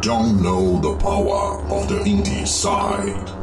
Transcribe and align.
don't 0.00 0.42
know 0.42 0.78
the 0.80 0.96
power 0.98 1.60
of 1.72 1.88
the 1.88 1.98
indie 2.04 2.46
side. 2.46 3.38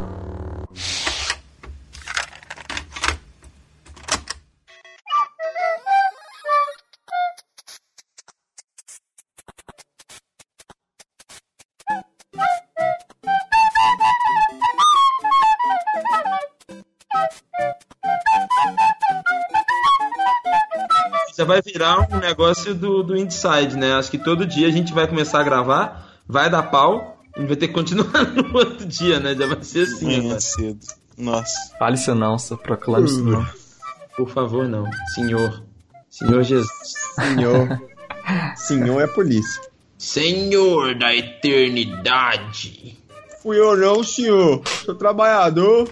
vai 21.46 21.62
virar 21.62 22.08
um 22.12 22.18
negócio 22.18 22.74
do, 22.74 23.04
do 23.04 23.16
Inside, 23.16 23.78
né? 23.78 23.94
Acho 23.94 24.12
que 24.12 24.18
todo 24.18 24.46
dia 24.46 24.68
a 24.68 24.72
gente 24.72 24.94
vai 24.94 25.08
começar 25.08 25.40
a 25.40 25.44
gravar, 25.44 26.05
vai 26.28 26.50
dar 26.50 26.64
pau, 26.64 27.22
e 27.38 27.46
vai 27.46 27.56
ter 27.56 27.68
que 27.68 27.74
continuar 27.74 28.24
no 28.34 28.58
outro 28.58 28.86
dia, 28.86 29.20
né? 29.20 29.36
Já 29.36 29.48
vai 29.48 29.64
ser 29.64 29.84
assim. 29.84 30.06
Manhã 30.06 30.40
cedo. 30.40 30.80
Nossa. 31.18 31.76
Fale 31.78 31.96
isso 31.96 32.14
não, 32.16 32.38
só 32.38 32.56
proclame 32.56 33.06
isso 33.06 33.24
não. 33.24 33.46
Por 34.16 34.30
favor, 34.30 34.68
não. 34.68 34.86
Senhor. 35.14 35.64
Senhor 36.10 36.44
Jesus. 36.44 36.70
Senhor. 37.16 37.82
Senhor 38.56 39.02
é 39.02 39.08
polícia. 39.08 39.62
Senhor 39.98 40.96
da 40.98 41.16
eternidade. 41.16 42.98
Fui 43.42 43.60
eu 43.60 43.78
não, 43.78 44.04
senhor. 44.04 44.62
Sou 44.86 44.96
trabalhador. 44.96 45.90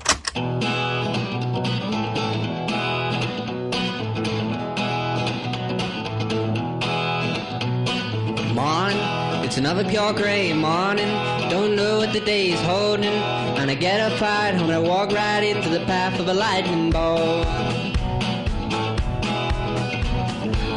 It's 9.54 9.60
another 9.60 9.86
pure 9.88 10.14
gray 10.14 10.52
morning. 10.52 11.10
Don't 11.48 11.76
know 11.76 12.00
what 12.00 12.12
the 12.12 12.22
day 12.22 12.54
is 12.54 12.60
holding. 12.62 13.06
And 13.06 13.70
I 13.70 13.76
get 13.76 14.00
up 14.00 14.20
right 14.20 14.52
home 14.52 14.72
and 14.72 14.72
I 14.72 14.80
walk 14.80 15.12
right 15.12 15.44
into 15.44 15.70
the 15.70 15.86
path 15.86 16.20
of 16.20 16.28
a 16.28 16.34
lightning 16.34 16.90
bolt. 16.90 17.46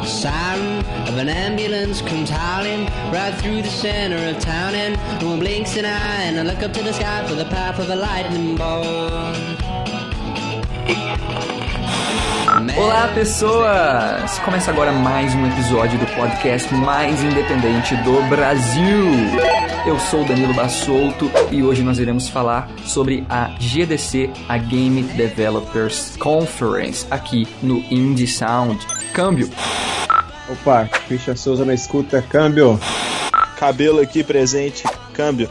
Siren 0.05 0.85
of 1.07 1.17
an 1.17 1.27
ambulance 1.27 2.03
comes 2.03 2.29
howling 2.29 2.85
right 3.11 3.33
through 3.41 3.63
the 3.63 3.67
center 3.67 4.17
of 4.29 4.39
town, 4.43 4.75
and 4.75 5.21
no 5.23 5.29
one 5.29 5.39
blinks 5.39 5.75
an 5.75 5.85
eye. 5.85 6.25
And 6.25 6.39
I 6.39 6.43
look 6.43 6.61
up 6.61 6.71
to 6.73 6.83
the 6.83 6.93
sky 6.93 7.25
for 7.27 7.33
the 7.33 7.45
path 7.45 7.79
of 7.79 7.89
a 7.89 7.95
lightning 7.95 8.55
bolt. 8.57 9.57
Olá, 12.57 13.11
pessoas! 13.13 14.39
Começa 14.39 14.71
agora 14.71 14.91
mais 14.91 15.31
um 15.35 15.45
episódio 15.45 15.99
do 15.99 16.07
podcast 16.15 16.73
mais 16.73 17.21
independente 17.21 17.95
do 17.97 18.19
Brasil. 18.27 19.05
Eu 19.85 19.99
sou 19.99 20.25
Danilo 20.25 20.55
Bassolto 20.55 21.29
e 21.51 21.61
hoje 21.61 21.83
nós 21.83 21.99
iremos 21.99 22.27
falar 22.27 22.67
sobre 22.83 23.23
a 23.29 23.51
GDC, 23.59 24.31
a 24.49 24.57
Game 24.57 25.03
Developers 25.03 26.17
Conference, 26.17 27.05
aqui 27.11 27.47
no 27.61 27.77
Indie 27.91 28.25
Sound. 28.25 28.83
Câmbio. 29.13 29.51
Opa, 30.49 30.89
Christian 31.07 31.35
Souza 31.35 31.63
na 31.63 31.75
escuta, 31.75 32.23
câmbio. 32.23 32.79
Cabelo 33.55 34.01
aqui 34.01 34.23
presente, 34.23 34.83
câmbio. 35.13 35.47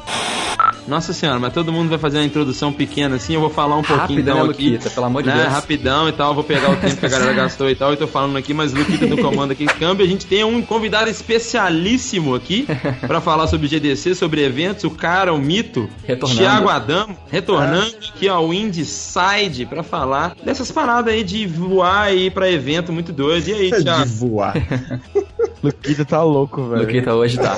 Nossa 0.86 1.12
senhora, 1.12 1.38
mas 1.38 1.52
todo 1.52 1.72
mundo 1.72 1.88
vai 1.88 1.98
fazer 1.98 2.18
uma 2.18 2.24
introdução 2.24 2.72
pequena 2.72 3.16
assim, 3.16 3.34
eu 3.34 3.40
vou 3.40 3.50
falar 3.50 3.76
um 3.76 3.82
pouquinho 3.82 4.00
Rápida, 4.00 4.20
então 4.30 4.44
né, 4.46 4.50
aqui. 4.52 4.70
Luquita, 4.70 4.90
pelo 4.90 5.06
amor 5.06 5.22
de 5.22 5.28
né, 5.28 5.36
Deus. 5.36 5.48
Rapidão 5.48 6.08
e 6.08 6.12
tal, 6.12 6.34
vou 6.34 6.44
pegar 6.44 6.70
o 6.70 6.76
tempo 6.76 6.96
que 6.96 7.06
a 7.06 7.08
galera 7.08 7.32
gastou 7.34 7.68
e 7.68 7.74
tal, 7.74 7.92
e 7.92 7.96
tô 7.96 8.06
falando 8.06 8.36
aqui, 8.36 8.54
mas 8.54 8.72
Luquita 8.72 9.06
no 9.06 9.18
comando 9.18 9.50
aqui, 9.50 9.66
câmbio, 9.66 10.04
a 10.04 10.08
gente 10.08 10.26
tem 10.26 10.44
um 10.44 10.62
convidado 10.62 11.10
especialíssimo 11.10 12.34
aqui 12.34 12.66
pra 13.06 13.20
falar 13.20 13.46
sobre 13.48 13.66
GDC, 13.68 14.14
sobre 14.14 14.44
eventos, 14.44 14.84
o 14.84 14.90
cara, 14.90 15.32
o 15.32 15.38
mito, 15.38 15.88
Retornando. 16.04 16.40
Thiago 16.40 16.68
Adamo, 16.68 17.16
retornando 17.30 17.96
aqui 18.08 18.28
ao 18.28 18.52
Inside 18.54 19.66
pra 19.66 19.82
falar 19.82 20.36
dessas 20.44 20.70
paradas 20.70 21.12
aí 21.12 21.24
de 21.24 21.46
voar 21.46 22.14
e 22.14 22.26
ir 22.26 22.30
pra 22.30 22.50
evento 22.50 22.92
muito 22.92 23.12
doido. 23.12 23.48
E 23.48 23.52
aí, 23.52 23.70
De 23.70 23.82
Thiago? 23.82 24.06
voar. 24.06 24.54
Luquita 25.62 26.04
tá 26.04 26.22
louco, 26.22 26.62
velho. 26.68 26.82
Luquita 26.82 27.14
hoje 27.14 27.38
tá. 27.38 27.56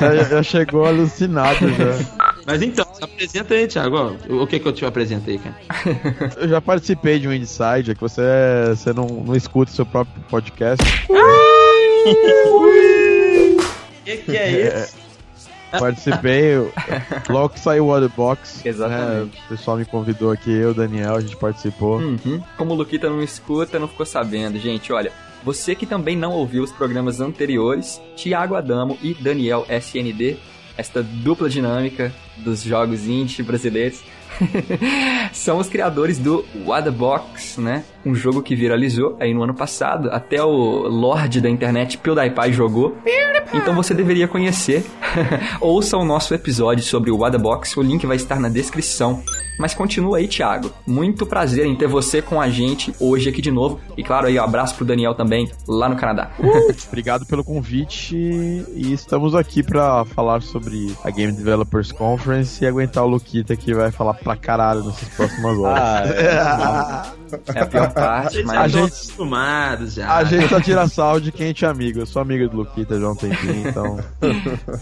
Já, 0.00 0.24
já 0.24 0.42
chegou 0.42 0.84
alucinado 0.84 1.68
já. 1.68 2.25
Mas 2.46 2.62
então, 2.62 2.86
se 2.94 3.02
apresenta 3.02 3.54
aí, 3.54 3.66
Thiago, 3.66 4.16
o 4.30 4.46
que 4.46 4.60
que 4.60 4.68
eu 4.68 4.72
te 4.72 4.84
apresentei, 4.84 5.38
cara? 5.38 5.56
Eu 6.38 6.48
já 6.48 6.60
participei 6.60 7.18
de 7.18 7.26
um 7.26 7.32
Inside, 7.32 7.90
é 7.90 7.94
que 7.94 8.00
você, 8.00 8.22
você 8.68 8.92
não, 8.92 9.06
não 9.06 9.34
escuta 9.34 9.72
o 9.72 9.74
seu 9.74 9.84
próprio 9.84 10.22
podcast. 10.30 10.84
O 11.08 11.14
que 14.04 14.16
que 14.18 14.36
é 14.36 14.68
isso? 14.68 14.94
Participei, 15.78 16.54
eu- 16.54 16.72
logo 17.28 17.50
que 17.50 17.60
saiu 17.60 17.86
o 17.86 17.88
Waterbox. 17.88 18.64
Exatamente. 18.64 19.36
né, 19.36 19.40
o 19.44 19.48
pessoal 19.48 19.76
me 19.76 19.84
convidou 19.84 20.30
aqui, 20.30 20.50
eu, 20.50 20.72
Daniel, 20.72 21.16
a 21.16 21.20
gente 21.20 21.36
participou. 21.36 21.98
Uhum. 21.98 22.40
Como 22.56 22.72
o 22.72 22.76
Luquita 22.76 23.10
não 23.10 23.20
escuta, 23.20 23.78
não 23.78 23.88
ficou 23.88 24.06
sabendo. 24.06 24.58
Gente, 24.58 24.90
olha, 24.92 25.12
você 25.44 25.74
que 25.74 25.84
também 25.84 26.16
não 26.16 26.32
ouviu 26.32 26.62
os 26.62 26.72
programas 26.72 27.20
anteriores, 27.20 28.00
Thiago 28.16 28.54
Adamo 28.54 28.96
e 29.02 29.12
Daniel 29.14 29.66
SND, 29.68 30.38
esta 30.76 31.02
dupla 31.02 31.48
dinâmica 31.48 32.12
dos 32.38 32.62
jogos 32.62 33.06
indie 33.06 33.42
brasileiros, 33.42 34.02
são 35.32 35.58
os 35.58 35.68
criadores 35.68 36.18
do 36.18 36.44
What 36.64 36.90
Box, 36.90 37.60
né? 37.60 37.84
Um 38.06 38.14
jogo 38.14 38.40
que 38.40 38.54
viralizou 38.54 39.16
aí 39.18 39.34
no 39.34 39.42
ano 39.42 39.52
passado. 39.52 40.08
Até 40.12 40.40
o 40.40 40.86
Lorde 40.86 41.40
da 41.40 41.50
internet 41.50 41.98
PewDiePie 41.98 42.52
jogou. 42.52 42.96
Então 43.52 43.74
você 43.74 43.92
deveria 43.92 44.28
conhecer. 44.28 44.84
Ouça 45.60 45.96
o 45.96 46.04
nosso 46.04 46.32
episódio 46.32 46.84
sobre 46.84 47.10
o 47.10 47.18
What 47.18 47.36
the 47.36 47.42
Box. 47.42 47.76
O 47.76 47.82
link 47.82 48.06
vai 48.06 48.16
estar 48.16 48.38
na 48.38 48.48
descrição. 48.48 49.24
Mas 49.58 49.74
continua 49.74 50.18
aí, 50.18 50.28
Thiago. 50.28 50.70
Muito 50.86 51.26
prazer 51.26 51.66
em 51.66 51.74
ter 51.74 51.88
você 51.88 52.20
com 52.20 52.40
a 52.40 52.48
gente 52.48 52.94
hoje 53.00 53.28
aqui 53.28 53.40
de 53.40 53.50
novo. 53.50 53.80
E 53.96 54.04
claro, 54.04 54.26
aí, 54.26 54.38
um 54.38 54.42
abraço 54.42 54.74
pro 54.74 54.84
Daniel 54.84 55.14
também, 55.14 55.50
lá 55.66 55.88
no 55.88 55.96
Canadá. 55.96 56.30
Obrigado 56.88 57.24
pelo 57.26 57.42
convite 57.42 58.14
e 58.14 58.92
estamos 58.92 59.34
aqui 59.34 59.62
pra 59.62 60.04
falar 60.04 60.42
sobre 60.42 60.94
a 61.02 61.10
Game 61.10 61.32
Developers 61.32 61.90
Conference 61.90 62.62
e 62.62 62.66
aguentar 62.66 63.04
o 63.04 63.08
Luquita 63.08 63.56
que 63.56 63.74
vai 63.74 63.90
falar 63.90 64.14
pra 64.14 64.36
caralho 64.36 64.84
nessas 64.84 65.08
próximas 65.08 65.58
horas. 65.58 66.10
É 66.10 67.25
a 67.62 67.66
pior 67.66 67.92
parte, 67.92 68.42
mas. 68.44 68.66
estão 68.66 68.82
gente- 68.82 68.92
acostumados 68.94 69.94
já. 69.94 70.14
A 70.16 70.24
gente 70.24 70.48
só 70.48 70.60
tira 70.60 70.88
sal 70.88 71.20
de 71.20 71.30
quem 71.32 71.52
a 71.52 71.64
é 71.64 71.68
amigo. 71.68 72.00
Eu 72.00 72.06
sou 72.06 72.22
amigo 72.22 72.48
do 72.48 72.56
Luquita 72.58 72.98
já 73.00 73.06
há 73.06 73.10
um 73.10 73.16
tempinho, 73.16 73.68
então. 73.68 73.98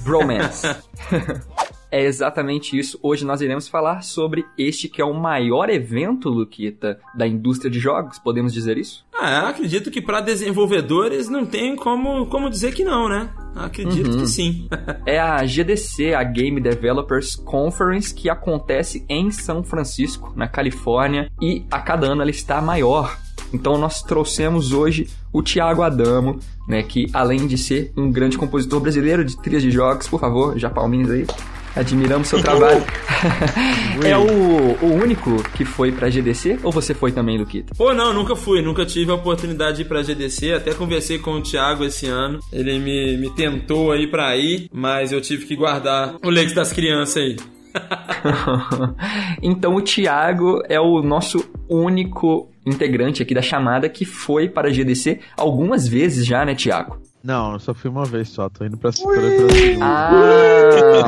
Bromance. 0.02 0.66
É 1.94 2.02
exatamente 2.02 2.76
isso. 2.76 2.98
Hoje 3.00 3.24
nós 3.24 3.40
iremos 3.40 3.68
falar 3.68 4.02
sobre 4.02 4.44
este 4.58 4.88
que 4.88 5.00
é 5.00 5.04
o 5.04 5.14
maior 5.14 5.70
evento, 5.70 6.28
Luquita, 6.28 6.98
da 7.14 7.24
indústria 7.24 7.70
de 7.70 7.78
jogos. 7.78 8.18
Podemos 8.18 8.52
dizer 8.52 8.76
isso? 8.76 9.06
Ah, 9.14 9.50
acredito 9.50 9.92
que 9.92 10.02
para 10.02 10.20
desenvolvedores 10.20 11.28
não 11.28 11.46
tem 11.46 11.76
como, 11.76 12.26
como 12.26 12.50
dizer 12.50 12.74
que 12.74 12.82
não, 12.82 13.08
né? 13.08 13.30
Acredito 13.54 14.10
Uhum. 14.10 14.18
que 14.22 14.26
sim. 14.26 14.68
É 15.06 15.20
a 15.20 15.46
GDC, 15.46 16.14
a 16.14 16.24
Game 16.24 16.60
Developers 16.60 17.36
Conference, 17.36 18.12
que 18.12 18.28
acontece 18.28 19.04
em 19.08 19.30
São 19.30 19.62
Francisco, 19.62 20.32
na 20.34 20.48
Califórnia, 20.48 21.30
e 21.40 21.64
a 21.70 21.78
cada 21.78 22.08
ano 22.08 22.22
ela 22.22 22.30
está 22.30 22.60
maior. 22.60 23.16
Então 23.52 23.78
nós 23.78 24.02
trouxemos 24.02 24.72
hoje 24.72 25.08
o 25.32 25.44
Thiago 25.44 25.82
Adamo, 25.82 26.40
né, 26.66 26.82
que 26.82 27.06
além 27.12 27.46
de 27.46 27.56
ser 27.56 27.92
um 27.96 28.10
grande 28.10 28.36
compositor 28.36 28.80
brasileiro 28.80 29.24
de 29.24 29.40
trilhas 29.40 29.62
de 29.62 29.70
jogos, 29.70 30.08
por 30.08 30.18
favor, 30.18 30.58
já 30.58 30.68
palminhas 30.68 31.12
aí. 31.12 31.24
Admiramos 31.76 32.28
seu 32.28 32.40
trabalho. 32.42 32.84
é 34.04 34.16
o, 34.16 34.84
o 34.84 34.94
único 34.94 35.42
que 35.50 35.64
foi 35.64 35.92
pra 35.92 36.08
GDC 36.08 36.60
ou 36.62 36.70
você 36.70 36.94
foi 36.94 37.12
também, 37.12 37.38
Luquita? 37.38 37.74
Pô, 37.76 37.92
não, 37.92 38.12
nunca 38.12 38.36
fui, 38.36 38.62
nunca 38.62 38.84
tive 38.86 39.10
a 39.10 39.14
oportunidade 39.14 39.76
de 39.76 39.82
ir 39.82 39.84
pra 39.86 40.02
GDC. 40.02 40.52
Até 40.52 40.74
conversei 40.74 41.18
com 41.18 41.32
o 41.32 41.42
Thiago 41.42 41.84
esse 41.84 42.06
ano. 42.06 42.38
Ele 42.52 42.78
me, 42.78 43.16
me 43.16 43.30
tentou 43.30 43.92
aí 43.92 44.06
pra 44.06 44.36
ir, 44.36 44.68
mas 44.72 45.12
eu 45.12 45.20
tive 45.20 45.46
que 45.46 45.56
guardar 45.56 46.14
o 46.22 46.30
leite 46.30 46.54
das 46.54 46.72
crianças 46.72 47.16
aí. 47.16 47.36
então 49.42 49.74
o 49.74 49.82
Thiago 49.82 50.62
é 50.68 50.80
o 50.80 51.02
nosso 51.02 51.44
único 51.68 52.48
integrante 52.64 53.22
aqui 53.22 53.34
da 53.34 53.42
chamada 53.42 53.88
que 53.88 54.04
foi 54.04 54.48
para 54.48 54.68
a 54.68 54.72
GDC 54.72 55.20
algumas 55.36 55.86
vezes 55.86 56.24
já, 56.24 56.44
né, 56.44 56.54
Thiago? 56.54 56.98
Não, 57.24 57.54
eu 57.54 57.58
só 57.58 57.72
fui 57.72 57.90
uma 57.90 58.04
vez 58.04 58.28
só, 58.28 58.50
tô 58.50 58.66
indo 58.66 58.76
pra, 58.76 58.92
segunda. 58.92 59.18
Ah, 59.80 60.10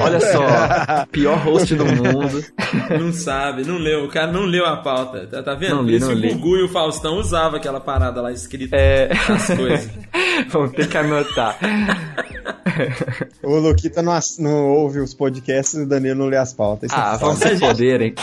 olha 0.03 0.19
só. 0.19 1.07
Pior 1.13 1.37
host 1.45 1.75
do 1.75 1.85
mundo. 1.85 2.43
Não 2.99 3.13
sabe, 3.13 3.67
não 3.67 3.77
leu. 3.77 4.05
O 4.05 4.09
cara 4.09 4.33
não 4.33 4.47
leu 4.47 4.65
a 4.65 4.79
pauta. 4.79 5.27
Tá, 5.27 5.43
tá 5.43 5.55
vendo? 5.55 5.77
Não 5.77 5.83
li, 5.83 5.97
isso 5.97 6.07
não 6.07 6.15
li. 6.15 6.31
o 6.31 6.35
Gugu 6.39 6.57
e 6.57 6.63
o 6.63 6.69
Faustão 6.69 7.19
usava 7.19 7.59
aquela 7.59 7.81
parada 7.81 8.23
lá 8.23 8.33
escrita 8.33 8.75
É. 8.75 9.11
as 9.13 9.47
coisas. 9.47 9.91
Vamos 10.49 10.73
ter 10.73 10.89
que 10.89 10.97
anotar. 10.97 11.59
O 13.43 13.57
Luquita 13.59 14.03
não, 14.03 14.19
não 14.41 14.69
ouve 14.71 14.99
os 15.01 15.15
podcasts 15.15 15.75
e 15.75 15.83
o 15.83 15.87
Danilo 15.87 16.19
não 16.21 16.27
lê 16.27 16.37
as 16.37 16.53
pautas. 16.53 16.91
Isso 16.91 16.99
é 16.99 17.03
Ah, 17.03 17.19
foda. 17.19 17.35
vamos 17.35 17.39
se 17.59 17.61
poderem. 17.61 18.15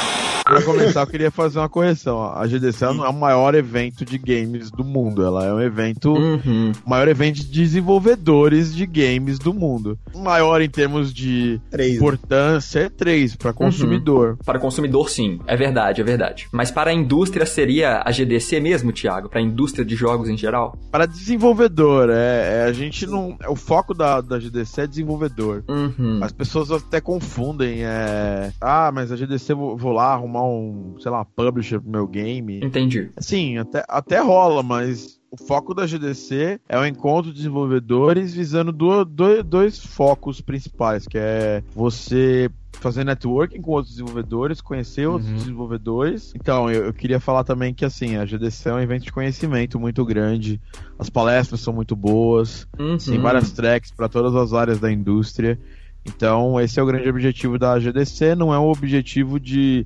Pra 0.43 0.61
começar, 0.61 1.01
eu 1.01 1.07
queria 1.07 1.31
fazer 1.31 1.59
uma 1.59 1.69
correção. 1.69 2.21
A 2.21 2.45
GDC 2.45 2.83
ela 2.83 2.93
não 2.93 3.05
é 3.05 3.09
o 3.09 3.13
maior 3.13 3.55
evento 3.55 4.03
de 4.03 4.17
games 4.17 4.69
do 4.69 4.83
mundo. 4.83 5.23
Ela 5.25 5.45
é 5.45 5.53
um 5.53 5.61
evento. 5.61 6.11
Uhum. 6.13 6.73
O 6.85 6.89
maior 6.89 7.07
evento 7.07 7.35
de 7.37 7.45
desenvolvedores 7.45 8.75
de 8.75 8.85
games 8.85 9.39
do 9.39 9.53
mundo. 9.53 9.97
O 10.13 10.19
maior 10.19 10.61
em 10.61 10.69
termos 10.69 11.13
de 11.13 11.61
Três. 11.71 11.95
importância 11.95 12.81
é 12.81 12.89
3 12.89 13.35
para 13.37 13.53
consumidor. 13.53 14.37
Para 14.45 14.57
o 14.57 14.61
consumidor, 14.61 15.09
sim. 15.09 15.39
É 15.47 15.55
verdade, 15.55 16.01
é 16.01 16.03
verdade. 16.03 16.47
Mas 16.51 16.69
para 16.71 16.91
a 16.91 16.93
indústria 16.93 17.45
seria 17.45 18.01
a 18.05 18.11
GDC 18.11 18.59
mesmo, 18.59 18.91
Thiago? 18.91 19.29
Para 19.29 19.39
a 19.39 19.43
indústria 19.43 19.85
de 19.85 19.95
jogos 19.95 20.27
em 20.27 20.37
geral? 20.37 20.77
Para 20.91 21.05
desenvolvedor, 21.05 22.09
é, 22.09 22.59
é, 22.59 22.63
a 22.67 22.73
gente 22.73 23.07
não. 23.07 23.37
O 23.47 23.55
foco 23.55 23.93
da, 23.93 24.19
da 24.19 24.32
GDC 24.39 24.81
é 24.81 24.87
desenvolvedor. 24.87 25.63
Uhum. 25.67 26.19
As 26.21 26.31
pessoas 26.31 26.71
até 26.71 26.99
confundem. 27.01 27.83
É, 27.83 28.51
ah, 28.59 28.91
mas 28.93 29.11
a 29.11 29.15
GDC 29.15 29.53
vou, 29.53 29.77
vou 29.77 29.91
lá 29.91 30.13
arrumar 30.13 30.45
um, 30.45 30.95
sei 30.99 31.11
lá, 31.11 31.25
publisher 31.25 31.79
pro 31.79 31.89
meu 31.89 32.07
game. 32.07 32.63
Entendi. 32.63 33.09
Sim, 33.17 33.57
até, 33.57 33.83
até 33.87 34.19
rola, 34.19 34.63
mas 34.63 35.19
o 35.33 35.37
foco 35.47 35.73
da 35.73 35.87
GDC 35.87 36.59
é 36.69 36.77
o 36.77 36.85
encontro 36.85 37.31
de 37.31 37.37
desenvolvedores 37.37 38.31
visando 38.35 38.71
do, 38.71 39.03
do- 39.03 39.43
dois 39.43 39.79
focos 39.79 40.39
principais, 40.39 41.07
que 41.07 41.17
é 41.17 41.63
você 41.73 42.51
fazer 42.73 43.03
networking 43.03 43.59
com 43.61 43.71
outros 43.71 43.93
desenvolvedores, 43.95 44.61
conhecer 44.61 45.07
outros 45.07 45.31
desenvolvedores. 45.31 46.33
Então, 46.35 46.69
eu, 46.69 46.85
eu 46.85 46.93
queria 46.93 47.19
falar 47.19 47.43
também 47.43 47.73
que 47.73 47.83
assim, 47.83 48.15
a 48.15 48.25
GDC 48.25 48.69
é 48.69 48.73
um 48.73 48.79
evento 48.79 49.05
de 49.05 49.11
conhecimento 49.11 49.79
muito 49.79 50.05
grande, 50.05 50.61
as 50.99 51.09
palestras 51.09 51.61
são 51.61 51.73
muito 51.73 51.95
boas, 51.95 52.67
Uhum. 52.77 52.97
tem 52.97 53.19
várias 53.19 53.51
tracks 53.51 53.89
para 53.91 54.07
todas 54.07 54.35
as 54.35 54.53
áreas 54.53 54.79
da 54.79 54.91
indústria. 54.91 55.57
Então, 56.05 56.59
esse 56.59 56.79
é 56.79 56.83
o 56.83 56.85
grande 56.85 57.07
objetivo 57.09 57.57
da 57.57 57.79
GDC, 57.79 58.35
não 58.35 58.53
é 58.53 58.59
um 58.59 58.69
objetivo 58.69 59.39
de 59.39 59.85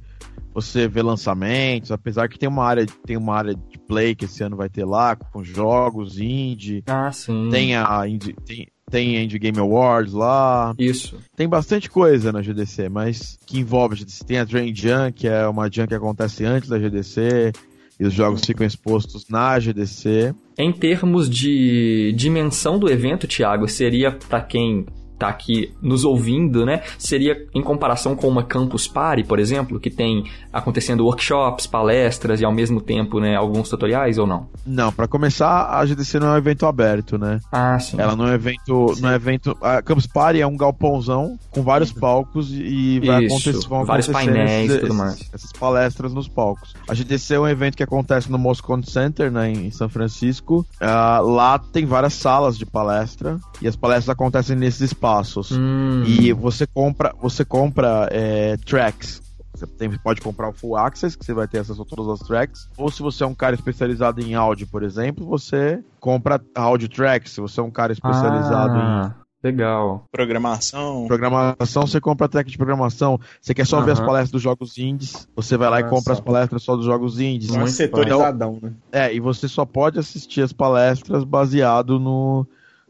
você 0.54 0.88
ver 0.88 1.04
lançamentos, 1.04 1.92
apesar 1.92 2.28
que 2.28 2.40
tem 2.40 2.50
uma 2.50 2.64
área, 2.66 2.86
tem 3.06 3.16
uma 3.16 3.36
área 3.36 3.54
de 3.54 3.78
play 3.88 4.16
que 4.16 4.26
esse 4.26 4.44
ano 4.44 4.58
vai 4.58 4.68
ter 4.70 4.86
lá, 4.86 5.16
com 5.16 5.44
jogos 5.44 6.20
indie, 6.20 6.84
Ah, 6.88 7.12
sim. 7.12 7.50
tem 7.52 7.76
a 7.76 8.08
indie, 8.08 8.34
tem, 8.44 8.68
tem 8.90 9.22
Indie 9.24 9.38
Game 9.38 9.60
Awards 9.60 10.14
lá, 10.14 10.74
Isso. 10.80 11.18
tem 11.36 11.48
bastante 11.48 11.90
coisa 11.92 12.32
na 12.32 12.42
GDC, 12.42 12.90
mas 12.90 13.38
que 13.46 13.60
envolve 13.60 13.94
a 13.94 13.98
GDC. 14.00 14.26
Tem 14.26 14.40
a 14.40 14.44
Drain 14.46 14.74
Jam, 14.74 15.12
que 15.12 15.28
é 15.28 15.48
uma 15.48 15.70
jam 15.72 15.86
que 15.86 15.94
acontece 15.94 16.44
antes 16.44 16.70
da 16.70 16.80
GDC, 16.80 17.52
e 18.00 18.06
os 18.06 18.14
jogos 18.14 18.44
ficam 18.44 18.66
expostos 18.66 19.28
na 19.30 19.60
GDC. 19.60 20.34
Em 20.58 20.72
termos 20.72 21.30
de 21.30 22.14
dimensão 22.18 22.80
do 22.80 22.90
evento, 22.90 23.28
Thiago, 23.28 23.68
seria 23.68 24.12
para 24.12 24.42
quem 24.42 24.86
tá 25.18 25.28
aqui 25.28 25.74
nos 25.82 26.04
ouvindo, 26.04 26.66
né? 26.66 26.82
Seria 26.98 27.46
em 27.54 27.62
comparação 27.62 28.16
com 28.16 28.28
uma 28.28 28.44
Campus 28.44 28.88
Party, 28.88 29.24
por 29.24 29.40
exemplo, 29.40 29.80
que 29.80 29.90
tem 29.90 30.24
acontecendo 30.54 31.04
workshops, 31.06 31.68
palestras 31.68 32.42
e 32.42 32.46
ao 32.46 32.52
mesmo 32.52 32.82
tempo, 32.82 33.20
né, 33.20 33.36
alguns 33.36 33.70
tutoriais 33.70 34.18
ou 34.18 34.28
não? 34.28 34.48
Não, 34.66 34.92
pra 34.92 35.08
começar, 35.08 35.70
a 35.72 35.86
GDC 35.86 36.20
não 36.20 36.28
é 36.28 36.32
um 36.32 36.38
evento 36.38 36.66
aberto, 36.66 37.18
né? 37.18 37.40
Ah, 37.52 37.80
sim. 37.80 38.00
Ela 38.00 38.16
não 38.16 38.28
é 38.28 38.34
evento, 38.36 38.96
não 39.00 39.10
é 39.10 39.16
evento. 39.16 39.58
A 39.62 39.82
Campus 39.82 40.08
Party 40.08 40.42
é 40.42 40.48
um 40.48 40.56
galpãozão 40.56 41.38
com 41.52 41.62
vários 41.62 41.92
palcos 41.92 42.52
e 42.52 43.00
vai 43.00 43.26
Isso, 43.26 43.36
acontecer, 43.36 43.68
vão 43.68 43.86
vários 43.86 44.10
acontecer 44.10 44.32
painéis 44.34 44.72
e 44.72 44.80
tudo 44.80 44.94
mais. 44.94 45.30
essas 45.34 45.52
palestras 45.52 46.14
nos 46.14 46.28
palcos. 46.28 46.74
A 46.88 46.94
GDC 46.94 47.36
é 47.36 47.40
um 47.40 47.48
evento 47.48 47.76
que 47.76 47.84
acontece 47.84 48.32
no 48.32 48.38
Moscone 48.38 48.86
Center, 48.86 49.32
né, 49.32 49.52
em 49.52 49.72
São 49.72 49.90
Francisco. 49.90 50.66
Ah, 50.80 51.20
lá 51.24 51.58
tem 51.60 51.86
várias 51.86 52.14
salas 52.14 52.58
de 52.58 52.66
palestra 52.66 53.40
e 53.62 53.68
as 53.68 53.76
palestras 53.76 54.10
acontecem 54.10 54.56
nesses 54.56 54.82
espaços. 54.82 55.07
Hum, 55.52 56.04
E 56.06 56.32
você 56.34 56.66
compra, 56.68 57.14
você 57.22 57.44
compra 57.46 58.08
é, 58.12 58.58
tracks. 58.58 59.22
Você 59.54 59.66
tem- 59.66 59.90
pode 59.98 60.22
comprar 60.22 60.50
o 60.50 60.54
Full 60.54 60.78
Access, 60.78 61.18
que 61.18 61.26
você 61.26 61.34
vai 61.34 61.48
ter 61.48 61.58
acesso 61.60 61.82
a 61.82 61.86
todas 61.86 62.08
as 62.22 62.28
tracks. 62.28 62.70
Ou 62.78 62.92
se 62.92 63.02
você 63.02 63.24
é 63.24 63.28
um 63.28 63.34
cara 63.34 63.56
especializado 63.56 64.22
em 64.22 64.36
áudio, 64.36 64.68
por 64.68 64.84
exemplo, 64.84 65.26
você 65.26 65.84
compra 66.00 66.40
áudio 66.54 66.88
tracks. 66.88 67.32
Se 67.32 67.42
você 67.42 67.60
é 67.60 67.64
um 67.64 67.72
cara 67.72 67.92
especializado 67.92 68.76
em 68.76 68.82
ah, 68.82 69.16
Legal. 69.44 70.04
Programação. 70.12 71.06
programação, 71.08 71.88
você 71.88 72.02
compra 72.02 72.28
track 72.28 72.50
de 72.52 72.58
programação. 72.58 73.20
Você 73.42 73.54
quer 73.54 73.66
só 73.66 73.82
ver 73.82 73.92
as 73.92 74.00
palestras 74.00 74.32
dos 74.32 74.42
jogos 74.42 74.78
indies, 74.78 75.28
você 75.36 75.56
vai 75.56 75.70
lá 75.70 75.80
e 75.80 75.84
Ah, 75.84 75.88
compra 75.90 76.14
as 76.14 76.20
palestras 76.20 76.64
só 76.64 76.76
dos 76.76 76.86
jogos 76.86 77.20
indies. 77.20 77.52
Um 77.52 77.60
Muito 77.60 77.72
setorizadão, 77.72 78.60
né? 78.62 78.74
É, 78.92 79.14
e 79.14 79.20
você 79.20 79.48
só 79.48 79.64
pode 79.64 80.00
assistir 80.00 80.42
as 80.42 80.52
palestras 80.52 81.24
baseado 81.24 82.00
no, 82.00 82.46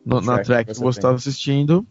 no- 0.07 0.21
na 0.21 0.39
Track 0.39 0.71
que 0.71 0.77
você 0.77 0.83
você 0.83 1.00
está 1.00 1.12
assistindo. 1.12 1.86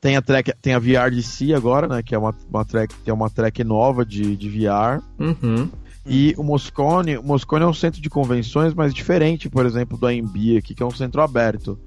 Tem 0.00 0.16
a 0.16 0.22
track, 0.22 0.52
tem 0.60 0.74
a 0.74 0.78
VRDC 0.78 1.54
agora, 1.54 1.88
né? 1.88 2.02
Que 2.02 2.14
é 2.14 2.18
uma, 2.18 2.34
uma 2.50 2.64
track, 2.64 2.94
tem 2.96 3.12
uma 3.12 3.30
track 3.30 3.64
nova 3.64 4.04
de, 4.04 4.36
de 4.36 4.48
VR. 4.48 5.02
Uhum. 5.18 5.68
E 6.06 6.34
o 6.36 6.44
Moscone, 6.44 7.16
o 7.16 7.22
Moscone 7.22 7.64
é 7.64 7.66
um 7.66 7.74
centro 7.74 8.00
de 8.00 8.08
convenções, 8.10 8.74
mas 8.74 8.94
diferente, 8.94 9.48
por 9.48 9.66
exemplo, 9.66 9.96
do 9.98 10.06
AMB 10.06 10.58
aqui, 10.58 10.74
que 10.74 10.82
é 10.82 10.86
um 10.86 10.90
centro 10.90 11.20
aberto. 11.22 11.78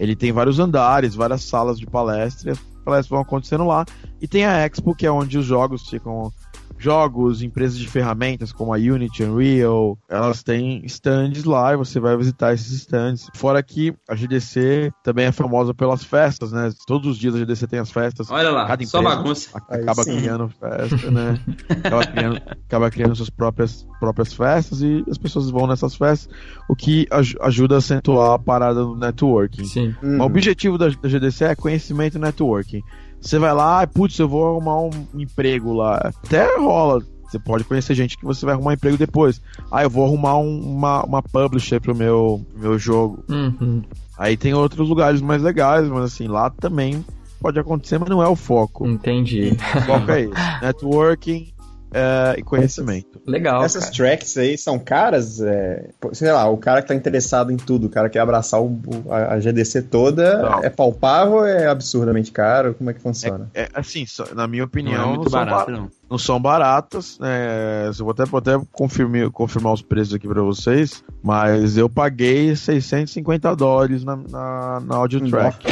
Ele 0.00 0.16
tem 0.16 0.32
vários 0.32 0.58
andares, 0.58 1.14
várias 1.14 1.42
salas 1.44 1.78
de 1.78 1.86
palestra, 1.86 2.48
e 2.48 2.52
as 2.52 2.58
palestras 2.84 3.08
vão 3.10 3.20
acontecendo 3.20 3.64
lá. 3.66 3.84
E 4.20 4.26
tem 4.26 4.44
a 4.46 4.66
Expo, 4.66 4.94
que 4.94 5.04
é 5.06 5.10
onde 5.12 5.36
os 5.38 5.44
jogos 5.44 5.88
ficam. 5.88 6.32
Jogos, 6.80 7.42
empresas 7.42 7.78
de 7.78 7.86
ferramentas 7.86 8.52
como 8.52 8.72
a 8.72 8.78
Unity, 8.78 9.22
Unreal, 9.24 9.98
elas 10.08 10.42
têm 10.42 10.82
stands 10.86 11.44
lá 11.44 11.74
e 11.74 11.76
você 11.76 12.00
vai 12.00 12.16
visitar 12.16 12.54
esses 12.54 12.70
stands. 12.72 13.28
Fora 13.34 13.62
que 13.62 13.94
a 14.08 14.14
GDC 14.14 14.90
também 15.04 15.26
é 15.26 15.32
famosa 15.32 15.74
pelas 15.74 16.02
festas, 16.02 16.52
né? 16.52 16.70
Todos 16.86 17.10
os 17.12 17.18
dias 17.18 17.34
a 17.34 17.38
GDC 17.38 17.66
tem 17.66 17.78
as 17.78 17.90
festas. 17.90 18.30
Olha 18.30 18.50
lá, 18.50 18.66
Cada 18.66 18.84
só 18.86 19.02
bagunça. 19.02 19.50
Aí 19.68 19.82
acaba 19.82 20.02
sim. 20.04 20.16
criando 20.18 20.48
festa, 20.48 21.10
né? 21.10 21.38
acaba, 21.84 22.06
criando, 22.06 22.42
acaba 22.66 22.90
criando 22.90 23.14
suas 23.16 23.30
próprias, 23.30 23.86
próprias 23.98 24.32
festas 24.32 24.80
e 24.80 25.04
as 25.10 25.18
pessoas 25.18 25.50
vão 25.50 25.66
nessas 25.66 25.94
festas, 25.94 26.34
o 26.68 26.74
que 26.74 27.06
aj- 27.10 27.36
ajuda 27.42 27.74
a 27.74 27.78
acentuar 27.78 28.32
a 28.32 28.38
parada 28.38 28.82
do 28.82 28.96
networking. 28.96 29.64
Sim. 29.64 29.94
Mas 30.02 30.20
O 30.20 30.24
objetivo 30.24 30.78
da, 30.78 30.88
da 30.88 31.08
GDC 31.08 31.44
é 31.44 31.54
conhecimento 31.54 32.16
e 32.16 32.20
networking. 32.20 32.82
Você 33.20 33.38
vai 33.38 33.52
lá, 33.52 33.86
putz, 33.86 34.18
eu 34.18 34.28
vou 34.28 34.46
arrumar 34.48 34.80
um 34.80 34.90
emprego 35.14 35.72
lá. 35.74 35.96
Até 36.24 36.56
rola. 36.58 37.02
Você 37.28 37.38
pode 37.38 37.62
conhecer 37.64 37.94
gente 37.94 38.18
que 38.18 38.24
você 38.24 38.44
vai 38.44 38.54
arrumar 38.54 38.74
emprego 38.74 38.96
depois. 38.96 39.40
Ah, 39.70 39.84
eu 39.84 39.90
vou 39.90 40.04
arrumar 40.04 40.36
um- 40.38 40.60
uma, 40.60 41.04
uma 41.04 41.22
publisher 41.22 41.78
pro 41.80 41.94
meu, 41.94 42.44
meu 42.56 42.76
jogo. 42.78 43.22
Uhum. 43.28 43.82
Aí 44.18 44.36
tem 44.36 44.52
outros 44.52 44.88
lugares 44.88 45.20
mais 45.20 45.40
legais, 45.42 45.86
mas 45.88 46.04
assim, 46.04 46.26
lá 46.26 46.50
também 46.50 47.04
pode 47.40 47.58
acontecer, 47.58 47.98
mas 47.98 48.08
não 48.08 48.20
é 48.22 48.26
o 48.26 48.34
foco. 48.34 48.84
Entendi. 48.86 49.56
O 49.76 49.80
foco 49.82 50.10
é 50.10 50.22
esse. 50.26 50.62
Networking 50.62 51.52
é, 51.92 52.34
e 52.38 52.42
conhecimento. 52.42 53.20
Legal. 53.26 53.62
Essas 53.64 53.84
cara. 53.84 53.96
tracks 53.96 54.36
aí 54.36 54.56
são 54.58 54.78
caras, 54.78 55.40
é, 55.40 55.88
sei 56.12 56.30
lá, 56.32 56.48
o 56.48 56.56
cara 56.56 56.82
que 56.82 56.88
tá 56.88 56.94
interessado 56.94 57.50
em 57.52 57.56
tudo, 57.56 57.86
o 57.86 57.90
cara 57.90 58.08
que 58.08 58.14
quer 58.14 58.20
abraçar 58.20 58.60
o- 58.62 58.80
a, 59.10 59.34
a 59.34 59.40
GDC 59.40 59.82
toda, 59.82 60.38
Não. 60.42 60.64
é 60.64 60.70
palpável 60.70 61.34
ou 61.34 61.46
é 61.46 61.66
absurdamente 61.66 62.30
caro? 62.32 62.74
Como 62.74 62.90
é 62.90 62.94
que 62.94 63.00
funciona? 63.00 63.50
É, 63.54 63.68
assim, 63.74 64.04
só- 64.06 64.26
na 64.34 64.46
minha 64.46 64.62
Não 64.62 64.66
opinião, 64.68 64.94
é 64.94 64.98
não, 64.98 65.08
muito 65.14 65.30
são, 65.30 65.38
barato, 65.44 65.70
ba- 65.72 65.76
não. 65.78 65.90
não 66.10 66.18
são 66.18 66.40
baratas. 66.40 67.18
né? 67.18 67.86
Eu 67.88 68.04
vou 68.04 68.10
até, 68.12 68.24
vou 68.24 68.38
até 68.38 68.60
confirmar, 68.72 69.30
confirmar 69.30 69.72
os 69.72 69.82
preços 69.82 70.14
aqui 70.14 70.26
pra 70.28 70.42
vocês, 70.42 71.02
mas 71.22 71.76
eu 71.76 71.88
paguei 71.88 72.54
650 72.54 73.54
dólares 73.56 74.04
na, 74.04 74.16
na, 74.16 74.80
na 74.84 74.96
audio 74.96 75.28
track. 75.28 75.66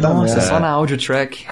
Nossa, 0.00 0.24
merda. 0.36 0.40
só 0.40 0.58
na 0.60 0.68
audio 0.70 0.96
track. 0.98 1.46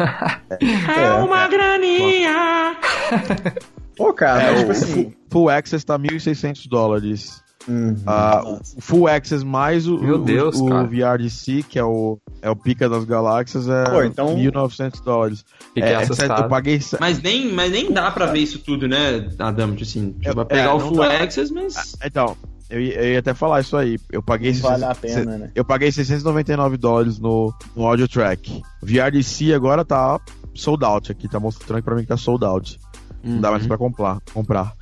É 0.59 1.13
uma 1.23 1.47
graninha! 1.49 2.77
Pô, 3.97 4.13
cara, 4.13 4.43
É, 4.43 4.51
mas, 4.51 4.57
o 4.57 4.59
tipo 4.61 4.71
assim. 4.73 4.93
full, 5.05 5.13
full 5.31 5.51
Access 5.51 5.85
tá 5.85 5.99
1.600 5.99 6.67
dólares. 6.69 7.43
uhum. 7.69 7.95
Ah, 8.07 8.43
o 8.77 8.81
Full 8.81 9.07
Access 9.07 9.45
mais 9.45 9.87
o, 9.87 9.99
Meu 9.99 10.17
o- 10.17 10.25
Deus, 10.25 10.59
o, 10.61 10.67
cara. 10.67 10.85
VRDC, 10.85 11.63
que 11.69 11.79
é 11.79 11.85
o, 11.85 12.19
é 12.41 12.51
o 12.51 12.57
pica 12.57 12.89
das 12.89 13.05
galáxias, 13.05 13.69
é 13.69 13.85
Pô, 13.85 14.03
então- 14.03 14.35
1.900 14.37 15.01
dólares. 15.05 15.45
É, 15.77 15.95
assustado. 15.95 16.43
eu 16.43 16.49
paguei 16.49 16.81
Mas 16.99 17.23
nem, 17.23 17.53
mas 17.53 17.71
nem 17.71 17.93
dá 17.93 18.11
pra 18.11 18.27
ver 18.27 18.41
isso 18.41 18.59
tudo, 18.59 18.89
né, 18.89 19.29
Adam? 19.39 19.71
Tipo 19.73 19.83
assim, 19.85 20.17
É, 20.25 20.33
vai 20.33 20.45
pegar 20.45 20.63
é, 20.63 20.73
o 20.73 20.81
Full 20.81 20.97
dá. 20.97 21.23
Access, 21.23 21.53
mas. 21.53 21.97
Então, 22.05 22.37
eu, 22.69 22.81
ia- 22.81 22.95
eu 23.01 23.13
ia 23.13 23.19
até 23.21 23.33
falar 23.35 23.61
isso 23.61 23.77
aí. 23.77 23.97
Eu 24.11 24.23
paguei 24.23 24.53
Não 24.55 24.61
vale 24.61 24.85
a 24.85 24.95
600 24.95 25.01
pena, 25.25 25.39
né? 25.39 25.51
Eu 25.55 25.65
paguei 25.65 25.93
699 25.93 26.77
dólares 26.77 27.19
no, 27.21 27.55
no 27.77 27.87
audio 27.87 28.09
track. 28.09 28.61
VRDC 28.83 29.55
agora 29.55 29.85
tá 29.85 30.19
sold 30.55 30.85
out 30.85 31.13
aqui, 31.13 31.29
tá 31.29 31.39
mostrando 31.39 31.83
pra 31.83 31.95
mim 31.95 32.03
que 32.03 32.09
tá 32.09 32.17
sold 32.17 32.45
out. 32.45 32.79
Não 33.23 33.41
dá 33.41 33.51
mais 33.51 33.67
pra 33.67 33.79
comprar. 33.79 34.19
comprar. 34.33 34.73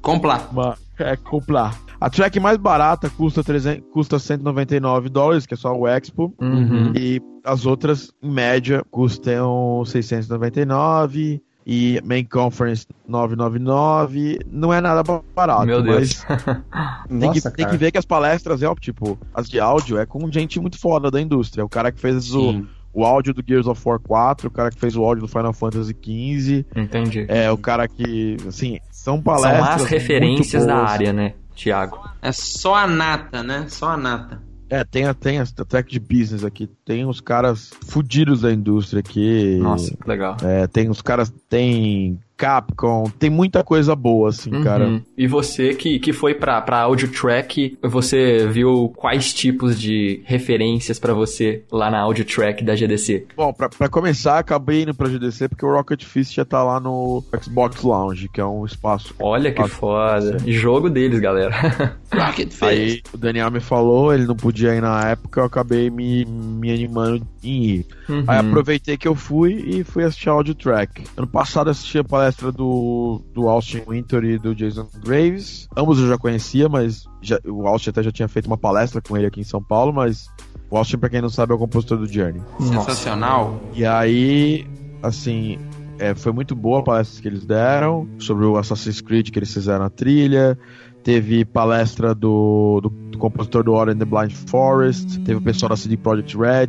Comprar. 0.00 0.48
Uma- 0.50 0.76
é, 0.98 1.16
comprar. 1.16 1.78
A 2.00 2.08
track 2.08 2.40
mais 2.40 2.56
barata 2.56 3.10
custa, 3.10 3.44
300, 3.44 3.84
custa 3.92 4.18
199 4.18 5.08
dólares, 5.10 5.44
que 5.44 5.52
é 5.54 5.56
só 5.56 5.74
o 5.76 5.86
Expo. 5.86 6.34
Uhum. 6.40 6.92
E 6.96 7.20
as 7.44 7.66
outras, 7.66 8.10
em 8.22 8.30
média, 8.30 8.82
custam 8.90 9.82
699. 9.84 11.42
E 11.66 12.00
Main 12.02 12.24
Conference 12.24 12.86
999. 13.06 14.38
Não 14.50 14.72
é 14.72 14.80
nada 14.80 15.02
barato. 15.34 15.66
Meu 15.66 15.82
Deus. 15.82 16.24
Mas 16.24 16.24
tem, 17.08 17.18
que, 17.20 17.26
Nossa, 17.26 17.50
tem 17.50 17.64
cara. 17.66 17.70
que 17.70 17.76
ver 17.76 17.92
que 17.92 17.98
as 17.98 18.04
palestras, 18.06 18.62
é, 18.62 18.74
tipo, 18.76 19.18
as 19.34 19.48
de 19.48 19.60
áudio 19.60 19.98
é 19.98 20.06
com 20.06 20.30
gente 20.32 20.58
muito 20.58 20.78
foda 20.78 21.10
da 21.10 21.20
indústria. 21.20 21.64
O 21.64 21.68
cara 21.68 21.92
que 21.92 22.00
fez 22.00 22.24
Sim. 22.24 22.60
o 22.62 22.66
áudio 23.04 23.32
do 23.32 23.42
Gears 23.46 23.66
of 23.66 23.80
War 23.84 23.98
4, 24.00 24.48
o 24.48 24.50
cara 24.50 24.70
que 24.70 24.78
fez 24.78 24.96
o 24.96 25.04
áudio 25.04 25.22
do 25.22 25.28
Final 25.28 25.52
Fantasy 25.52 25.94
XV, 25.94 26.66
Entendi. 26.74 27.24
é 27.28 27.50
o 27.50 27.56
cara 27.56 27.86
que, 27.86 28.36
assim, 28.48 28.78
são 28.90 29.20
palestras 29.22 29.64
São 29.64 29.74
as 29.74 29.84
referências 29.84 30.64
muito 30.64 30.74
da 30.76 30.84
área, 30.84 31.12
né, 31.12 31.34
Thiago? 31.54 31.98
É 32.20 32.32
só 32.32 32.74
a 32.74 32.86
nata, 32.86 33.42
né? 33.42 33.66
Só 33.68 33.90
a 33.90 33.96
nata. 33.96 34.42
É, 34.68 34.84
tem, 34.84 35.04
a- 35.04 35.14
tem 35.14 35.38
a 35.40 35.44
track 35.46 35.90
de 35.90 35.98
business 35.98 36.44
aqui, 36.44 36.68
tem 36.84 37.04
os 37.04 37.20
caras 37.20 37.72
fudidos 37.88 38.42
da 38.42 38.52
indústria 38.52 39.00
aqui. 39.00 39.58
Nossa, 39.60 39.96
que 39.96 40.08
legal. 40.08 40.36
É, 40.44 40.66
tem 40.68 40.88
os 40.88 41.02
caras, 41.02 41.32
tem 41.48 42.18
Capcom, 42.40 43.04
tem 43.18 43.28
muita 43.28 43.62
coisa 43.62 43.94
boa, 43.94 44.30
assim, 44.30 44.50
Uhum. 44.54 44.64
cara. 44.64 45.02
E 45.16 45.26
você 45.26 45.74
que, 45.74 45.98
que 45.98 46.12
foi 46.12 46.34
pra, 46.34 46.60
pra 46.62 46.80
audio 46.80 47.08
track, 47.12 47.76
você 47.82 48.46
viu 48.48 48.90
quais 48.96 49.34
tipos 49.34 49.78
de 49.78 50.22
referências 50.24 50.98
pra 50.98 51.12
você 51.12 51.62
lá 51.70 51.90
na 51.90 52.00
audio 52.00 52.24
track 52.24 52.64
da 52.64 52.74
GDC? 52.74 53.26
Bom, 53.36 53.52
pra, 53.52 53.68
pra 53.68 53.88
começar, 53.90 54.38
acabei 54.38 54.82
indo 54.82 54.94
pra 54.94 55.08
GDC 55.08 55.48
porque 55.50 55.66
o 55.66 55.72
Rocket 55.72 56.02
Fist 56.04 56.34
já 56.34 56.44
tá 56.44 56.62
lá 56.64 56.80
no 56.80 57.22
Xbox 57.42 57.82
Lounge, 57.82 58.28
que 58.32 58.40
é 58.40 58.44
um 58.46 58.64
espaço. 58.64 59.14
Olha 59.18 59.52
que 59.52 59.68
foda. 59.68 60.38
Jogo 60.46 60.88
deles, 60.88 61.20
galera. 61.20 61.98
Rocket 62.10 62.50
Aí 62.62 63.02
o 63.12 63.18
Daniel 63.18 63.50
me 63.50 63.60
falou, 63.60 64.12
ele 64.14 64.26
não 64.26 64.34
podia 64.36 64.74
ir 64.74 64.80
na 64.80 65.10
época, 65.10 65.40
eu 65.40 65.44
acabei 65.44 65.90
me, 65.90 66.24
me 66.24 66.72
animando 66.72 67.26
em 67.44 67.62
ir. 67.64 67.86
Uhum. 68.08 68.24
Aí 68.26 68.38
aproveitei 68.38 68.96
que 68.96 69.06
eu 69.06 69.14
fui 69.14 69.52
e 69.66 69.84
fui 69.84 70.04
assistir 70.04 70.28
a 70.28 70.32
audio 70.32 70.54
track. 70.54 71.04
Ano 71.16 71.26
passado 71.26 71.68
eu 71.68 71.72
assisti 71.72 71.98
a 71.98 72.04
palestra 72.04 72.29
do, 72.38 73.20
do 73.34 73.48
Austin 73.48 73.82
Winter 73.88 74.24
e 74.24 74.38
do 74.38 74.54
Jason 74.54 74.86
Graves. 75.04 75.68
Ambos 75.76 75.98
eu 75.98 76.08
já 76.08 76.16
conhecia, 76.18 76.68
mas 76.68 77.04
já- 77.20 77.40
o 77.46 77.66
Austin 77.66 77.90
até 77.90 78.02
já 78.02 78.12
tinha 78.12 78.28
feito 78.28 78.46
uma 78.46 78.56
palestra 78.58 79.00
com 79.00 79.16
ele 79.16 79.26
aqui 79.26 79.40
em 79.40 79.44
São 79.44 79.62
Paulo, 79.62 79.92
mas 79.92 80.28
o 80.70 80.76
Austin, 80.76 80.98
pra 80.98 81.08
quem 81.08 81.20
não 81.20 81.28
sabe, 81.28 81.52
é 81.52 81.56
o 81.56 81.58
compositor 81.58 81.98
do 81.98 82.06
Journey. 82.06 82.40
Sensacional. 82.60 83.60
E 83.74 83.84
aí, 83.84 84.66
assim, 85.02 85.58
é, 85.98 86.14
foi 86.14 86.32
muito 86.32 86.54
boa 86.54 86.80
a 86.80 86.82
palestra 86.82 87.20
que 87.22 87.28
eles 87.28 87.44
deram 87.44 88.08
sobre 88.18 88.44
o 88.46 88.56
Assassin's 88.56 89.00
Creed 89.00 89.30
que 89.30 89.38
eles 89.38 89.52
fizeram 89.52 89.80
na 89.80 89.90
trilha. 89.90 90.58
Teve 91.02 91.44
palestra 91.46 92.14
do, 92.14 92.80
do, 92.82 92.88
do 93.10 93.18
compositor 93.18 93.64
do 93.64 93.72
Ori 93.72 93.92
and 93.92 93.96
the 93.98 94.04
Blind 94.04 94.32
Forest. 94.32 95.18
Teve 95.20 95.38
o 95.38 95.42
pessoal 95.42 95.70
da 95.70 95.76
CD 95.76 95.96
Projekt 95.96 96.36
Red. 96.36 96.66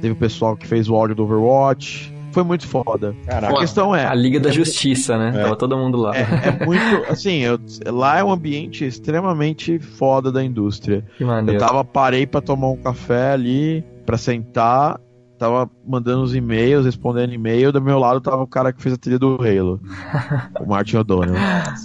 Teve 0.00 0.10
o 0.10 0.16
pessoal 0.16 0.56
que 0.56 0.66
fez 0.66 0.88
o 0.90 0.94
áudio 0.94 1.16
do 1.16 1.22
Overwatch. 1.24 2.11
Foi 2.32 2.42
muito 2.42 2.66
foda. 2.66 3.14
Caraca. 3.26 3.54
A 3.54 3.60
questão 3.60 3.94
é. 3.94 4.06
A 4.06 4.14
Liga 4.14 4.40
da 4.40 4.50
Justiça, 4.50 5.16
né? 5.18 5.32
É. 5.38 5.42
Tava 5.42 5.56
todo 5.56 5.76
mundo 5.76 5.98
lá. 5.98 6.16
É, 6.16 6.22
é 6.60 6.64
muito. 6.66 6.82
Assim, 7.10 7.38
eu- 7.40 7.58
lá 7.86 8.18
é 8.18 8.24
um 8.24 8.32
ambiente 8.32 8.84
extremamente 8.84 9.78
foda 9.78 10.32
da 10.32 10.42
indústria. 10.42 11.04
Que 11.16 11.22
Eu 11.24 11.28
maneiro. 11.28 11.60
tava, 11.60 11.84
parei 11.84 12.26
pra 12.26 12.40
tomar 12.40 12.68
um 12.70 12.76
café 12.76 13.32
ali, 13.32 13.84
pra 14.06 14.16
sentar, 14.18 14.98
tava 15.42 15.68
mandando 15.84 16.22
os 16.22 16.34
e-mails, 16.36 16.86
respondendo 16.86 17.32
e-mail, 17.32 17.72
do 17.72 17.82
meu 17.82 17.98
lado 17.98 18.20
tava 18.20 18.42
o 18.42 18.46
cara 18.46 18.72
que 18.72 18.80
fez 18.80 18.94
a 18.94 18.96
trilha 18.96 19.18
do 19.18 19.38
Halo, 19.40 19.80
o 20.60 20.68
Martin 20.68 20.98
O'Donnell. 20.98 21.34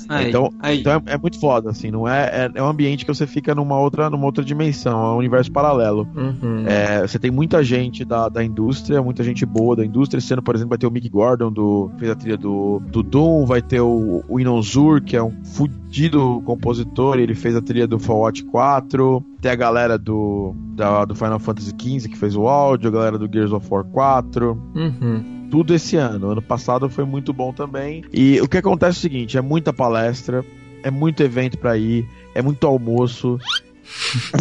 Aí, 0.07 0.29
Então, 0.29 0.53
aí. 0.59 0.79
então 0.79 0.93
é, 0.93 1.13
é 1.13 1.17
muito 1.17 1.39
foda, 1.39 1.71
assim, 1.71 1.89
não 1.89 2.07
é, 2.07 2.25
é, 2.25 2.51
é 2.53 2.61
um 2.61 2.67
ambiente 2.67 3.03
que 3.03 3.11
você 3.11 3.25
fica 3.25 3.55
numa 3.55 3.79
outra, 3.79 4.11
numa 4.11 4.25
outra 4.25 4.43
dimensão, 4.43 4.91
é 4.91 5.13
um 5.13 5.17
universo 5.17 5.51
paralelo. 5.51 6.07
Uhum. 6.15 6.67
É, 6.67 7.01
você 7.01 7.17
tem 7.17 7.31
muita 7.31 7.63
gente 7.63 8.05
da, 8.05 8.29
da 8.29 8.43
indústria, 8.43 9.01
muita 9.01 9.23
gente 9.23 9.43
boa 9.43 9.75
da 9.75 9.83
indústria. 9.83 10.21
Ano, 10.31 10.43
por 10.43 10.53
exemplo, 10.53 10.69
vai 10.69 10.77
ter 10.77 10.85
o 10.85 10.91
Mick 10.91 11.09
Gordon, 11.09 11.51
do, 11.51 11.89
fez 11.97 12.11
a 12.11 12.15
trilha 12.15 12.37
do, 12.37 12.79
do 12.91 13.01
Doom, 13.01 13.45
vai 13.45 13.61
ter 13.61 13.81
o, 13.81 14.23
o 14.27 14.39
Inon 14.39 14.61
Zur, 14.61 15.01
que 15.01 15.15
é 15.15 15.23
um 15.23 15.31
fudido 15.43 16.43
compositor, 16.45 17.17
ele 17.17 17.33
fez 17.33 17.55
a 17.55 17.61
trilha 17.61 17.87
do 17.87 17.97
Fallout 17.97 18.43
4. 18.43 19.25
Tem 19.47 19.53
a 19.53 19.55
galera 19.55 19.97
do, 19.97 20.53
da- 20.75 21.05
do 21.05 21.15
Final 21.15 21.39
Fantasy 21.39 21.69
XV, 21.69 22.09
que 22.09 22.17
fez 22.17 22.35
o 22.35 22.49
áudio, 22.49 22.89
a 22.89 22.91
galera 22.91 23.17
do 23.17 23.29
Gears 23.31 23.53
of 23.53 23.65
War 23.71 23.85
4 23.85 24.61
Uhum. 24.75 25.47
tudo 25.49 25.73
esse 25.73 25.95
ano. 25.95 26.31
Ano 26.31 26.41
passado 26.41 26.89
foi 26.89 27.05
muito 27.05 27.31
bom 27.31 27.53
também. 27.53 28.03
E 28.11 28.41
o 28.41 28.47
que 28.49 28.57
acontece 28.57 28.97
é 28.97 28.99
o 28.99 29.01
seguinte: 29.03 29.37
é 29.37 29.41
muita 29.41 29.71
palestra, 29.71 30.43
é 30.83 30.91
muito 30.91 31.23
evento 31.23 31.57
pra 31.57 31.77
ir, 31.77 32.05
é 32.35 32.41
muito 32.41 32.67
almoço, 32.67 33.39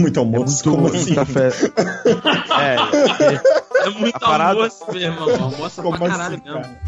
Muito 0.00 0.18
é 0.18 0.20
almoço, 0.20 0.68
muito, 0.68 0.82
como 0.82 0.88
assim? 1.00 1.14
café. 1.14 1.50
é, 2.60 2.76
É 3.86 3.90
muito 3.90 4.16
A 4.16 4.20
parada- 4.20 4.58
almoço, 4.60 4.84
meu 4.90 5.00
irmão. 5.00 5.28
Almoça 5.44 5.82
Como 5.82 5.98
pra 5.98 6.08
caralho 6.08 6.34
assim, 6.34 6.44
mesmo. 6.44 6.62
cara? 6.62 6.80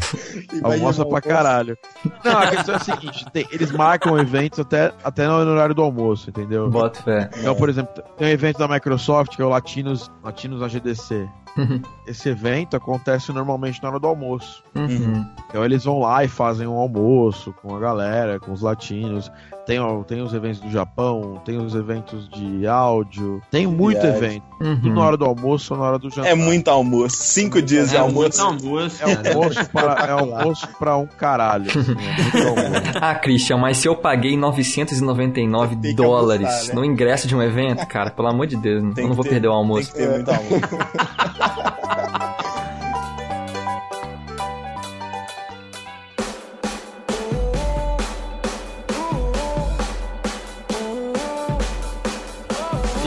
Almoça 0.73 1.05
pra 1.05 1.21
caralho. 1.21 1.77
Não, 2.23 2.37
a 2.39 2.47
questão 2.47 2.73
é 2.75 2.77
a 2.77 2.81
seguinte: 2.81 3.25
tem- 3.31 3.47
eles 3.51 3.71
marcam 3.71 4.17
eventos 4.19 4.59
até, 4.59 4.91
até 5.03 5.27
no 5.27 5.33
horário 5.35 5.73
do 5.75 5.81
almoço, 5.81 6.29
entendeu? 6.29 6.69
Bota 6.69 7.01
fé. 7.03 7.29
Então, 7.37 7.55
por 7.55 7.69
exemplo, 7.69 8.03
tem 8.17 8.27
um 8.27 8.31
evento 8.31 8.57
da 8.57 8.67
Microsoft 8.67 9.35
que 9.35 9.41
é 9.41 9.45
o 9.45 9.49
Latinos, 9.49 10.11
Latinos 10.23 10.61
AGDC. 11.57 11.81
Esse 12.07 12.29
evento 12.29 12.75
acontece 12.75 13.31
normalmente 13.31 13.81
na 13.83 13.89
hora 13.89 13.99
do 13.99 14.07
almoço. 14.07 14.63
Uhum. 14.75 15.25
Então 15.49 15.63
eles 15.63 15.83
vão 15.83 15.99
lá 15.99 16.23
e 16.23 16.27
fazem 16.27 16.65
um 16.67 16.77
almoço 16.77 17.53
com 17.61 17.75
a 17.75 17.79
galera, 17.79 18.39
com 18.39 18.51
os 18.51 18.61
latinos. 18.61 19.31
Tem, 19.65 19.79
ó, 19.79 20.01
tem 20.03 20.19
os 20.21 20.33
eventos 20.33 20.59
do 20.59 20.71
Japão, 20.71 21.39
tem 21.45 21.57
os 21.57 21.75
eventos 21.75 22.27
de 22.29 22.65
áudio, 22.65 23.39
tem 23.51 23.67
muito 23.67 24.01
Viagem. 24.01 24.17
evento. 24.17 24.43
Uhum. 24.59 24.75
Tudo 24.81 24.95
na 24.95 25.01
hora 25.03 25.17
do 25.17 25.25
almoço 25.25 25.73
ou 25.75 25.79
na 25.79 25.85
hora 25.85 25.99
do 25.99 26.09
jantar. 26.09 26.31
É 26.31 26.33
muito 26.35 26.67
almoço. 26.69 27.17
Cinco 27.17 27.61
dias 27.61 27.91
de 27.91 27.95
É 27.97 28.01
muito 28.01 28.39
almoço. 28.41 28.65
almoço, 28.65 29.03
É 29.03 29.29
almoço 29.29 29.69
para, 29.69 30.05
é 30.07 30.11
almoço 30.11 30.67
um 30.97 31.05
caralho. 31.05 31.67
assim, 31.69 31.91
é 31.93 32.21
muito 32.23 32.47
almoço. 32.47 32.81
Ah, 32.99 33.13
Christian, 33.15 33.57
mas 33.57 33.77
se 33.77 33.87
eu 33.87 33.95
paguei 33.95 34.35
999 34.35 35.75
Tem 35.75 35.93
dólares 35.95 36.47
abusar, 36.47 36.67
né? 36.69 36.73
no 36.73 36.83
ingresso 36.85 37.27
de 37.27 37.35
um 37.35 37.41
evento, 37.43 37.85
cara, 37.87 38.09
pelo 38.09 38.27
amor 38.27 38.47
de 38.47 38.55
Deus, 38.57 38.93
Tem 38.95 39.03
eu 39.03 39.09
não 39.09 39.15
vou 39.15 39.23
ter- 39.23 39.29
perder 39.31 39.47
o 39.49 39.51
Tem 39.51 39.59
almoço. 39.59 39.91
que 39.91 39.97
ter 39.99 40.09
muito 40.09 40.29
almoço. 40.29 40.61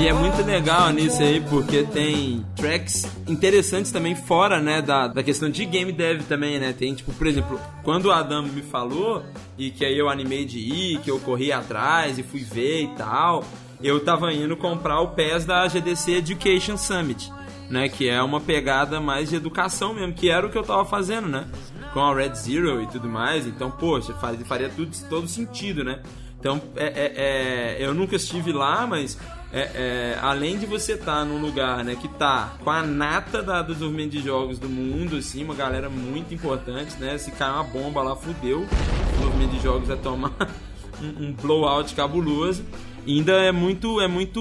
E 0.03 0.09
é 0.09 0.12
muito 0.12 0.43
legal 0.43 0.91
nisso 0.91 1.23
aí, 1.23 1.41
porque 1.41 1.85
tem 1.85 2.45
tracks 2.57 3.07
interessantes 3.29 3.93
também 3.93 4.17
fora, 4.17 4.61
né, 4.61 4.83
da, 4.83 5.07
da 5.07 5.23
questão 5.23 5.49
de 5.49 5.65
game 5.65 5.93
dev 5.93 6.23
também, 6.23 6.59
né? 6.59 6.75
Tem, 6.77 6.93
tipo, 6.93 7.12
por 7.12 7.25
exemplo, 7.25 7.61
quando 7.85 8.07
o 8.07 8.11
Adam 8.11 8.43
me 8.43 8.62
falou, 8.62 9.23
e 9.57 9.71
que 9.71 9.85
aí 9.85 9.97
eu 9.97 10.09
animei 10.09 10.45
de 10.45 10.59
ir, 10.59 10.99
que 11.03 11.09
eu 11.09 11.21
corri 11.21 11.53
atrás 11.53 12.19
e 12.19 12.25
fui 12.25 12.41
ver 12.41 12.83
e 12.83 12.89
tal, 12.97 13.45
eu 13.83 14.01
tava 14.01 14.33
indo 14.33 14.57
comprar 14.57 15.01
o 15.01 15.09
PES 15.09 15.45
da 15.45 15.67
GDC 15.67 16.12
Education 16.12 16.77
Summit, 16.77 17.33
né? 17.69 17.89
Que 17.89 18.09
é 18.09 18.23
uma 18.23 18.41
pegada 18.41 19.01
mais 19.01 19.31
de 19.31 19.37
educação 19.37 19.95
mesmo, 19.95 20.12
que 20.12 20.29
era 20.29 20.47
o 20.47 20.51
que 20.51 20.59
eu 20.59 20.62
tava 20.62 20.85
fazendo, 20.85 21.29
né? 21.29 21.47
Com 21.93 22.01
a 22.01 22.15
Red 22.15 22.35
Zero 22.35 22.83
e 22.83 22.87
tudo 22.87 23.09
mais, 23.09 23.47
então, 23.47 23.71
poxa, 23.71 24.15
faz, 24.15 24.41
faria 24.47 24.69
tudo, 24.69 24.97
todo 25.09 25.29
sentido, 25.29 25.85
né? 25.85 26.01
Então, 26.41 26.61
é, 26.75 26.87
é- 26.87 27.12
é, 27.17 27.77
eu 27.79 27.95
nunca 27.95 28.17
estive 28.17 28.51
lá, 28.53 28.85
mas 28.85 29.17
é, 29.53 29.61
é, 29.61 30.19
além 30.21 30.59
de 30.59 30.67
você 30.67 30.95
estar 30.95 31.25
num 31.25 31.41
lugar 31.41 31.85
né, 31.85 31.95
que 31.95 32.09
tá 32.09 32.55
com 32.65 32.71
a 32.71 32.83
nata 32.83 33.41
da, 33.43 33.62
do 33.62 33.75
desenvolvimento 33.75 34.11
de 34.11 34.23
jogos 34.23 34.59
do 34.59 34.69
mundo, 34.69 35.17
assim, 35.17 35.45
uma 35.45 35.55
galera 35.55 35.89
muito 35.89 36.35
importante, 36.35 36.97
né? 36.99 37.17
Se 37.19 37.31
cair 37.31 37.53
uma 37.53 37.62
bomba 37.62 38.03
lá, 38.03 38.17
fudeu. 38.17 38.62
O 38.62 39.11
desenvolvimento 39.12 39.51
de 39.51 39.61
jogos 39.62 39.89
é 39.91 39.95
tomar 39.95 40.33
um, 41.01 41.27
um 41.27 41.33
blowout 41.33 41.95
cabuloso. 41.95 42.65
E 43.06 43.18
ainda 43.18 43.32
é 43.32 43.50
muito, 43.52 44.00
é 44.00 44.06
muito, 44.09 44.40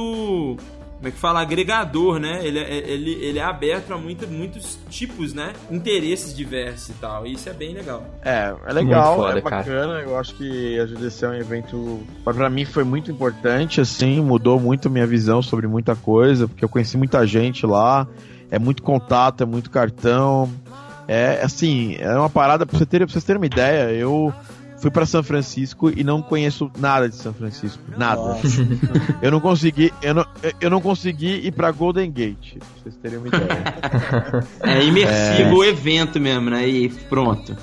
como 0.97 1.07
é 1.07 1.11
que 1.11 1.17
fala, 1.17 1.41
agregador, 1.41 2.19
né? 2.19 2.41
Ele, 2.43 2.59
é- 2.59 2.77
ele, 2.91 3.11
ele 3.13 3.39
é 3.39 3.43
aberto 3.43 3.91
a 3.93 3.97
muita, 3.97 4.27
muitos 4.27 4.77
tipos, 4.89 5.33
né? 5.33 5.53
Interesses 5.71 6.35
diversos 6.35 6.89
e 6.89 6.93
tal. 6.93 7.25
E 7.25 7.33
isso 7.33 7.49
é 7.49 7.53
bem 7.53 7.73
legal. 7.73 8.05
É, 8.23 8.53
é 8.67 8.73
legal, 8.73 9.15
Muito 9.17 9.25
foda, 9.27 9.39
é 9.39 9.41
cara. 9.41 9.57
bacana. 9.63 9.99
Eu 10.01 10.17
acho 10.17 10.35
que 10.35 10.79
a 10.79 10.85
GDC 10.85 11.25
é 11.25 11.29
um 11.29 11.33
evento, 11.33 11.99
pra- 12.23 12.33
pra 12.33 12.49
mim 12.49 12.65
foi 12.65 12.83
muito 12.83 13.09
importante, 13.11 13.81
assim, 13.81 14.21
mudou 14.21 14.59
muito 14.59 14.89
minha 14.89 15.07
visão 15.07 15.41
sobre 15.41 15.65
muita 15.67 15.95
coisa, 15.95 16.47
porque 16.47 16.63
eu 16.63 16.69
conheci 16.69 16.97
muita 16.97 17.25
gente 17.25 17.65
lá, 17.65 18.07
é 18.51 18.59
muito 18.59 18.83
contato, 18.83 19.41
é 19.41 19.45
muito 19.45 19.71
cartão. 19.71 20.51
É 21.07 21.41
assim, 21.43 21.95
é 21.99 22.13
uma 22.15 22.29
parada 22.29 22.65
pra, 22.65 22.77
você 22.77 22.85
ter, 22.85 22.99
pra 22.99 23.07
vocês 23.07 23.23
terem 23.23 23.39
uma 23.41 23.45
ideia, 23.45 23.91
eu 23.91 24.31
fui 24.81 24.91
pra 24.91 25.05
São 25.05 25.21
Francisco 25.23 25.89
e 25.95 26.03
não 26.03 26.21
conheço 26.21 26.69
nada 26.77 27.07
de 27.07 27.15
São 27.15 27.33
Francisco, 27.33 27.81
nada. 27.97 28.19
Nossa. 28.21 28.67
Eu 29.21 29.31
não 29.31 29.39
consegui, 29.39 29.93
eu 30.01 30.13
não, 30.13 30.25
eu 30.59 30.69
não 30.69 30.81
consegui 30.81 31.45
ir 31.47 31.51
pra 31.51 31.71
Golden 31.71 32.11
Gate, 32.11 32.55
pra 32.57 32.67
vocês 32.83 32.95
terem 32.97 33.17
uma 33.19 33.27
ideia. 33.27 34.43
É 34.63 34.83
imersivo 34.83 35.57
o 35.57 35.63
evento 35.63 36.19
mesmo, 36.19 36.49
né? 36.49 36.67
E 36.67 36.89
pronto. 36.89 37.55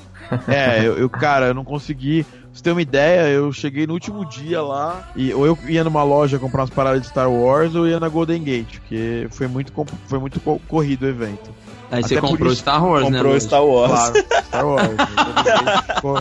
É, 0.47 0.87
eu, 0.87 0.97
eu, 0.99 1.09
cara, 1.11 1.47
eu 1.49 1.55
não 1.55 1.65
consegui. 1.65 2.23
Pra 2.25 2.39
você 2.53 2.63
ter 2.63 2.73
uma 2.73 2.83
ideia, 2.83 3.29
eu 3.29 3.53
cheguei 3.53 3.87
no 3.87 3.93
último 3.95 4.25
dia 4.27 4.61
lá 4.61 5.09
e 5.15 5.33
ou 5.33 5.47
eu 5.47 5.57
ia 5.69 5.85
numa 5.85 6.03
loja 6.03 6.39
comprar 6.39 6.63
umas 6.63 6.71
paradas 6.71 7.03
de 7.03 7.09
Star 7.09 7.31
Wars 7.31 7.75
ou 7.75 7.87
ia 7.87 8.01
na 8.01 8.09
Golden 8.09 8.43
Gate, 8.43 8.79
porque 8.81 9.27
foi 9.31 9.47
muito, 9.47 9.73
foi 10.07 10.19
muito 10.19 10.41
co- 10.41 10.61
corrido 10.69 11.03
o 11.05 11.09
evento. 11.09 11.51
Aí 11.91 12.01
Até 12.01 12.09
você 12.17 12.21
comprou 12.21 12.53
isso- 12.53 12.61
Star 12.61 12.85
Wars, 12.85 13.09
né? 13.09 13.19
Comprou? 13.19 13.41
Star 13.41 13.65
Wars. 13.65 13.91
Claro, 13.93 14.27
Star 14.45 14.67
Wars. 14.67 14.87
Ficou, 15.97 16.21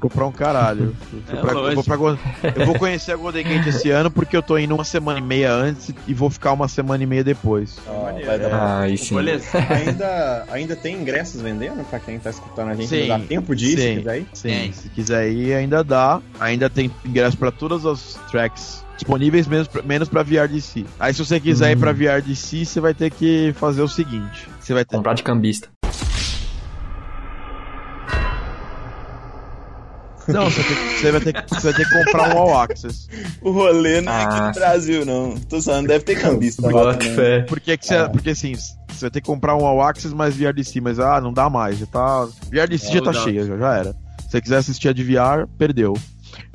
comprar 0.00 0.26
um 0.26 0.32
caralho. 0.32 0.96
Eu, 1.12 1.36
É 1.36 1.40
pra- 1.40 1.52
eu 1.52 1.74
vou 1.74 1.84
pra 1.84 1.96
eu 2.56 2.66
vou 2.66 2.78
conhecer 2.78 3.12
a 3.12 3.16
Golden 3.16 3.44
Gate 3.44 3.66
esse 3.68 3.90
ano 3.90 4.10
porque 4.10 4.36
eu 4.36 4.42
tô 4.42 4.58
indo 4.58 4.74
uma 4.74 4.84
semana 4.84 5.18
e 5.18 5.22
meia 5.22 5.52
antes 5.52 5.92
e 6.06 6.14
vou 6.14 6.30
ficar 6.30 6.52
uma 6.52 6.66
semana 6.66 7.02
e 7.02 7.06
meia 7.06 7.22
depois. 7.22 7.78
Ó, 7.86 8.10
vai 8.24 8.38
dar- 8.38 8.52
Ah, 8.52 8.80
aí 8.80 8.96
sim. 8.98 9.16
Ainda, 9.68 10.44
ainda 10.50 10.74
tem 10.76 10.96
ingressos 10.96 11.40
vendendo 11.40 11.84
pra 11.88 11.98
quem 12.00 12.18
tá 12.18 12.30
escutando 12.30 12.70
a 12.70 12.74
gente? 12.74 12.88
Sim, 12.88 13.06
dá 13.08 13.18
tempo 13.18 13.54
de 13.54 13.66
ir, 13.66 13.76
se 13.76 13.82
sim. 13.82 13.96
quiser 13.98 14.18
ir? 14.18 14.26
Sim, 14.32 14.72
se 14.72 14.88
quiser 14.88 15.30
ir 15.30 15.54
ainda 15.54 15.84
dá. 15.84 16.20
Ainda 16.40 16.68
tem 16.70 16.90
ingresso 17.04 17.36
pra 17.36 17.50
todas 17.50 17.84
as 17.86 18.18
tracks 18.30 18.84
disponíveis, 18.96 19.46
menos 19.46 19.66
pra, 19.68 19.82
menos 19.82 20.08
pra 20.08 20.22
VRDC. 20.22 20.84
Aí 20.98 21.12
se 21.14 21.24
você 21.24 21.40
quiser 21.40 21.72
ir 21.72 21.76
pra 21.76 21.92
VRDC, 21.92 22.64
você 22.64 22.80
vai 22.80 22.92
ter 22.94 23.10
que 23.10 23.52
fazer 23.58 23.82
o 23.82 23.88
seguinte. 23.88 24.48
Você 24.60 24.74
vai 24.74 24.84
ter... 24.84 24.96
Comprar 24.96 25.14
de 25.14 25.22
cambista. 25.22 25.68
Não, 30.32 30.50
você, 30.50 30.60
vai 30.62 30.70
ter- 30.74 30.96
você 30.98 31.10
vai 31.12 31.20
ter, 31.20 31.32
que- 31.32 31.54
você 31.54 31.72
vai 31.72 31.74
ter 31.74 31.88
que 31.88 32.04
comprar 32.04 32.34
um 32.34 32.38
All 32.38 32.60
Access. 32.60 33.08
O 33.40 33.50
rolê 33.50 34.00
não 34.00 34.12
é 34.12 34.22
aqui 34.24 34.34
Ah, 34.36 34.46
no 34.48 34.52
Brasil, 34.54 35.04
não. 35.06 35.36
Tô 35.36 35.60
falando, 35.62 35.88
deve 35.88 36.04
ter 36.04 36.20
cambista 36.20 36.70
lá 36.70 36.94
fé. 36.94 37.42
Porque, 37.42 37.76
que 37.76 37.86
você, 37.86 38.08
porque 38.08 38.30
assim, 38.30 38.54
você 38.54 39.00
vai 39.02 39.10
ter 39.10 39.20
que 39.20 39.26
comprar 39.26 39.56
um 39.56 39.64
All 39.66 39.80
Access 39.82 40.14
mais 40.14 40.36
VRDC, 40.36 40.80
mas 40.80 40.98
ah, 40.98 41.20
não 41.20 41.32
dá 41.32 41.48
mais. 41.50 41.78
Já 41.78 41.86
tá, 41.86 42.26
VRDC 42.50 42.92
já 42.92 43.00
tá 43.02 43.12
cheia, 43.12 43.44
já, 43.46 43.56
já 43.56 43.74
era. 43.76 43.92
Se 44.22 44.30
você 44.32 44.40
quiser 44.40 44.56
assistir 44.58 44.88
a 44.88 44.92
de 44.92 45.02
VR, 45.02 45.46
perdeu. 45.58 45.94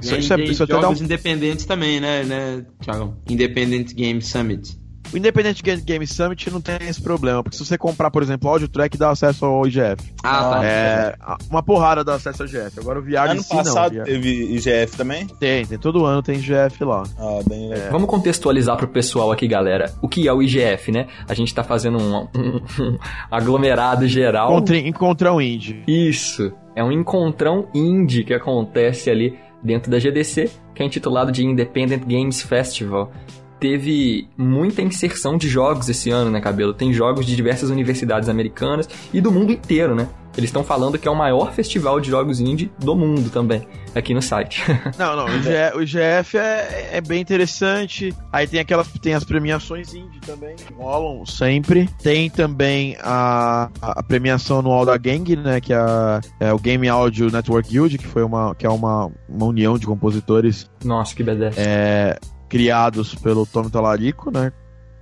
Isso, 0.01 0.15
e 0.15 0.19
isso 0.19 0.33
é, 0.33 0.37
tem 0.37 0.45
isso 0.45 0.63
até 0.63 0.71
dá 0.73 0.79
um 0.79 0.81
jogos 0.83 1.01
independentes 1.01 1.65
também, 1.65 1.99
né, 1.99 2.23
né, 2.23 2.65
Thiago? 2.81 3.15
Independent 3.29 3.93
Game 3.93 4.21
Summit. 4.21 4.77
O 5.13 5.17
Independent 5.17 5.61
Game, 5.83 6.05
Summit 6.07 6.49
não 6.51 6.59
tem 6.59 6.75
esse 6.81 7.01
problema, 7.01 7.41
porque 7.43 7.55
se 7.57 7.65
você 7.65 7.77
comprar, 7.77 8.11
por 8.11 8.21
exemplo, 8.21 8.49
Audio 8.49 8.67
Track, 8.67 8.97
dá 8.97 9.11
acesso 9.11 9.45
ao 9.45 9.65
IGF. 9.65 10.13
Ah, 10.23 10.49
tá. 10.49 10.65
É, 10.65 11.15
uma 11.49 11.63
porrada 11.63 12.03
dá 12.03 12.15
acesso 12.15 12.43
ao 12.43 12.49
IGF. 12.49 12.79
Agora 12.79 12.99
o 12.99 13.01
VR 13.01 13.29
Ano 13.31 13.41
si 13.41 13.49
passado 13.55 13.95
não. 13.95 14.03
Teve 14.03 14.29
IGF 14.55 14.97
também? 14.97 15.25
Tem, 15.39 15.65
tem. 15.65 15.77
Todo 15.77 16.05
ano 16.05 16.21
tem 16.21 16.35
IGF 16.35 16.83
lá. 16.83 17.03
Ah, 17.17 17.39
bem 17.47 17.69
legal. 17.69 17.91
Vamos 17.91 18.09
contextualizar 18.09 18.75
pro 18.77 18.87
pessoal 18.87 19.31
aqui, 19.31 19.47
galera. 19.47 19.93
O 20.01 20.07
que 20.09 20.27
é 20.27 20.33
o 20.33 20.41
IGF, 20.41 20.91
né? 20.91 21.07
A 21.27 21.33
gente 21.33 21.53
tá 21.53 21.63
fazendo 21.63 21.97
um, 21.97 22.17
um- 22.35 22.61
um 22.83 22.97
aglomerado 23.31 24.07
geral. 24.07 24.51
Encontre, 24.51 24.87
encontra 24.87 25.33
um 25.33 25.41
indie. 25.41 25.83
Isso. 25.87 26.51
É 26.75 26.83
um 26.83 26.91
encontrão 26.91 27.67
indie 27.73 28.23
que 28.23 28.33
acontece 28.33 29.09
ali 29.09 29.37
dentro 29.63 29.89
da 29.89 29.97
GDC, 29.97 30.49
que 30.73 30.83
é 30.83 30.85
intitulado 30.85 31.31
de 31.31 31.43
Independent 31.45 32.03
Games 32.05 32.41
Festival. 32.41 33.11
Teve 33.65 34.27
muita 34.37 34.83
inserção 34.83 35.39
de 35.39 35.49
jogos 35.49 35.89
esse 35.89 36.11
ano, 36.11 36.29
né, 36.29 36.39
Cabelo? 36.39 36.71
Tem 36.71 36.93
jogos 36.93 37.25
de 37.25 37.35
diversas 37.35 37.71
universidades 37.71 38.29
americanas 38.29 38.87
e 39.11 39.19
do 39.19 39.31
mundo 39.31 39.51
inteiro, 39.51 39.95
né? 39.95 40.07
Eles 40.37 40.49
estão 40.49 40.63
falando 40.63 40.99
que 40.99 41.07
é 41.07 41.11
o 41.11 41.15
maior 41.15 41.51
festival 41.53 41.99
de 41.99 42.09
jogos 42.11 42.39
indie 42.41 42.69
do 42.77 42.93
mundo 42.95 43.29
também, 43.31 43.65
aqui 43.95 44.13
no 44.13 44.21
site. 44.21 44.61
Não, 44.99 45.15
não. 45.15 45.25
O 45.25 45.29
IGF, 45.37 45.77
o 45.77 45.81
IGF 45.81 46.37
é, 46.37 46.89
é 46.93 47.01
bem 47.01 47.21
interessante. 47.21 48.13
Aí 48.31 48.45
tem 48.45 48.59
aquelas. 48.59 48.87
Tem 49.01 49.13
as 49.13 49.23
premiações 49.23 49.93
indie 49.95 50.19
também, 50.19 50.55
que 50.57 50.73
rolam 50.73 51.25
sempre. 51.25 51.89
Tem 52.03 52.29
também 52.29 52.97
a, 53.01 53.69
a 53.81 54.03
premiação 54.03 54.59
anual 54.59 54.85
da 54.85 54.97
Gang, 54.97 55.35
né? 55.37 55.59
Que 55.61 55.71
é, 55.73 55.77
a- 55.77 56.19
é 56.41 56.53
o 56.53 56.59
Game 56.59 56.87
Audio 56.89 57.31
Network 57.31 57.69
Guild, 57.69 57.97
que 57.97 58.05
foi 58.05 58.21
uma, 58.23 58.53
que 58.53 58.65
é 58.65 58.69
uma, 58.69 59.09
uma 59.29 59.45
união 59.45 59.77
de 59.79 59.87
compositores 59.87 60.69
Nossa, 60.83 61.15
que 61.15 61.23
badass. 61.23 61.55
é, 61.57 62.19
criados 62.55 63.13
pelo 63.13 63.45
Tommy 63.45 63.69
Talarico, 63.69 64.31
né? 64.31 64.49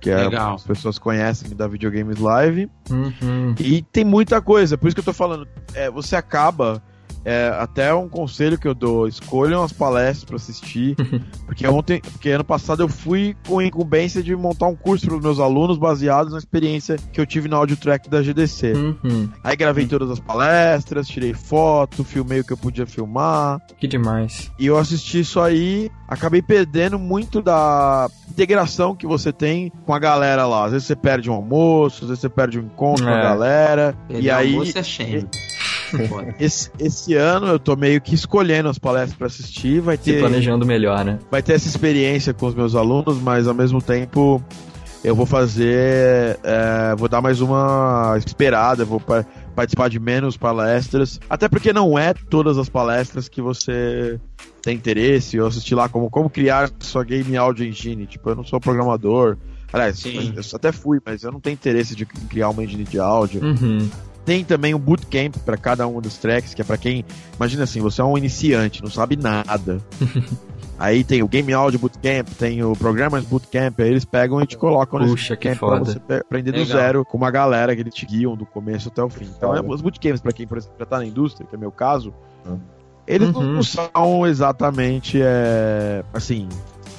Que 0.00 0.10
é, 0.10 0.26
as 0.36 0.64
pessoas 0.64 0.98
conhecem 0.98 1.54
da 1.54 1.68
Videogames 1.68 2.18
Live. 2.18 2.68
Uhum. 2.90 3.54
E 3.60 3.80
tem 3.80 4.04
muita 4.04 4.42
coisa, 4.42 4.76
por 4.76 4.88
isso 4.88 4.96
que 4.96 5.00
eu 5.00 5.04
tô 5.04 5.12
falando. 5.12 5.46
é, 5.72 5.88
você 5.88 6.16
acaba. 6.16 6.82
É, 7.24 7.48
até 7.58 7.94
um 7.94 8.08
conselho 8.08 8.58
que 8.58 8.68
eu 8.68 8.74
dou: 8.74 9.08
escolham 9.08 9.62
as 9.62 9.72
palestras 9.72 10.24
pra 10.24 10.36
assistir. 10.36 10.94
porque 11.46 11.66
ontem, 11.66 12.00
porque 12.00 12.30
ano 12.30 12.44
passado 12.44 12.82
eu 12.82 12.88
fui 12.88 13.36
com 13.46 13.58
a 13.58 13.64
incumbência 13.64 14.22
de 14.22 14.34
montar 14.36 14.66
um 14.66 14.76
curso 14.76 15.06
para 15.06 15.16
os 15.16 15.22
meus 15.22 15.38
alunos 15.40 15.78
baseados 15.78 16.32
na 16.32 16.38
experiência 16.38 16.96
que 17.12 17.20
eu 17.20 17.26
tive 17.26 17.48
na 17.48 17.56
audio 17.56 17.76
track 17.76 18.08
da 18.08 18.22
GDC. 18.22 18.72
Uhum. 18.72 19.28
Aí 19.42 19.56
gravei 19.56 19.86
todas 19.86 20.10
as 20.10 20.20
palestras, 20.20 21.08
tirei 21.08 21.32
foto, 21.32 22.04
filmei 22.04 22.40
o 22.40 22.44
que 22.44 22.52
eu 22.52 22.56
podia 22.56 22.86
filmar. 22.86 23.60
Que 23.78 23.86
demais. 23.88 24.50
E 24.58 24.66
eu 24.66 24.76
assisti 24.78 25.20
isso 25.20 25.40
aí, 25.40 25.90
acabei 26.08 26.42
perdendo 26.42 26.98
muito 26.98 27.40
da 27.40 28.08
integração 28.28 28.94
que 28.94 29.06
você 29.06 29.32
tem 29.32 29.72
com 29.86 29.94
a 29.94 29.98
galera 29.98 30.46
lá. 30.46 30.66
Às 30.66 30.72
vezes 30.72 30.86
você 30.86 30.96
perde 30.96 31.30
um 31.30 31.34
almoço, 31.34 32.04
às 32.04 32.08
vezes 32.08 32.20
você 32.20 32.28
perde 32.28 32.58
um 32.58 32.62
encontro 32.64 33.04
com 33.04 33.10
a 33.10 33.18
É. 33.18 33.22
galera. 33.22 33.96
Perder 34.08 34.22
e 34.22 34.30
aí, 34.30 34.52
almoço 34.52 34.78
é 34.78 34.82
shame. 34.82 35.26
Foda. 36.08 36.34
esse, 36.40 37.13
esse 37.14 37.22
ano 37.22 37.46
eu 37.46 37.58
tô 37.58 37.76
meio 37.76 38.00
que 38.00 38.14
escolhendo 38.14 38.68
as 38.68 38.78
palestras 38.78 39.14
pra 39.16 39.26
assistir. 39.26 39.80
Vai 39.80 39.96
Se 39.96 40.04
ter, 40.04 40.20
planejando 40.20 40.64
melhor, 40.66 41.04
né? 41.04 41.18
vai 41.30 41.42
ter 41.42 41.52
essa 41.54 41.68
experiência 41.68 42.32
com 42.34 42.46
os 42.46 42.54
meus 42.54 42.74
alunos, 42.74 43.18
mas 43.20 43.46
ao 43.46 43.54
mesmo 43.54 43.80
tempo 43.80 44.42
eu 45.02 45.14
vou 45.14 45.26
fazer. 45.26 46.38
é, 46.42 46.94
vou 46.96 47.08
dar 47.08 47.20
mais 47.20 47.40
uma 47.40 48.14
esperada, 48.18 48.84
vou 48.84 48.98
pa- 49.00 49.24
participar 49.54 49.88
de 49.88 50.00
menos 50.00 50.36
palestras. 50.36 51.20
Até 51.28 51.48
porque 51.48 51.72
não 51.72 51.98
é 51.98 52.14
todas 52.14 52.58
as 52.58 52.68
palestras 52.68 53.28
que 53.28 53.40
você 53.42 54.18
tem 54.62 54.74
interesse. 54.74 55.36
Eu 55.36 55.46
assisti 55.46 55.74
lá 55.74 55.88
como, 55.88 56.08
como 56.10 56.28
criar 56.30 56.70
sua 56.80 57.04
game 57.04 57.36
audio 57.36 57.66
engine. 57.66 58.06
Tipo, 58.06 58.30
eu 58.30 58.34
não 58.36 58.44
sou 58.44 58.58
programador. 58.58 59.36
Aliás, 59.72 59.98
Sim. 59.98 60.32
eu 60.36 60.42
até 60.54 60.70
fui, 60.72 61.00
mas 61.04 61.22
eu 61.24 61.32
não 61.32 61.40
tenho 61.40 61.54
interesse 61.54 61.94
de 61.96 62.06
criar 62.06 62.48
uma 62.48 62.62
engine 62.64 62.84
de 62.84 62.98
áudio. 62.98 63.42
Uhum. 63.42 63.88
Tem 64.24 64.42
também 64.44 64.74
um 64.74 64.78
bootcamp 64.78 65.36
pra 65.44 65.56
cada 65.56 65.86
um 65.86 66.00
dos 66.00 66.16
tracks, 66.16 66.54
que 66.54 66.62
é 66.62 66.64
pra 66.64 66.78
quem. 66.78 67.04
Imagina 67.36 67.64
assim, 67.64 67.80
você 67.80 68.00
é 68.00 68.04
um 68.04 68.16
iniciante, 68.16 68.82
não 68.82 68.90
sabe 68.90 69.16
nada. 69.16 69.80
Aí 70.78 71.04
tem 71.04 71.22
o 71.22 71.28
Game 71.28 71.52
Audio 71.52 71.78
Bootcamp, 71.78 72.26
tem 72.36 72.60
o 72.64 72.74
Programmers 72.74 73.24
Bootcamp, 73.24 73.78
aí 73.78 73.88
eles 73.90 74.04
pegam 74.04 74.42
e 74.42 74.46
te 74.46 74.58
colocam 74.58 74.98
Puxa, 74.98 75.36
que 75.36 75.48
bootcamp 75.50 75.70
pra 75.70 75.78
você 75.78 76.00
aprender 76.20 76.50
do 76.50 76.58
Legal. 76.58 76.76
zero 76.76 77.04
com 77.04 77.16
uma 77.16 77.30
galera 77.30 77.76
que 77.76 77.80
eles 77.82 77.94
te 77.94 78.04
guiam 78.04 78.36
do 78.36 78.44
começo 78.44 78.88
até 78.88 79.00
o 79.00 79.08
fim. 79.08 79.30
Então, 79.36 79.54
é, 79.54 79.60
os 79.60 79.80
bootcamps, 79.80 80.20
pra 80.20 80.32
quem, 80.32 80.48
por 80.48 80.58
exemplo, 80.58 80.74
já 80.76 80.84
tá 80.84 80.98
na 80.98 81.06
indústria, 81.06 81.46
que 81.46 81.54
é 81.54 81.58
meu 81.58 81.70
caso, 81.70 82.12
eles 83.06 83.32
não- 83.32 83.40
Uhum. 83.40 83.52
não 83.52 83.62
são 83.62 84.26
exatamente, 84.26 85.20
é, 85.22 86.02
assim, 86.12 86.48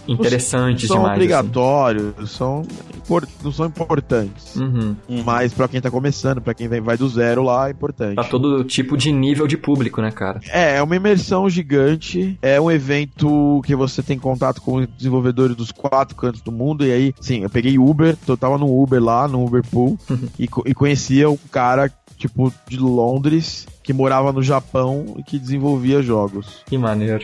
Interessantes 0.08 0.88
são 0.88 0.98
demais. 0.98 1.12
assim. 1.12 1.24
obrigatórios, 1.24 2.32
são, 2.32 2.64
impor- 2.96 3.28
não 3.44 3.52
são 3.52 3.66
importantes. 3.66 4.56
Uhum. 4.56 4.96
Mas 5.26 5.54
pra 5.54 5.68
quem 5.68 5.82
tá 5.82 5.90
começando, 5.92 6.42
pra 6.42 6.54
quem 6.54 6.68
vai 6.68 6.98
do 6.98 7.08
zero 7.10 7.44
lá, 7.44 7.68
é 7.68 7.72
importante. 7.72 8.16
Pra 8.16 8.24
todo 8.24 8.64
tipo 8.64 8.98
de 8.98 9.12
nível 9.12 9.48
de 9.48 9.58
público, 9.58 10.02
né, 10.02 10.12
cara? 10.12 10.40
É, 10.50 10.78
é 10.78 10.84
uma 10.84 10.96
imersão 10.96 11.50
gigante. 11.50 12.38
É 12.42 12.60
um 12.60 12.70
evento 12.72 13.62
que 13.66 13.76
você 13.76 14.02
tem 14.04 14.18
contato 14.18 14.62
com 14.62 14.76
os 14.78 14.88
desenvolvedores 14.88 15.56
dos 15.56 15.72
quatro 15.72 16.16
cantos 16.16 16.42
do 16.42 16.52
mundo. 16.52 16.86
E 16.86 16.92
aí, 16.92 17.14
sim, 17.20 17.44
eu 17.44 17.50
peguei 17.50 17.78
Uber, 17.78 18.18
eu 18.28 18.38
tava 18.38 18.58
no 18.58 18.82
Uber 18.82 19.02
lá, 19.04 19.28
no 19.28 19.46
Uber 19.46 19.64
Pool, 19.70 19.98
e, 20.40 20.48
e 20.66 20.74
conhecia 20.74 21.30
um 21.30 21.38
cara, 21.52 21.92
tipo, 22.18 22.52
de 22.68 22.78
Londres, 22.78 23.68
que 23.84 23.92
morava 23.94 24.32
no 24.32 24.42
Japão 24.42 25.16
e 25.18 25.24
que 25.24 25.38
desenvolvia 25.38 26.02
jogos. 26.02 26.62
Que 26.66 26.78
maneiro. 26.78 27.24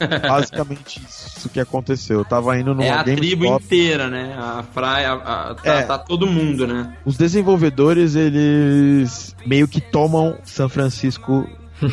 É, 0.00 0.18
basicamente 0.28 1.00
isso 1.06 1.48
que 1.48 1.60
aconteceu. 1.60 2.18
Eu 2.20 2.24
tava 2.24 2.58
indo 2.58 2.74
numa 2.74 2.84
É 2.84 2.90
a 2.90 3.04
tribo 3.04 3.44
GameStop. 3.44 3.64
inteira, 3.64 4.08
né? 4.10 4.34
A 4.38 4.62
praia, 4.74 5.12
a- 5.12 5.50
a- 5.50 5.54
tá, 5.54 5.70
É. 5.72 5.82
tá 5.82 5.98
todo 5.98 6.26
mundo, 6.26 6.66
né? 6.66 6.92
Os 7.04 7.16
desenvolvedores, 7.16 8.14
eles 8.16 9.34
meio 9.46 9.68
que 9.68 9.80
tomam 9.80 10.36
São 10.44 10.68
Francisco 10.68 11.46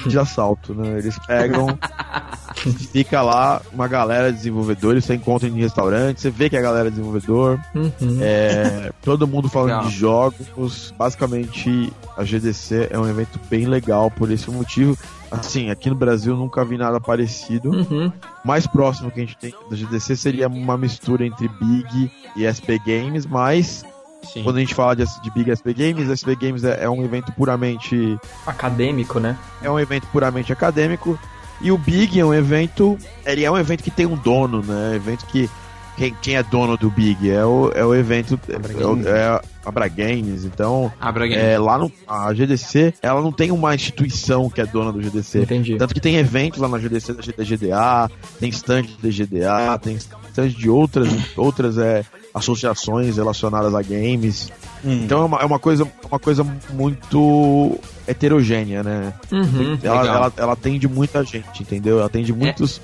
de 0.07 0.17
assalto, 0.17 0.73
né? 0.73 0.97
Eles 0.97 1.17
pegam, 1.27 1.67
fica 2.91 3.21
lá 3.21 3.61
uma 3.73 3.87
galera 3.87 4.31
de 4.31 4.37
desenvolvedores, 4.37 5.05
você 5.05 5.15
encontra 5.15 5.47
em 5.47 5.53
restaurantes, 5.59 6.21
você 6.21 6.29
vê 6.29 6.49
que 6.49 6.57
a 6.57 6.61
galera 6.61 6.87
é 6.87 6.91
desenvolvedor, 6.91 7.59
Uhum. 7.73 7.91
é, 8.21 8.91
todo 9.01 9.27
mundo 9.27 9.49
falando 9.49 9.69
Legal. 9.69 9.85
de 9.85 9.91
jogos. 9.95 10.93
Basicamente, 10.97 11.91
a 12.17 12.23
GDC 12.23 12.87
é 12.91 12.99
um 12.99 13.07
evento 13.09 13.39
bem 13.49 13.65
legal 13.65 14.11
por 14.11 14.29
esse 14.31 14.49
motivo. 14.49 14.97
Assim, 15.31 15.69
aqui 15.69 15.89
no 15.89 15.95
Brasil 15.95 16.35
nunca 16.35 16.63
vi 16.65 16.77
nada 16.77 16.99
parecido. 16.99 17.69
Uhum. 17.71 18.11
O 18.43 18.47
mais 18.47 18.67
próximo 18.67 19.09
que 19.09 19.21
a 19.21 19.23
gente 19.23 19.37
tem 19.37 19.53
da 19.69 19.75
GDC 19.75 20.15
seria 20.17 20.47
uma 20.47 20.77
mistura 20.77 21.25
entre 21.25 21.47
Big 21.47 22.11
e 22.35 22.45
SP 22.45 22.75
Games, 22.85 23.25
mas 23.25 23.85
Sim. 24.33 24.43
quando 24.43 24.57
a 24.57 24.59
gente 24.59 24.75
fala 24.75 24.95
de, 24.95 25.05
de 25.21 25.31
Big 25.31 25.49
SP 25.55 25.71
Games, 25.73 26.09
SP 26.11 26.35
Games 26.35 26.63
é, 26.65 26.83
é 26.83 26.89
um 26.89 27.03
evento 27.03 27.31
puramente 27.31 28.17
Acadêmico, 28.45 29.19
né? 29.19 29.37
é 29.61 29.69
um 29.71 29.79
evento 29.79 30.05
puramente 30.07 30.51
acadêmico 30.51 31.17
e 31.63 31.71
o 31.71 31.77
Big 31.77 32.19
é 32.19 32.25
um 32.25 32.33
evento 32.33 32.97
ele 33.25 33.43
é 33.43 33.51
um 33.51 33.57
evento 33.57 33.83
que 33.83 33.91
tem 33.91 34.05
um 34.05 34.15
dono, 34.15 34.61
né? 34.61 34.95
Evento 34.95 35.25
que 35.25 35.49
quem, 35.97 36.15
quem 36.21 36.35
é 36.35 36.43
dono 36.43 36.77
do 36.77 36.89
Big? 36.89 37.29
É 37.29 37.45
o, 37.45 37.71
é 37.75 37.85
o 37.85 37.93
evento. 37.93 38.39
Abra 38.55 38.71
é, 38.71 38.75
Games. 38.75 39.05
é 39.05 39.27
a 39.27 39.41
Abra 39.63 39.87
Games. 39.87 40.45
Então, 40.45 40.91
Abra 40.99 41.27
Game. 41.27 41.39
é, 41.39 41.59
lá 41.59 41.77
no, 41.77 41.91
a 42.07 42.33
GDC, 42.33 42.95
ela 43.01 43.21
não 43.21 43.31
tem 43.31 43.51
uma 43.51 43.75
instituição 43.75 44.49
que 44.49 44.61
é 44.61 44.65
dona 44.65 44.91
do 44.91 45.01
GDC. 45.01 45.41
Entendi. 45.41 45.77
Tanto 45.77 45.93
que 45.93 45.99
tem 45.99 46.15
eventos 46.15 46.59
lá 46.59 46.67
na 46.67 46.77
GDC 46.77 47.13
da 47.13 47.43
GDA, 47.43 48.11
tem 48.39 48.49
stand 48.49 48.83
de 49.01 49.11
GDA, 49.11 49.77
tem 49.79 49.95
stand 49.95 50.49
de 50.49 50.69
outras, 50.69 51.09
outras 51.37 51.77
é, 51.77 52.03
associações 52.33 53.17
relacionadas 53.17 53.73
a 53.73 53.81
games. 53.81 54.51
Hum. 54.83 55.03
Então 55.03 55.21
é 55.21 55.25
uma, 55.25 55.37
é 55.39 55.45
uma 55.45 55.59
coisa, 55.59 55.87
uma 56.09 56.19
coisa 56.19 56.43
muito 56.69 57.79
heterogênea, 58.07 58.83
né? 58.83 59.13
Uhum, 59.31 59.77
Ela, 59.83 60.07
ela, 60.07 60.33
ela 60.37 60.53
atende 60.53 60.87
muita 60.87 61.23
gente, 61.23 61.61
entendeu? 61.61 61.97
Ela 61.97 62.07
atende 62.07 62.33
muitos, 62.33 62.81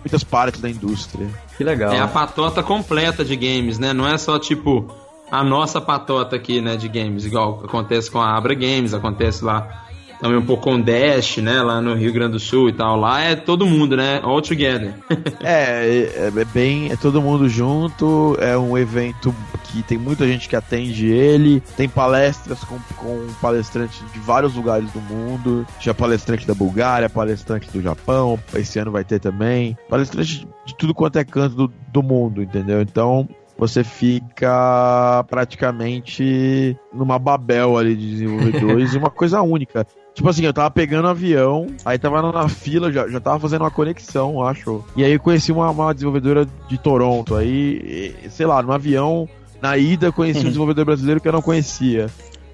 muitas 0.00 0.24
partes 0.24 0.60
da 0.60 0.68
indústria. 0.70 1.28
que 1.56 1.64
legal. 1.64 1.92
É 1.92 2.00
a 2.00 2.08
patota 2.08 2.62
completa 2.62 3.24
de 3.24 3.36
games, 3.36 3.78
né? 3.78 3.92
Não 3.92 4.06
é 4.06 4.18
só 4.18 4.38
tipo 4.38 4.86
a 5.30 5.42
nossa 5.42 5.80
patota 5.80 6.36
aqui, 6.36 6.60
né, 6.60 6.76
de 6.76 6.88
games, 6.88 7.24
igual 7.24 7.60
acontece 7.64 8.10
com 8.10 8.20
a 8.20 8.36
Abra 8.36 8.54
Games, 8.54 8.94
acontece 8.94 9.44
lá 9.44 9.85
também 10.20 10.38
um 10.38 10.44
pouco 10.44 10.64
com 10.64 10.74
o 10.74 10.82
Dash, 10.82 11.38
né, 11.38 11.62
lá 11.62 11.80
no 11.80 11.94
Rio 11.94 12.12
Grande 12.12 12.32
do 12.32 12.40
Sul 12.40 12.68
e 12.68 12.72
tal. 12.72 12.96
Lá 12.98 13.22
é 13.22 13.36
todo 13.36 13.66
mundo, 13.66 13.96
né? 13.96 14.20
All 14.22 14.40
together. 14.40 14.94
É, 15.42 16.08
é, 16.16 16.32
é 16.38 16.44
bem. 16.44 16.90
É 16.90 16.96
todo 16.96 17.22
mundo 17.22 17.48
junto. 17.48 18.36
É 18.40 18.56
um 18.56 18.76
evento 18.76 19.34
que 19.64 19.82
tem 19.82 19.96
muita 19.98 20.26
gente 20.26 20.48
que 20.48 20.56
atende 20.56 21.06
ele. 21.06 21.60
Tem 21.76 21.88
palestras 21.88 22.64
com, 22.64 22.78
com 22.96 23.26
palestrantes 23.40 24.02
de 24.12 24.18
vários 24.18 24.54
lugares 24.54 24.90
do 24.92 25.00
mundo. 25.00 25.66
Tinha 25.78 25.94
palestrante 25.94 26.46
da 26.46 26.54
Bulgária, 26.54 27.08
palestrante 27.08 27.70
do 27.70 27.80
Japão. 27.80 28.38
Esse 28.54 28.78
ano 28.78 28.90
vai 28.90 29.04
ter 29.04 29.20
também. 29.20 29.76
Palestrante 29.88 30.40
de, 30.40 30.48
de 30.66 30.76
tudo 30.76 30.94
quanto 30.94 31.18
é 31.18 31.24
canto 31.24 31.54
do, 31.54 31.72
do 31.92 32.02
mundo, 32.02 32.42
entendeu? 32.42 32.80
Então. 32.80 33.28
Você 33.58 33.82
fica 33.82 35.24
praticamente 35.30 36.76
numa 36.92 37.18
babel 37.18 37.78
ali 37.78 37.96
de 37.96 38.10
desenvolvedores 38.10 38.92
e 38.94 38.98
uma 38.98 39.10
coisa 39.10 39.40
única. 39.40 39.86
Tipo 40.16 40.30
assim, 40.30 40.44
eu 40.46 40.52
tava 40.52 40.70
pegando 40.70 41.04
um 41.06 41.10
avião, 41.10 41.66
aí 41.84 41.98
tava 41.98 42.22
na 42.32 42.48
fila, 42.48 42.90
já, 42.90 43.06
já 43.06 43.20
tava 43.20 43.38
fazendo 43.38 43.60
uma 43.60 43.70
conexão, 43.70 44.42
acho. 44.42 44.82
E 44.96 45.04
aí 45.04 45.12
eu 45.12 45.20
conheci 45.20 45.52
uma, 45.52 45.70
uma 45.70 45.92
desenvolvedora 45.92 46.48
de 46.68 46.78
Toronto. 46.78 47.34
Aí, 47.36 48.14
e- 48.24 48.30
sei 48.30 48.46
lá, 48.46 48.62
no 48.62 48.72
avião, 48.72 49.28
na 49.60 49.76
ida, 49.76 50.10
conheci 50.10 50.40
um 50.40 50.44
desenvolvedor 50.48 50.86
brasileiro 50.86 51.20
que 51.20 51.28
eu 51.28 51.32
não 51.32 51.42
conhecia. 51.42 52.06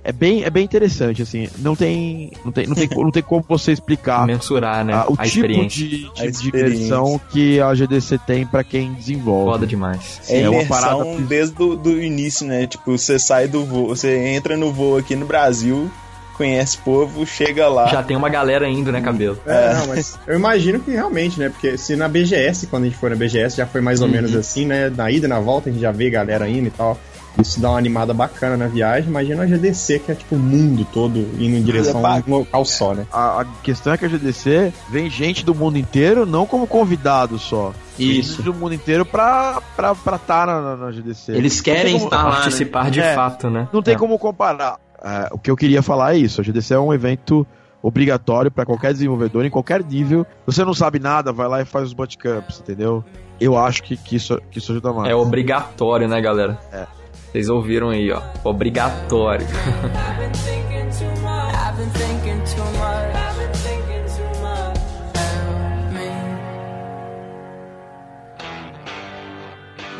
É 0.04 0.10
bem, 0.10 0.42
é 0.42 0.50
bem 0.50 0.64
interessante, 0.64 1.22
assim. 1.22 1.46
Não 1.60 1.76
tem, 1.76 2.32
não 2.44 2.50
tem, 2.50 2.66
não 2.66 2.74
tem, 2.74 2.88
não 2.88 3.10
tem 3.12 3.22
como 3.22 3.44
você 3.48 3.70
explicar 3.70 4.26
Mensurar, 4.26 4.84
né? 4.84 4.92
ah, 4.94 5.06
o 5.08 5.12
a 5.16 5.22
tipo 5.24 5.46
experiência. 5.46 5.86
de, 5.88 6.10
A 6.18 6.26
de, 6.28 6.48
imersão 6.48 7.20
que 7.30 7.60
a 7.60 7.72
GDC 7.72 8.18
tem 8.26 8.44
pra 8.44 8.64
quem 8.64 8.92
desenvolve. 8.94 9.52
Foda 9.52 9.64
demais. 9.68 10.20
É 10.28 10.40
É 10.40 10.50
uma 10.50 10.64
parada- 10.64 11.04
desde 11.28 11.62
o 11.62 11.76
do 11.76 12.02
início, 12.02 12.44
né? 12.44 12.66
Tipo, 12.66 12.98
você 12.98 13.16
sai 13.20 13.46
do 13.46 13.64
voo, 13.64 13.86
você 13.90 14.18
entra 14.34 14.56
no 14.56 14.72
voo 14.72 14.96
aqui 14.98 15.14
no 15.14 15.24
Brasil, 15.26 15.88
conhece 16.32 16.78
povo, 16.78 17.24
chega 17.26 17.68
lá. 17.68 17.86
Já 17.88 18.02
tem 18.02 18.16
uma 18.16 18.28
galera 18.28 18.68
indo, 18.68 18.90
né, 18.92 19.00
cabelo? 19.00 19.38
É, 19.46 19.74
não, 19.74 19.86
mas 19.88 20.18
eu 20.26 20.36
imagino 20.36 20.80
que 20.80 20.90
realmente, 20.90 21.38
né? 21.38 21.48
Porque 21.48 21.76
se 21.78 21.94
na 21.96 22.08
BGS, 22.08 22.66
quando 22.66 22.84
a 22.84 22.86
gente 22.86 22.98
foi 22.98 23.10
na 23.10 23.16
BGS, 23.16 23.56
já 23.56 23.66
foi 23.66 23.80
mais 23.80 24.00
ou 24.00 24.08
menos 24.08 24.34
assim, 24.34 24.66
né? 24.66 24.90
Na 24.90 25.10
ida 25.10 25.26
e 25.26 25.28
na 25.28 25.40
volta 25.40 25.68
a 25.68 25.72
gente 25.72 25.80
já 25.82 25.92
vê 25.92 26.10
galera 26.10 26.48
indo 26.48 26.66
e 26.68 26.70
tal. 26.70 26.98
Isso 27.40 27.58
dá 27.60 27.70
uma 27.70 27.78
animada 27.78 28.12
bacana 28.12 28.58
na 28.58 28.66
viagem. 28.66 29.08
Imagina 29.08 29.44
a 29.44 29.46
GDC, 29.46 30.00
que 30.00 30.12
é 30.12 30.14
tipo 30.14 30.34
o 30.34 30.38
mundo 30.38 30.86
todo 30.92 31.18
indo 31.38 31.56
em 31.56 31.62
direção 31.62 32.04
a 32.04 32.16
um 32.26 32.30
local 32.30 32.62
só, 32.66 32.92
né? 32.92 33.06
A, 33.10 33.40
a 33.40 33.44
questão 33.62 33.94
é 33.94 33.96
que 33.96 34.04
a 34.04 34.08
GDC 34.08 34.70
vem 34.90 35.08
gente 35.08 35.42
do 35.42 35.54
mundo 35.54 35.78
inteiro, 35.78 36.26
não 36.26 36.44
como 36.44 36.66
convidado 36.66 37.38
só. 37.38 37.72
Isso. 37.98 38.32
gente 38.36 38.42
do 38.42 38.52
mundo 38.52 38.74
inteiro 38.74 39.06
pra 39.06 39.52
estar 39.56 39.62
pra, 39.74 39.94
pra 39.94 40.18
tá 40.18 40.44
na, 40.44 40.76
na- 40.76 40.90
GDC. 40.92 41.32
Eles 41.32 41.58
querem 41.62 41.94
como- 41.94 42.04
estar 42.04 42.22
lá, 42.24 42.30
né? 42.30 42.36
Participar 42.42 42.90
de 42.90 43.00
É. 43.00 43.14
fato, 43.14 43.48
né? 43.48 43.66
Não 43.72 43.82
tem 43.82 43.94
É. 43.94 43.96
como 43.98 44.18
comparar. 44.18 44.76
É, 45.04 45.28
o 45.32 45.38
que 45.38 45.50
eu 45.50 45.56
queria 45.56 45.82
falar 45.82 46.14
é 46.14 46.18
isso. 46.18 46.40
A 46.40 46.44
GDC 46.44 46.74
é 46.74 46.78
um 46.78 46.92
evento 46.92 47.46
obrigatório 47.82 48.50
pra 48.50 48.64
qualquer 48.64 48.92
desenvolvedor 48.92 49.44
em 49.44 49.50
qualquer 49.50 49.82
nível. 49.82 50.24
Você 50.46 50.64
não 50.64 50.72
sabe 50.72 50.98
nada, 50.98 51.32
vai 51.32 51.48
lá 51.48 51.60
e 51.60 51.64
faz 51.64 51.88
os 51.88 51.92
bootcamps, 51.92 52.60
entendeu? 52.60 53.04
Eu 53.40 53.58
acho 53.58 53.82
que, 53.82 53.96
que, 53.96 54.14
isso, 54.14 54.40
que 54.50 54.58
isso 54.58 54.70
ajuda 54.70 54.92
mais. 54.92 55.10
É 55.10 55.14
obrigatório, 55.14 56.06
né, 56.06 56.20
galera? 56.20 56.58
É. 56.72 56.86
Vocês 57.32 57.48
ouviram 57.48 57.90
aí, 57.90 58.12
ó. 58.12 58.20
Obrigatório. 58.44 59.46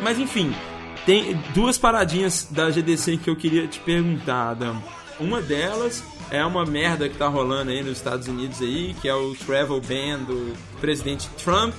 Mas 0.03 0.19
enfim, 0.19 0.53
tem 1.05 1.35
duas 1.53 1.77
paradinhas 1.77 2.47
da 2.49 2.69
GDC 2.69 3.17
que 3.17 3.29
eu 3.29 3.35
queria 3.35 3.67
te 3.67 3.79
perguntar, 3.79 4.51
Adam. 4.51 4.81
Uma 5.19 5.41
delas 5.41 6.03
é 6.31 6.43
uma 6.45 6.65
merda 6.65 7.07
que 7.07 7.17
tá 7.17 7.27
rolando 7.27 7.71
aí 7.71 7.83
nos 7.83 7.97
Estados 7.97 8.27
Unidos 8.27 8.61
aí, 8.61 8.95
que 9.01 9.07
é 9.07 9.13
o 9.13 9.35
travel 9.35 9.79
ban 9.81 10.19
do 10.19 10.53
presidente 10.79 11.29
Trump, 11.43 11.75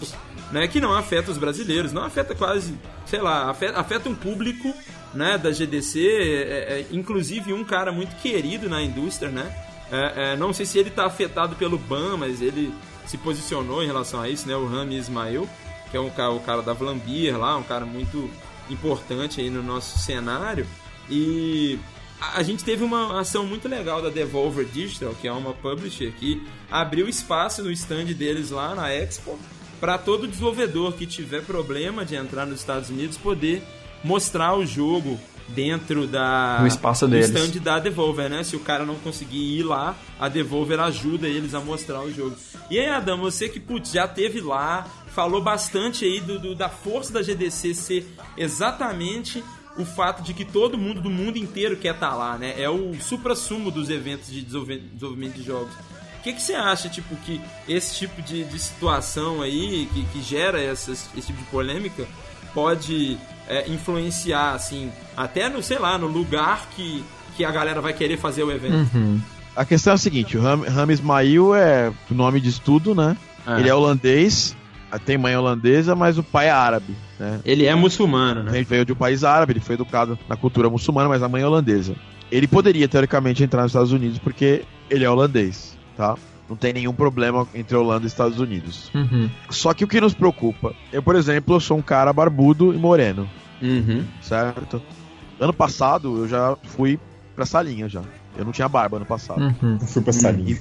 né, 0.53 0.69
que 0.69 0.81
não 0.81 0.93
afeta 0.93 1.31
os 1.31 1.39
brasileiros, 1.39 1.93
não 1.93 2.05
afeta 2.05 2.35
quase, 2.35 2.79
sei 3.07 3.21
lá, 3.21 3.51
afeta, 3.51 3.79
afeta 3.81 4.09
um 4.09 4.15
público, 4.15 4.73
né, 5.13 5.39
da 5.39 5.51
GDC, 5.51 6.01
é- 6.01 6.81
é- 6.81 6.87
inclusive 6.93 7.53
um 7.53 7.65
cara 7.65 7.91
muito 7.91 8.15
querido 8.17 8.69
na 8.69 8.83
indústria, 8.83 9.31
né? 9.31 9.55
É, 9.91 10.33
é, 10.33 10.37
não 10.37 10.53
sei 10.53 10.67
se 10.67 10.79
ele 10.79 10.91
tá 10.91 11.07
afetado 11.07 11.57
pelo 11.57 11.79
ban, 11.79 12.17
mas 12.17 12.41
ele 12.41 12.73
se 13.07 13.17
posicionou 13.19 13.83
em 13.83 13.87
relação 13.87 14.21
a 14.21 14.29
isso, 14.29 14.49
né? 14.49 14.57
O 14.57 14.67
Rami 14.67 14.97
Ismail, 14.97 15.49
que 15.91 15.97
é 15.97 16.01
um 16.01 16.11
cara, 16.11 16.31
o 16.31 16.41
cara 16.41 16.63
da 16.63 16.73
Vlambeer 16.73 17.39
lá, 17.39 17.57
um 17.57 17.63
cara 17.63 17.85
muito 17.85 18.29
importante 18.71 19.41
aí 19.41 19.51
no 19.51 19.63
nosso 19.63 19.99
cenário. 19.99 20.67
E 21.09 21.79
a, 22.21 22.43
gente 22.43 22.65
teve 22.65 22.83
uma 22.83 23.21
ação 23.21 23.47
muito 23.47 23.69
legal 23.69 24.01
da 24.01 24.09
Devolver 24.09 24.65
Digital, 24.65 25.15
que 25.21 25.29
é 25.29 25.33
uma 25.33 25.53
publisher 25.53 26.13
que 26.13 26.43
abriu 26.71 27.09
espaço 27.09 27.63
no 27.63 27.71
stand 27.71 28.07
deles 28.07 28.51
lá 28.51 28.75
na 28.75 28.93
Expo 28.93 29.39
para 29.81 29.99
todo 29.99 30.27
desenvolvedor 30.27 30.95
que 30.95 31.07
tiver 31.07 31.43
problema 31.43 32.05
de 32.05 32.15
entrar 32.15 32.47
nos 32.47 32.61
Estados 32.61 32.89
Unidos 32.89 33.19
poder 33.19 33.63
mostrar 34.03 34.57
o 34.57 34.65
jogo 34.65 35.19
dentro 35.49 36.07
da 36.07 36.59
No 36.61 36.67
espaço 36.67 37.07
do 37.07 37.11
deles. 37.13 37.29
stand 37.31 37.61
da 37.61 37.79
Devolver, 37.79 38.29
né? 38.31 38.43
Se 38.43 38.57
o 38.57 38.61
cara 38.61 38.85
não 38.85 38.95
conseguir 38.97 39.59
ir 39.59 39.63
lá, 39.63 39.95
a 40.19 40.29
Devolver 40.29 40.81
ajuda 40.81 41.29
eles 41.29 41.55
a 41.55 41.61
mostrar 41.61 42.01
o 42.03 42.13
jogo. 42.13 42.37
E 42.71 42.79
aí, 42.79 42.89
Adam, 42.89 43.19
você 43.21 43.49
que 43.49 43.61
putz, 43.61 43.93
já 43.93 44.09
teve 44.09 44.41
lá, 44.41 44.87
falou 45.09 45.43
bastante 45.43 46.05
aí 46.05 46.21
do, 46.21 46.39
do- 46.39 46.55
da 46.55 46.69
força 46.69 47.13
da 47.13 47.23
GDC 47.23 47.75
ser 47.75 48.07
exatamente 48.37 49.45
o 49.77 49.85
fato 49.85 50.23
de 50.23 50.33
que 50.33 50.45
todo 50.45 50.79
mundo 50.79 51.01
do 51.01 51.11
mundo 51.11 51.37
inteiro 51.37 51.77
quer 51.77 51.95
estar 51.95 52.15
lá, 52.15 52.39
né? 52.39 52.55
É 52.57 52.71
o 52.71 52.95
supra-sumo 53.01 53.71
dos 53.71 53.91
eventos 53.91 54.31
de 54.31 54.41
desenvolvimento 54.43 55.35
de 55.35 55.43
jogos. 55.43 55.75
O 56.21 56.23
que, 56.23 56.33
que 56.33 56.41
você 56.41 56.55
acha, 56.55 56.89
tipo, 56.89 57.15
que 57.17 57.41
esse 57.69 57.97
tipo 57.99 58.23
de, 58.23 58.45
de 58.45 58.59
situação 58.59 59.43
aí, 59.43 59.87
que, 59.93 60.05
que 60.07 60.23
gera 60.23 60.59
essas- 60.63 61.11
esse 61.17 61.27
tipo 61.27 61.39
de 61.41 61.51
polêmica, 61.51 62.07
pode 62.55 63.19
é, 63.49 63.69
influenciar, 63.69 64.55
assim, 64.55 64.91
até 65.17 65.49
no, 65.49 65.63
sei 65.63 65.79
lá, 65.79 65.99
no 65.99 66.07
lugar 66.07 66.69
que, 66.75 67.05
que 67.37 67.45
a 67.45 67.51
galera 67.51 67.81
vai 67.81 67.93
querer 67.93 68.17
fazer 68.17 68.43
o 68.43 68.51
evento? 68.51 68.75
A 69.57 69.65
questão 69.65 69.93
é 69.93 69.95
a 69.95 69.99
seguinte: 69.99 70.37
o 70.37 70.41
Ram, 70.41 70.63
Ram 70.63 70.91
Ismail 70.91 71.55
é 71.55 71.93
o 72.11 72.15
nome 72.15 72.41
de 72.41 72.49
estudo, 72.49 72.95
né? 72.95 73.17
É. 73.47 73.61
Ele 73.61 73.69
é 73.69 73.75
holandês, 73.75 74.57
tem 75.05 75.19
mãe 75.19 75.37
holandesa, 75.37 75.95
mas 75.95 76.19
o 76.19 76.23
pai 76.23 76.47
é 76.47 76.51
árabe, 76.51 76.95
né? 77.19 77.41
Ele 77.45 77.67
é 77.67 77.75
muçulmano, 77.75 78.43
né? 78.43 78.57
Ele 78.57 78.65
veio 78.65 78.85
de 78.85 78.93
um 78.93 78.97
país 78.97 79.25
árabe, 79.25 79.53
ele 79.53 79.61
foi 79.61 79.75
educado 79.75 80.19
na 80.29 80.37
cultura 80.37 80.69
muçulmana, 80.69 81.09
mas 81.09 81.23
a 81.23 81.29
mãe 81.29 81.43
é 81.43 81.47
holandesa. 81.47 81.95
Ele 82.31 82.49
poderia, 82.49 82.89
teoricamente, 82.89 83.45
entrar 83.45 83.63
nos 83.63 83.71
Estados 83.71 83.93
Unidos 83.93 84.19
porque 84.19 84.65
ele 84.91 85.05
é 85.05 85.11
holandês, 85.11 85.77
tá? 85.97 86.17
Não 86.49 86.57
tem 86.57 86.73
nenhum 86.73 86.93
problema 86.93 87.47
entre 87.55 87.75
Holanda 87.77 88.05
e 88.05 88.07
Estados 88.07 88.39
Unidos. 88.39 88.91
Uhum. 88.95 89.31
Só 89.51 89.73
que 89.73 89.83
o 89.85 89.89
que 89.89 90.01
nos 90.01 90.13
preocupa? 90.15 90.75
Eu, 90.93 91.03
por 91.03 91.17
exemplo, 91.17 91.59
sou 91.61 91.79
um 91.79 91.83
cara 91.83 92.13
barbudo 92.13 92.75
e 92.75 92.77
moreno, 92.77 93.29
Uhum. 93.63 94.05
certo? 94.21 94.83
Ano 95.41 95.53
passado 95.55 96.19
eu 96.19 96.29
já 96.29 96.57
fui 96.65 96.99
pra 97.35 97.47
salinha 97.47 97.89
já. 97.89 98.03
Eu 98.37 98.45
não 98.45 98.53
tinha 98.53 98.69
barba 98.69 98.97
ano 98.99 99.07
passado. 99.07 99.41
Uhum. 99.41 99.79
Eu 99.81 99.87
fui 99.87 100.03
pra 100.03 100.13
salinha. 100.13 100.59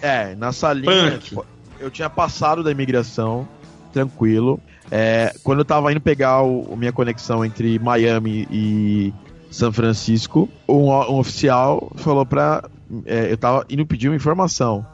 É, 0.00 0.34
na 0.34 0.50
salinha, 0.52 1.18
tipo, 1.18 1.44
eu 1.78 1.90
tinha 1.90 2.08
passado 2.08 2.62
da 2.62 2.70
imigração, 2.70 3.46
tranquilo. 3.92 4.58
É, 4.90 5.34
quando 5.42 5.58
eu 5.60 5.64
tava 5.64 5.90
indo 5.92 6.00
pegar 6.00 6.42
o, 6.42 6.74
minha 6.76 6.92
conexão 6.92 7.44
entre 7.44 7.78
Miami 7.78 8.46
e 8.50 9.12
São 9.50 9.72
Francisco, 9.72 10.48
um, 10.68 10.90
um 10.90 11.18
oficial 11.18 11.92
falou 11.96 12.24
pra. 12.24 12.64
é, 13.04 13.30
eu 13.32 13.36
tava 13.36 13.64
indo 13.68 13.84
pedir 13.86 14.08
uma 14.08 14.16
informação. 14.16 14.86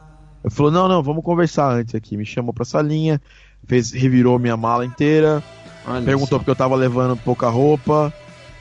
Eu 0.43 0.51
falou: 0.51 0.71
não, 0.71 0.87
não, 0.87 1.03
vamos 1.03 1.23
conversar 1.23 1.71
antes 1.71 1.95
aqui. 1.95 2.15
Me 2.15 2.25
chamou 2.25 2.53
pra 2.53 2.65
salinha, 2.65 3.21
fez, 3.67 3.91
revirou 3.91 4.39
minha 4.39 4.57
mala 4.57 4.85
inteira, 4.85 5.43
Olha 5.85 6.03
perguntou 6.03 6.27
só. 6.27 6.37
porque 6.37 6.51
eu 6.51 6.55
tava 6.55 6.75
levando 6.75 7.17
pouca 7.17 7.49
roupa, 7.49 8.13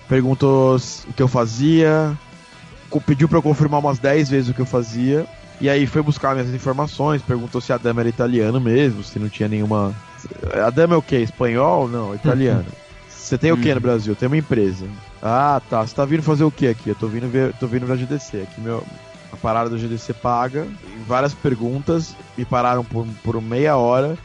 perguntou 0.09 0.77
o 0.77 1.13
que 1.13 1.23
eu 1.23 1.29
fazia, 1.29 2.17
pediu 3.07 3.29
pra 3.29 3.39
eu 3.39 3.43
confirmar 3.43 3.81
umas 3.81 3.99
10 3.99 4.29
vezes 4.29 4.51
o 4.51 4.55
que 4.55 4.61
eu 4.61 4.67
fazia, 4.67 5.27
e 5.61 5.69
aí 5.69 5.87
foi 5.87 6.03
buscar 6.03 6.35
minhas 6.35 6.53
informações, 6.55 7.23
perguntou 7.23 7.61
se 7.61 7.73
a 7.73 7.79
dama 7.79 8.01
era 8.01 8.09
italiano 8.09 8.61
mesmo, 8.61 9.03
se 9.03 9.19
não 9.19 9.29
tinha 9.29 9.49
nenhuma. 9.49 9.95
A 10.65 10.71
dama 10.71 10.95
é 10.95 10.99
o 10.99 11.03
quê? 11.03 11.17
Espanhol? 11.17 11.89
Não, 11.89 12.15
italiano. 12.15 12.67
Você 13.09 13.37
tem 13.37 13.53
o 13.53 13.59
que 13.59 13.75
no 13.75 13.81
Brasil? 13.81 14.17
Tem 14.17 14.27
uma 14.27 14.39
empresa. 14.39 14.87
Ah, 15.23 15.61
tá. 15.69 15.87
Você 15.87 15.95
tá 15.95 16.05
vindo 16.07 16.23
fazer 16.23 16.45
o 16.45 16.51
que 16.51 16.67
aqui? 16.67 16.89
Eu 16.89 16.95
tô 16.95 17.07
vindo 17.09 17.29
ver, 17.29 17.53
tô 17.59 17.67
vindo 17.67 17.85
pra 17.85 17.95
GDC. 17.95 18.43
Aqui 18.43 18.61
meu, 18.61 18.83
parada 19.41 19.71
do 19.71 19.79
GDC 19.79 20.13
paga. 20.15 20.67
Em 20.97 21.03
várias 21.07 21.33
perguntas, 21.35 22.15
me 22.37 22.45
pararam 22.45 22.85
por, 22.85 23.07
por 23.23 23.41
meia 23.41 23.77
hora 23.77 24.17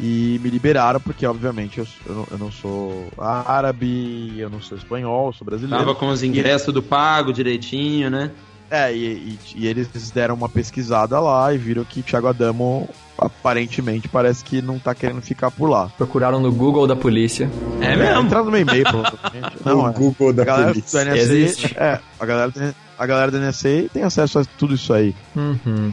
e 0.00 0.40
me 0.42 0.50
liberaram, 0.50 1.00
porque 1.00 1.24
obviamente 1.26 1.78
eu, 1.78 1.86
eu, 2.06 2.14
não, 2.14 2.26
eu 2.32 2.38
não 2.38 2.50
sou 2.52 3.08
árabe, 3.18 4.34
eu 4.38 4.50
não 4.50 4.60
sou 4.60 4.76
espanhol, 4.76 5.32
sou 5.32 5.44
brasileiro. 5.44 5.84
Tava 5.84 5.94
com 5.96 6.08
os 6.08 6.22
ingressos 6.22 6.72
do 6.74 6.82
pago 6.82 7.32
direitinho, 7.32 8.10
né? 8.10 8.30
É, 8.70 8.92
e, 8.92 9.04
e, 9.06 9.38
e 9.56 9.66
eles 9.68 9.88
deram 10.10 10.34
uma 10.34 10.48
pesquisada 10.48 11.20
lá 11.20 11.52
e 11.54 11.58
viram 11.58 11.84
que 11.84 12.02
Thiago 12.02 12.26
Adamo 12.26 12.88
aparentemente 13.16 14.08
parece 14.08 14.42
que 14.42 14.60
não 14.60 14.78
tá 14.78 14.94
querendo 14.94 15.20
ficar 15.22 15.50
por 15.50 15.68
lá. 15.68 15.88
Procuraram 15.96 16.40
no 16.40 16.50
Google 16.50 16.86
da 16.86 16.96
polícia. 16.96 17.48
É 17.80 17.94
mesmo? 17.94 18.22
Entraram 18.22 18.46
no 18.46 18.50
meu 18.50 18.60
e-mail, 18.62 18.84
provavelmente. 18.84 19.56
Não, 19.64 19.82
o 19.82 19.88
é. 19.88 19.92
Google 19.92 20.32
da 20.32 20.44
polícia. 20.44 21.04
do 21.04 21.10
NSA, 21.10 21.18
Existe. 21.18 21.74
é, 21.78 22.00
a 22.18 22.26
galera, 22.26 22.50
do- 22.50 22.74
a 22.98 23.06
galera 23.06 23.30
do 23.30 23.38
NSA 23.38 23.86
tem 23.92 24.02
acesso 24.02 24.38
a 24.38 24.44
tudo 24.58 24.74
isso 24.74 24.92
aí. 24.92 25.14
Uhum. 25.34 25.92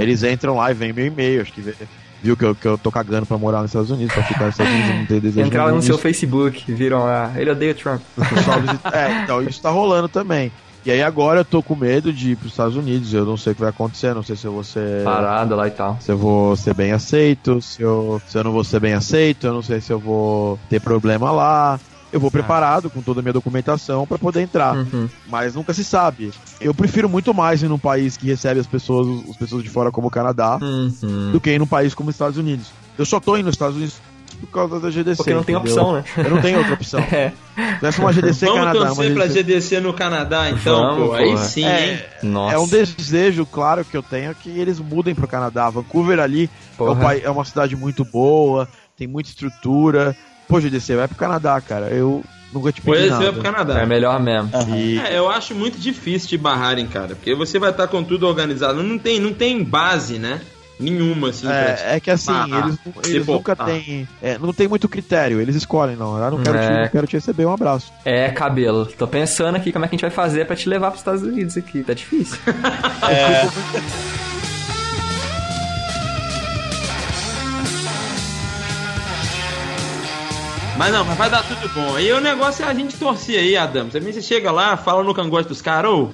Eles 0.00 0.22
entram 0.24 0.56
lá 0.56 0.70
e 0.70 0.74
vêm 0.74 0.92
meu 0.92 1.06
e-mail, 1.06 1.42
acho 1.42 1.52
que 1.52 1.60
vê- 1.60 1.74
viu 2.22 2.36
que 2.36 2.44
eu, 2.44 2.54
que 2.56 2.66
eu 2.66 2.76
tô 2.76 2.90
cagando 2.90 3.24
pra 3.24 3.38
morar 3.38 3.62
nos 3.62 3.70
Estados 3.70 3.90
Unidos, 3.90 4.12
pra 4.12 4.24
ficar 4.24 4.46
nos 4.46 4.54
Estados 4.54 4.72
Unidos, 4.72 4.94
não 4.96 5.06
ter 5.06 5.20
desejo 5.20 5.46
Entraram 5.46 5.76
no 5.76 5.82
seu. 5.82 5.96
Facebook, 5.96 6.72
viram 6.72 7.04
lá. 7.04 7.32
Ele 7.36 7.50
odeia 7.50 7.70
o 7.72 7.74
Trump. 7.74 8.00
Visita- 8.16 8.90
É, 8.92 9.22
então 9.22 9.42
isso 9.42 9.60
tá 9.62 9.70
rolando 9.70 10.08
também. 10.08 10.50
E 10.84 10.90
aí 10.90 11.02
agora 11.02 11.40
eu 11.40 11.44
tô 11.44 11.62
com 11.62 11.74
medo 11.74 12.12
de 12.12 12.30
ir 12.32 12.36
pros 12.36 12.52
Estados 12.52 12.76
Unidos, 12.76 13.12
eu 13.12 13.24
não 13.24 13.36
sei 13.36 13.50
o 13.52 13.54
que 13.56 13.60
vai 13.60 13.70
acontecer, 13.70 14.14
não 14.14 14.22
sei 14.22 14.36
se 14.36 14.44
eu 14.44 14.52
vou 14.52 14.62
ser... 14.62 15.02
Parada 15.02 15.56
lá 15.56 15.66
e 15.66 15.70
tal. 15.72 15.98
Se 16.00 16.12
eu 16.12 16.16
vou 16.18 16.54
ser 16.56 16.74
bem 16.74 16.92
aceito, 16.92 17.60
se 17.60 17.82
eu, 17.82 18.22
se 18.28 18.38
eu 18.38 18.44
não 18.44 18.52
vou 18.52 18.62
ser 18.62 18.78
bem 18.78 18.92
aceito, 18.94 19.48
eu 19.48 19.52
não 19.52 19.62
sei 19.62 19.80
se 19.80 19.92
eu 19.92 19.98
vou 19.98 20.56
ter 20.70 20.80
problema 20.80 21.32
lá. 21.32 21.80
Eu 22.12 22.20
vou 22.20 22.30
preparado 22.30 22.88
com 22.88 23.02
toda 23.02 23.20
a 23.20 23.22
minha 23.22 23.32
documentação 23.32 24.06
pra 24.06 24.16
poder 24.16 24.40
entrar, 24.40 24.76
Uhum. 24.76 25.08
mas 25.28 25.54
nunca 25.54 25.74
se 25.74 25.82
sabe. 25.84 26.30
Eu 26.60 26.72
prefiro 26.72 27.08
muito 27.08 27.34
mais 27.34 27.62
ir 27.62 27.68
num 27.68 27.78
país 27.78 28.16
que 28.16 28.26
recebe 28.26 28.60
as 28.60 28.66
pessoas, 28.66 29.28
as 29.30 29.36
pessoas 29.36 29.62
de 29.62 29.68
fora 29.68 29.90
como 29.90 30.06
o 30.08 30.10
Canadá, 30.10 30.58
Uhum. 30.62 31.30
do 31.32 31.40
que 31.40 31.50
ir 31.50 31.58
num 31.58 31.66
país 31.66 31.94
como 31.94 32.08
os 32.08 32.14
Estados 32.14 32.38
Unidos. 32.38 32.68
Eu 32.96 33.04
só 33.04 33.18
tô 33.20 33.36
indo 33.36 33.46
nos 33.46 33.54
Estados 33.54 33.76
Unidos 33.76 33.96
por 34.40 34.46
causa 34.48 34.78
da 34.80 34.90
GDC. 34.90 35.16
Porque 35.16 35.34
não 35.34 35.42
tem 35.42 35.54
entendeu? 35.56 35.72
opção, 35.74 35.94
né? 35.94 36.04
Eu 36.16 36.30
não 36.30 36.40
tenho 36.42 36.58
outra 36.58 36.74
opção. 36.74 37.00
É. 37.12 37.32
Se 37.56 37.74
tivesse 37.76 38.00
uma 38.00 38.12
GDC 38.12 38.46
Vamos 38.46 38.60
Canadá, 38.60 38.78
uma 38.80 38.86
torcer 38.94 39.14
pra 39.14 39.26
GDC... 39.26 39.42
GDC 39.42 39.80
no 39.80 39.92
Canadá, 39.94 40.50
então, 40.50 40.96
Vamos, 40.96 41.08
pô. 41.08 41.14
Aí 41.14 41.38
sim, 41.38 41.64
hein? 41.66 41.98
Nossa. 42.22 42.54
É 42.54 42.58
um 42.58 42.68
desejo, 42.68 43.46
claro, 43.46 43.84
que 43.84 43.96
eu 43.96 44.02
tenho 44.02 44.34
que 44.34 44.50
eles 44.50 44.78
mudem 44.78 45.14
pro 45.14 45.26
Canadá. 45.26 45.68
Vancouver 45.70 46.20
ali 46.20 46.50
é, 46.78 46.82
um 46.82 47.10
é 47.24 47.30
uma 47.30 47.44
cidade 47.44 47.74
muito 47.74 48.04
boa, 48.04 48.68
tem 48.96 49.06
muita 49.06 49.30
estrutura. 49.30 50.14
Pô, 50.48 50.60
GDC, 50.60 50.96
vai 50.96 51.08
pro 51.08 51.16
Canadá, 51.16 51.60
cara. 51.60 51.86
Eu 51.88 52.24
nunca 52.52 52.70
te 52.72 52.80
pedi 52.80 52.96
Pois 52.98 53.10
nada. 53.10 53.24
é 53.26 53.32
pro 53.32 53.42
Canadá. 53.42 53.80
É 53.80 53.86
melhor 53.86 54.20
mesmo. 54.20 54.50
E 54.74 54.98
É, 54.98 55.18
eu 55.18 55.28
acho 55.30 55.54
muito 55.54 55.78
difícil 55.78 56.28
de 56.28 56.38
barrarem, 56.38 56.86
cara, 56.86 57.08
porque 57.16 57.34
você 57.34 57.58
vai 57.58 57.70
estar 57.70 57.88
com 57.88 58.02
tudo 58.04 58.26
organizado. 58.26 58.82
Não 58.82 58.98
tem, 58.98 59.18
não 59.20 59.32
tem 59.32 59.62
base, 59.64 60.18
né? 60.18 60.40
Nenhuma, 60.78 61.30
assim. 61.30 61.46
te- 61.46 61.52
é, 61.54 61.94
é 61.96 62.00
que 62.00 62.10
assim, 62.10 62.30
barrar. 62.30 62.66
eles, 62.68 62.78
eles 63.06 63.18
Tipo, 63.20 63.32
nunca 63.32 63.56
ah. 63.58 63.64
têm. 63.64 64.06
é, 64.22 64.36
não 64.36 64.52
tem 64.52 64.68
muito 64.68 64.86
critério, 64.90 65.40
eles 65.40 65.56
escolhem, 65.56 65.96
não. 65.96 66.22
Eu 66.22 66.30
não 66.32 66.42
quero, 66.42 66.58
te, 66.58 66.64
É. 66.64 66.82
não 66.82 66.88
quero 66.90 67.06
te 67.06 67.16
receber, 67.16 67.46
um 67.46 67.52
abraço. 67.54 67.90
É, 68.04 68.28
cabelo. 68.30 68.84
Tô 68.84 69.06
pensando 69.08 69.56
aqui 69.56 69.72
como 69.72 69.86
é 69.86 69.88
que 69.88 69.94
a 69.94 69.96
gente 69.96 70.02
vai 70.02 70.10
fazer 70.10 70.46
pra 70.46 70.54
te 70.54 70.68
levar 70.68 70.88
pros 70.90 71.00
Estados 71.00 71.22
Unidos 71.22 71.56
aqui. 71.56 71.82
Tá 71.82 71.94
difícil. 71.94 72.38
Mas 80.78 80.92
não, 80.92 81.04
mas 81.04 81.16
vai 81.16 81.30
dar 81.30 81.42
tudo 81.42 81.68
bom. 81.70 81.98
E 81.98 82.12
o 82.12 82.20
negócio 82.20 82.64
é 82.64 82.68
a 82.68 82.74
gente 82.74 82.96
torcer 82.96 83.38
aí, 83.38 83.56
Adam. 83.56 83.88
Também 83.88 84.12
você 84.12 84.20
chega 84.20 84.50
lá, 84.50 84.76
fala 84.76 85.02
no 85.02 85.14
cangote 85.14 85.48
dos 85.48 85.62
caras, 85.62 85.90
ô, 85.90 86.10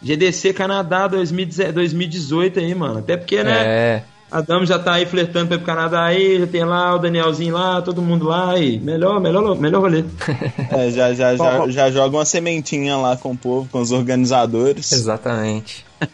GDC 0.00 0.52
Canadá 0.52 1.08
2010 1.08 1.74
2018 1.74 2.60
aí, 2.60 2.74
mano. 2.74 2.98
Até 3.00 3.16
porque, 3.16 3.42
né? 3.42 3.64
É. 3.64 4.02
Adam 4.30 4.66
já 4.66 4.78
tá 4.78 4.94
aí 4.94 5.06
flertando 5.06 5.46
pra 5.46 5.56
ir 5.56 5.58
pro 5.58 5.66
Canadá 5.66 6.04
aí, 6.04 6.40
já 6.40 6.46
tem 6.46 6.64
lá 6.64 6.94
o 6.94 6.98
Danielzinho 6.98 7.54
lá, 7.54 7.80
todo 7.80 8.02
mundo 8.02 8.26
lá 8.26 8.58
e 8.58 8.78
melhor, 8.80 9.20
melhor, 9.20 9.56
melhor 9.56 9.80
rolê. 9.80 10.04
É, 10.70 10.90
já, 10.90 11.14
já, 11.14 11.36
já, 11.36 11.68
já 11.68 11.90
joga 11.90 12.16
uma 12.16 12.24
sementinha 12.24 12.96
lá 12.96 13.16
com 13.16 13.32
o 13.32 13.36
povo, 13.36 13.68
com 13.70 13.80
os 13.80 13.92
organizadores. 13.92 14.90
Exatamente. 14.92 15.84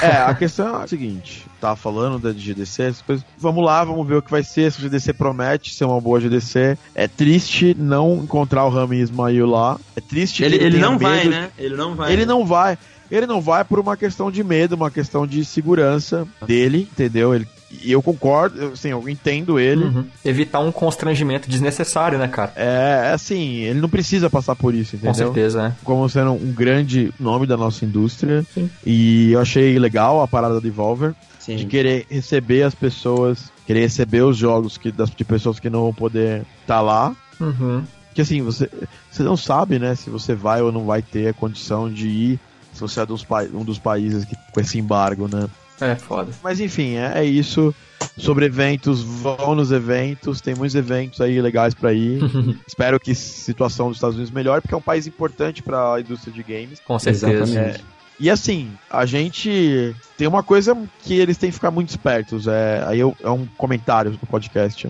É, 0.00 0.16
a 0.16 0.34
questão 0.34 0.80
é 0.80 0.84
a 0.84 0.86
seguinte: 0.86 1.44
tá 1.60 1.76
falando 1.76 2.18
da 2.18 2.32
GDC, 2.32 2.82
essas 2.82 3.02
coisas. 3.02 3.24
Vamos 3.36 3.62
lá, 3.62 3.84
vamos 3.84 4.06
ver 4.06 4.14
o 4.14 4.22
que 4.22 4.30
vai 4.30 4.42
ser. 4.42 4.72
Se 4.72 4.78
o 4.78 4.88
GDC 4.88 5.12
promete 5.12 5.74
ser 5.74 5.84
uma 5.84 6.00
boa 6.00 6.18
GDC. 6.18 6.78
É 6.94 7.06
triste 7.06 7.76
não 7.78 8.16
encontrar 8.22 8.64
o 8.64 8.70
Rami 8.70 8.98
Ismail 8.98 9.46
lá. 9.46 9.78
É 9.94 10.00
triste 10.00 10.42
Ele, 10.42 10.58
que 10.58 10.64
ele 10.64 10.76
tenha 10.76 10.90
não 10.90 10.98
vai, 10.98 11.24
né? 11.24 11.50
Ele 11.58 11.76
não 11.76 11.94
vai. 11.94 12.12
Ele 12.12 12.24
não 12.24 12.46
vai. 12.46 12.78
Ele 13.10 13.26
não 13.26 13.40
vai 13.40 13.64
por 13.64 13.78
uma 13.78 13.96
questão 13.96 14.30
de 14.30 14.44
medo, 14.44 14.74
uma 14.74 14.90
questão 14.90 15.26
de 15.26 15.44
segurança 15.44 16.26
dele, 16.46 16.88
entendeu? 16.92 17.34
Ele, 17.34 17.46
e 17.82 17.92
eu 17.92 18.02
concordo, 18.02 18.60
eu, 18.60 18.72
assim, 18.72 18.88
eu 18.88 19.08
entendo 19.08 19.58
ele. 19.58 19.84
Uhum. 19.84 20.04
Evitar 20.24 20.60
um 20.60 20.72
constrangimento 20.72 21.48
desnecessário, 21.48 22.18
né, 22.18 22.28
cara? 22.28 22.52
É, 22.56 23.10
assim, 23.12 23.58
ele 23.60 23.80
não 23.80 23.88
precisa 23.88 24.28
passar 24.28 24.56
por 24.56 24.74
isso, 24.74 24.92
Com 24.92 25.08
entendeu? 25.08 25.26
certeza, 25.26 25.62
né? 25.62 25.76
Como 25.84 26.08
sendo 26.08 26.32
um 26.32 26.52
grande 26.52 27.12
nome 27.18 27.46
da 27.46 27.56
nossa 27.56 27.84
indústria. 27.84 28.44
Sim. 28.54 28.70
E 28.84 29.32
eu 29.32 29.40
achei 29.40 29.78
legal 29.78 30.20
a 30.20 30.28
parada 30.28 30.54
da 30.54 30.60
Devolver 30.60 31.14
de 31.46 31.62
Sim. 31.62 31.68
querer 31.68 32.06
receber 32.10 32.62
as 32.62 32.74
pessoas, 32.74 33.50
querer 33.66 33.80
receber 33.80 34.22
os 34.22 34.36
jogos 34.36 34.76
que, 34.76 34.92
das, 34.92 35.10
de 35.10 35.24
pessoas 35.24 35.58
que 35.58 35.70
não 35.70 35.82
vão 35.82 35.94
poder 35.94 36.44
estar 36.60 36.80
lá. 36.80 37.14
Uhum. 37.40 37.82
Porque 38.08 38.22
assim, 38.22 38.42
você, 38.42 38.68
você 39.10 39.22
não 39.22 39.36
sabe, 39.36 39.78
né, 39.78 39.94
se 39.94 40.10
você 40.10 40.34
vai 40.34 40.60
ou 40.60 40.72
não 40.72 40.84
vai 40.84 41.00
ter 41.00 41.28
a 41.28 41.32
condição 41.32 41.90
de 41.90 42.08
ir, 42.08 42.40
se 42.72 42.80
você 42.80 43.00
é 43.00 43.06
dos, 43.06 43.24
pa- 43.24 43.44
um 43.52 43.64
dos 43.64 43.78
países 43.78 44.24
que, 44.24 44.34
com 44.52 44.60
esse 44.60 44.78
embargo, 44.78 45.28
né? 45.28 45.46
É, 45.80 45.94
foda. 45.96 46.30
Mas 46.42 46.60
enfim, 46.60 46.96
é, 46.96 47.12
é 47.20 47.24
isso. 47.24 47.74
Sobre 48.16 48.46
eventos, 48.46 49.02
vão 49.02 49.54
nos 49.54 49.72
eventos, 49.72 50.40
tem 50.40 50.54
muitos 50.54 50.74
eventos 50.74 51.20
aí 51.20 51.40
legais 51.40 51.72
pra 51.74 51.92
ir. 51.92 52.20
Espero 52.66 52.98
que 53.00 53.12
a 53.12 53.14
situação 53.14 53.88
dos 53.88 53.96
Estados 53.96 54.16
Unidos 54.16 54.32
melhore, 54.32 54.60
porque 54.60 54.74
é 54.74 54.76
um 54.78 54.82
país 54.82 55.06
importante 55.06 55.62
pra 55.62 55.98
indústria 56.00 56.32
de 56.32 56.42
games. 56.42 56.80
Com 56.84 56.98
certeza. 56.98 57.30
Exatamente. 57.42 57.84
E 58.18 58.28
assim, 58.28 58.70
a 58.90 59.06
gente 59.06 59.94
tem 60.18 60.26
uma 60.28 60.42
coisa 60.42 60.76
que 61.02 61.14
eles 61.14 61.38
têm 61.38 61.48
que 61.48 61.54
ficar 61.54 61.70
muito 61.70 61.88
espertos. 61.88 62.46
É, 62.46 62.84
aí 62.86 63.00
eu- 63.00 63.16
é 63.22 63.30
um 63.30 63.46
comentário 63.56 64.10
no 64.10 64.18
podcast. 64.18 64.88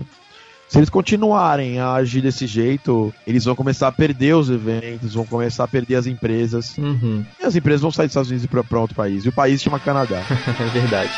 Se 0.71 0.79
eles 0.79 0.89
continuarem 0.89 1.79
a 1.79 1.91
agir 1.95 2.21
desse 2.21 2.47
jeito, 2.47 3.13
eles 3.27 3.43
vão 3.43 3.53
começar 3.53 3.89
a 3.89 3.91
perder 3.91 4.37
os 4.37 4.49
eventos, 4.49 5.15
vão 5.15 5.25
começar 5.25 5.65
a 5.65 5.67
perder 5.67 5.95
as 5.95 6.07
empresas. 6.07 6.77
Uhum. 6.77 7.25
E 7.41 7.45
as 7.45 7.57
empresas 7.57 7.81
vão 7.81 7.91
sair 7.91 8.05
dos 8.05 8.11
Estados 8.11 8.29
Unidos 8.29 8.45
e 8.49 8.57
ir 8.57 8.63
pra 8.63 8.79
outro 8.79 8.95
país. 8.95 9.25
E 9.25 9.27
o 9.27 9.33
país 9.33 9.61
chama 9.61 9.77
Canadá. 9.81 10.23
É 10.61 10.65
verdade. 10.69 11.11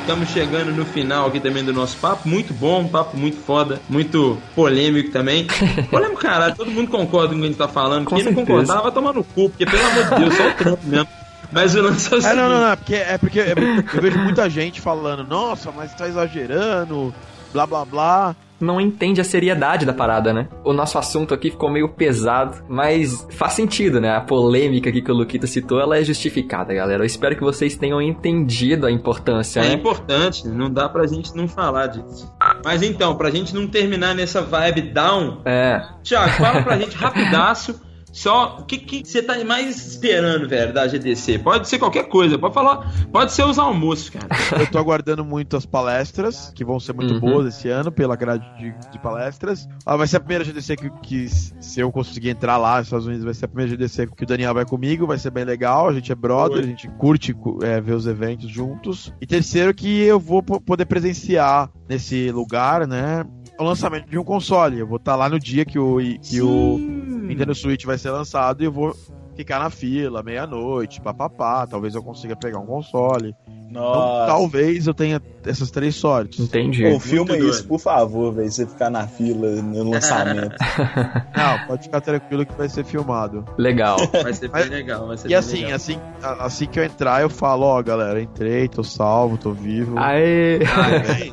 Estamos 0.00 0.30
chegando 0.30 0.72
no 0.72 0.86
final 0.86 1.28
aqui 1.28 1.38
também 1.38 1.62
do 1.62 1.74
nosso 1.74 1.98
papo. 1.98 2.26
Muito 2.26 2.54
bom, 2.54 2.80
um 2.80 2.88
papo 2.88 3.14
muito 3.14 3.36
foda, 3.44 3.78
muito 3.90 4.38
polêmico 4.54 5.10
também. 5.10 5.46
Polêmico, 5.90 6.20
caralho, 6.22 6.56
todo 6.56 6.70
mundo 6.70 6.90
concorda 6.90 7.28
com 7.28 7.34
o 7.34 7.38
que 7.40 7.44
a 7.44 7.48
gente 7.48 7.58
tá 7.58 7.68
falando. 7.68 8.06
Com 8.06 8.16
Quem 8.16 8.24
não 8.24 8.32
certeza. 8.32 8.46
concordar 8.46 8.82
vai 8.82 8.92
tomar 8.92 9.12
no 9.12 9.22
cu, 9.22 9.50
porque 9.50 9.66
pelo 9.66 9.84
amor 9.86 10.04
de 10.04 10.14
Deus, 10.16 10.34
só 10.34 10.48
o 10.48 10.54
Trump 10.54 10.84
mesmo. 10.84 11.19
Mas 11.52 11.74
o 11.74 11.82
lance 11.82 12.12
é 12.12 12.16
o 12.16 12.18
É, 12.18 12.20
seguinte. 12.22 12.36
não, 12.36 12.48
não, 12.48 12.60
não. 12.60 12.68
É 12.72 12.76
porque, 12.76 12.94
é 12.94 13.18
porque 13.18 13.40
é 13.40 13.54
porque 13.54 13.96
eu 13.96 14.02
vejo 14.02 14.18
muita 14.18 14.48
gente 14.48 14.80
falando, 14.80 15.24
nossa, 15.26 15.70
mas 15.72 15.94
tá 15.94 16.06
exagerando, 16.08 17.12
blá 17.52 17.66
blá 17.66 17.84
blá. 17.84 18.36
Não 18.60 18.78
entende 18.78 19.22
a 19.22 19.24
seriedade 19.24 19.86
da 19.86 19.92
parada, 19.94 20.34
né? 20.34 20.46
O 20.62 20.74
nosso 20.74 20.98
assunto 20.98 21.32
aqui 21.32 21.50
ficou 21.50 21.70
meio 21.70 21.88
pesado, 21.88 22.62
mas 22.68 23.26
faz 23.30 23.54
sentido, 23.54 24.02
né? 24.02 24.14
A 24.14 24.20
polêmica 24.20 24.90
aqui 24.90 25.00
que 25.00 25.10
o 25.10 25.14
Luquita 25.14 25.46
citou, 25.46 25.80
ela 25.80 25.96
é 25.96 26.04
justificada, 26.04 26.74
galera. 26.74 27.02
Eu 27.02 27.06
espero 27.06 27.34
que 27.34 27.40
vocês 27.42 27.74
tenham 27.74 28.02
entendido 28.02 28.86
a 28.86 28.90
importância, 28.90 29.60
É 29.60 29.68
né? 29.68 29.72
importante, 29.72 30.46
não 30.46 30.70
dá 30.70 30.90
pra 30.90 31.06
gente 31.06 31.34
não 31.34 31.48
falar 31.48 31.86
disso. 31.86 32.30
Mas 32.62 32.82
então, 32.82 33.16
pra 33.16 33.30
gente 33.30 33.54
não 33.54 33.66
terminar 33.66 34.14
nessa 34.14 34.42
vibe 34.42 34.82
down, 34.92 35.40
É. 35.46 35.80
Tiago, 36.02 36.30
fala 36.32 36.62
pra 36.62 36.76
gente 36.78 36.94
rapidaço. 36.96 37.80
Só 38.12 38.58
o 38.60 38.64
que 38.64 38.78
que 38.78 39.04
você 39.04 39.22
tá 39.22 39.42
mais 39.44 39.86
esperando, 39.92 40.48
velho, 40.48 40.72
da 40.72 40.86
GDC? 40.88 41.38
Pode 41.38 41.68
ser 41.68 41.78
qualquer 41.78 42.04
coisa, 42.08 42.38
pode 42.38 42.52
falar, 42.54 42.92
pode 43.12 43.32
ser 43.32 43.44
os 43.44 43.58
almoços, 43.58 44.10
cara. 44.10 44.26
Eu 44.58 44.66
tô 44.70 44.78
aguardando 44.78 45.24
muito 45.24 45.56
as 45.56 45.64
palestras, 45.66 46.52
que 46.54 46.64
vão 46.64 46.80
ser 46.80 46.92
muito 46.92 47.14
Uhum. 47.14 47.20
boas 47.20 47.46
esse 47.54 47.68
ano, 47.68 47.90
pela 47.92 48.16
grade 48.16 48.44
de, 48.58 48.74
de 48.90 48.98
palestras. 48.98 49.68
Ah, 49.86 49.96
vai 49.96 50.06
ser 50.06 50.16
a 50.16 50.20
primeira 50.20 50.44
GDC 50.44 50.76
que, 50.76 50.90
que, 51.02 51.28
se 51.28 51.80
eu 51.80 51.90
conseguir 51.92 52.30
entrar 52.30 52.56
lá 52.56 52.78
nos 52.78 52.86
Estados 52.86 53.06
Unidos, 53.06 53.24
vai 53.24 53.34
ser 53.34 53.44
a 53.44 53.48
primeira 53.48 53.70
GDC 53.70 54.08
que 54.16 54.24
o 54.24 54.26
Daniel 54.26 54.54
vai 54.54 54.64
comigo, 54.64 55.06
vai 55.06 55.18
ser 55.18 55.30
bem 55.30 55.44
legal, 55.44 55.88
a 55.88 55.92
gente 55.92 56.10
é 56.10 56.14
brother, 56.14 56.58
Oi. 56.58 56.64
a 56.64 56.66
gente 56.66 56.88
curte 56.98 57.34
é, 57.62 57.80
ver 57.80 57.92
os 57.94 58.06
eventos 58.06 58.50
juntos. 58.50 59.12
E 59.20 59.26
terceiro 59.26 59.72
que 59.74 60.00
eu 60.02 60.18
vou 60.18 60.42
po- 60.42 60.60
poder 60.60 60.84
presenciar 60.84 61.70
nesse 61.88 62.30
lugar, 62.30 62.86
né, 62.86 63.24
o 63.62 63.64
lançamento 63.64 64.08
de 64.08 64.18
um 64.18 64.24
console. 64.24 64.78
Eu 64.78 64.86
vou 64.86 64.96
estar 64.96 65.16
lá 65.16 65.28
no 65.28 65.38
dia 65.38 65.64
que 65.64 65.78
o, 65.78 65.98
que 66.22 66.40
o 66.40 66.78
Nintendo 66.78 67.54
Switch 67.54 67.84
vai 67.84 67.98
ser 67.98 68.10
lançado 68.10 68.62
e 68.62 68.66
eu 68.66 68.72
vou 68.72 68.94
ficar 69.36 69.58
na 69.58 69.70
fila, 69.70 70.22
meia-noite, 70.22 71.00
papapá. 71.00 71.66
Talvez 71.66 71.94
eu 71.94 72.02
consiga 72.02 72.36
pegar 72.36 72.58
um 72.58 72.66
console. 72.66 73.34
Então, 73.70 73.82
Nossa. 73.82 74.26
talvez 74.26 74.88
eu 74.88 74.92
tenha 74.92 75.22
essas 75.46 75.70
três 75.70 75.94
sortes. 75.94 76.40
Entendi. 76.40 76.82
Pô, 76.90 76.98
filma 76.98 77.30
Muito 77.30 77.44
isso, 77.44 77.58
doido. 77.58 77.68
por 77.68 77.78
favor, 77.78 78.32
velho. 78.34 78.50
Você 78.50 78.66
ficar 78.66 78.90
na 78.90 79.06
fila 79.06 79.62
no 79.62 79.88
lançamento. 79.90 80.56
Não, 81.36 81.66
pode 81.68 81.84
ficar 81.84 82.00
tranquilo 82.00 82.44
que 82.44 82.52
vai 82.54 82.68
ser 82.68 82.84
filmado. 82.84 83.44
Legal. 83.56 83.96
Vai 84.22 84.32
ser 84.34 84.48
bem 84.48 84.64
legal, 84.64 85.06
vai 85.06 85.16
ser 85.16 85.28
E 85.28 85.28
bem 85.28 85.36
assim, 85.38 85.56
legal. 85.62 85.74
assim, 85.76 85.98
assim 86.20 86.66
que 86.66 86.80
eu 86.80 86.84
entrar, 86.84 87.22
eu 87.22 87.30
falo, 87.30 87.64
ó, 87.64 87.80
galera, 87.80 88.20
entrei, 88.20 88.68
tô 88.68 88.82
salvo, 88.82 89.38
tô 89.38 89.52
vivo. 89.52 89.96
Aê! 89.98 90.58
Bem, 90.58 91.32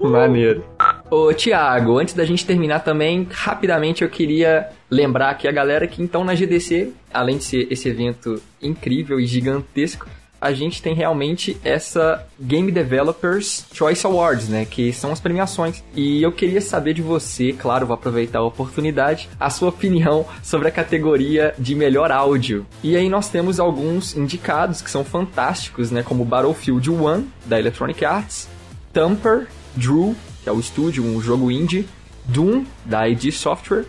Maneiro. 0.10 0.64
Ô, 1.08 1.32
Thiago, 1.32 1.98
antes 1.98 2.14
da 2.14 2.24
gente 2.24 2.44
terminar 2.44 2.80
também, 2.80 3.28
rapidamente 3.30 4.02
eu 4.02 4.10
queria 4.10 4.68
lembrar 4.90 5.30
aqui 5.30 5.46
a 5.46 5.52
galera 5.52 5.86
que 5.86 6.02
então 6.02 6.24
na 6.24 6.34
GDC, 6.34 6.92
além 7.14 7.38
de 7.38 7.44
ser 7.44 7.68
esse 7.70 7.88
evento 7.88 8.42
incrível 8.60 9.20
e 9.20 9.26
gigantesco, 9.26 10.08
a 10.40 10.52
gente 10.52 10.82
tem 10.82 10.94
realmente 10.94 11.56
essa 11.64 12.26
Game 12.40 12.70
Developers 12.70 13.66
Choice 13.72 14.06
Awards, 14.06 14.48
né? 14.48 14.64
Que 14.64 14.92
são 14.92 15.12
as 15.12 15.20
premiações. 15.20 15.82
E 15.94 16.22
eu 16.22 16.32
queria 16.32 16.60
saber 16.60 16.92
de 16.92 17.02
você, 17.02 17.52
claro, 17.52 17.86
vou 17.86 17.94
aproveitar 17.94 18.40
a 18.40 18.44
oportunidade, 18.44 19.28
a 19.38 19.48
sua 19.48 19.70
opinião 19.70 20.26
sobre 20.42 20.68
a 20.68 20.72
categoria 20.72 21.54
de 21.58 21.74
melhor 21.74 22.10
áudio. 22.10 22.66
E 22.82 22.96
aí 22.96 23.08
nós 23.08 23.28
temos 23.28 23.58
alguns 23.58 24.16
indicados 24.16 24.82
que 24.82 24.90
são 24.90 25.04
fantásticos, 25.04 25.90
né? 25.90 26.02
Como 26.02 26.24
Battlefield 26.24 26.90
1, 26.90 27.26
da 27.46 27.58
Electronic 27.58 28.04
Arts, 28.04 28.48
Tamper, 28.92 29.46
Drew, 29.74 30.14
que 30.46 30.50
é 30.50 30.52
o 30.52 30.60
estúdio, 30.60 31.04
um 31.04 31.20
jogo 31.20 31.50
indie, 31.50 31.88
Doom, 32.24 32.64
da 32.84 33.08
ID 33.08 33.32
Software, 33.32 33.84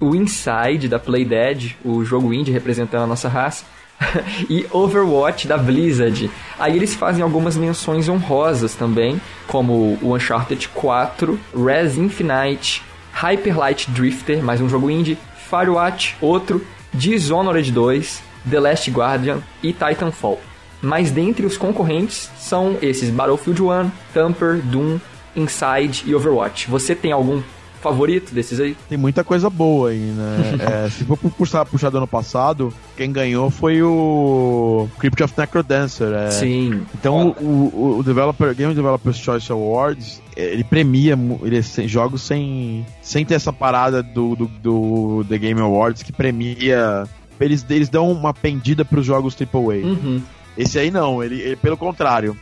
o 0.00 0.12
Inside, 0.12 0.88
da 0.88 0.98
Playdead, 0.98 1.78
o 1.84 2.04
jogo 2.04 2.34
indie 2.34 2.50
representando 2.50 3.04
a 3.04 3.06
nossa 3.06 3.28
raça, 3.28 3.64
e 4.50 4.66
Overwatch, 4.72 5.46
da 5.46 5.56
Blizzard. 5.56 6.28
Aí 6.58 6.74
eles 6.74 6.96
fazem 6.96 7.22
algumas 7.22 7.56
menções 7.56 8.08
honrosas 8.08 8.74
também, 8.74 9.20
como 9.46 9.96
o 10.02 10.16
Uncharted 10.16 10.68
4, 10.70 11.38
Res 11.54 11.96
Infinite, 11.96 12.82
Hyper 13.12 13.56
Light 13.56 13.88
Drifter, 13.92 14.42
mais 14.42 14.60
um 14.60 14.68
jogo 14.68 14.90
indie, 14.90 15.16
Firewatch, 15.48 16.16
outro, 16.20 16.66
Dishonored 16.92 17.70
2, 17.70 18.20
The 18.50 18.58
Last 18.58 18.90
Guardian 18.90 19.38
e 19.62 19.72
Titanfall. 19.72 20.40
Mas 20.82 21.12
dentre 21.12 21.46
os 21.46 21.56
concorrentes 21.56 22.28
são 22.36 22.78
esses 22.82 23.10
Battlefield 23.10 23.62
1, 23.62 23.90
Tamper, 24.12 24.56
Doom, 24.56 24.98
Inside 25.36 26.04
e 26.06 26.14
Overwatch. 26.14 26.68
Você 26.70 26.94
tem 26.94 27.12
algum 27.12 27.40
favorito 27.80 28.34
desses 28.34 28.60
aí? 28.60 28.76
tem 28.90 28.98
muita 28.98 29.24
coisa 29.24 29.48
boa 29.48 29.88
aí, 29.88 29.98
né? 29.98 30.58
É, 30.86 30.90
se 30.90 31.02
for 31.04 31.16
puxar, 31.16 31.64
puxar 31.64 31.88
do 31.88 31.96
ano 31.96 32.06
passado, 32.06 32.70
quem 32.94 33.10
ganhou 33.10 33.48
foi 33.48 33.82
o 33.82 34.86
Crypt 34.98 35.22
of 35.22 35.32
Necrodancer. 35.38 36.12
É. 36.12 36.30
Sim. 36.30 36.82
Então, 36.94 37.34
o, 37.40 37.44
o, 37.72 37.98
o 38.00 38.02
Developer, 38.02 38.54
Game 38.54 38.74
Developers 38.74 39.16
Choice 39.16 39.50
Awards, 39.50 40.20
ele 40.36 40.62
premia 40.62 41.18
ele, 41.42 41.62
sem- 41.62 41.88
jogos 41.88 42.20
sem, 42.20 42.84
sem 43.00 43.24
ter 43.24 43.34
essa 43.34 43.50
parada 43.52 44.02
do, 44.02 44.36
do, 44.36 44.46
do 44.62 45.24
The 45.26 45.38
Game 45.38 45.60
Awards 45.60 46.02
que 46.02 46.12
premia. 46.12 47.04
Eles, 47.40 47.64
eles 47.70 47.88
dão 47.88 48.12
uma 48.12 48.34
pendida 48.34 48.84
pros 48.84 49.06
jogos 49.06 49.34
AAA. 49.34 49.86
Uhum. 49.86 50.20
Esse 50.58 50.78
aí 50.78 50.90
não, 50.90 51.22
ele, 51.24 51.40
ele 51.40 51.56
pelo 51.56 51.78
contrário. 51.78 52.36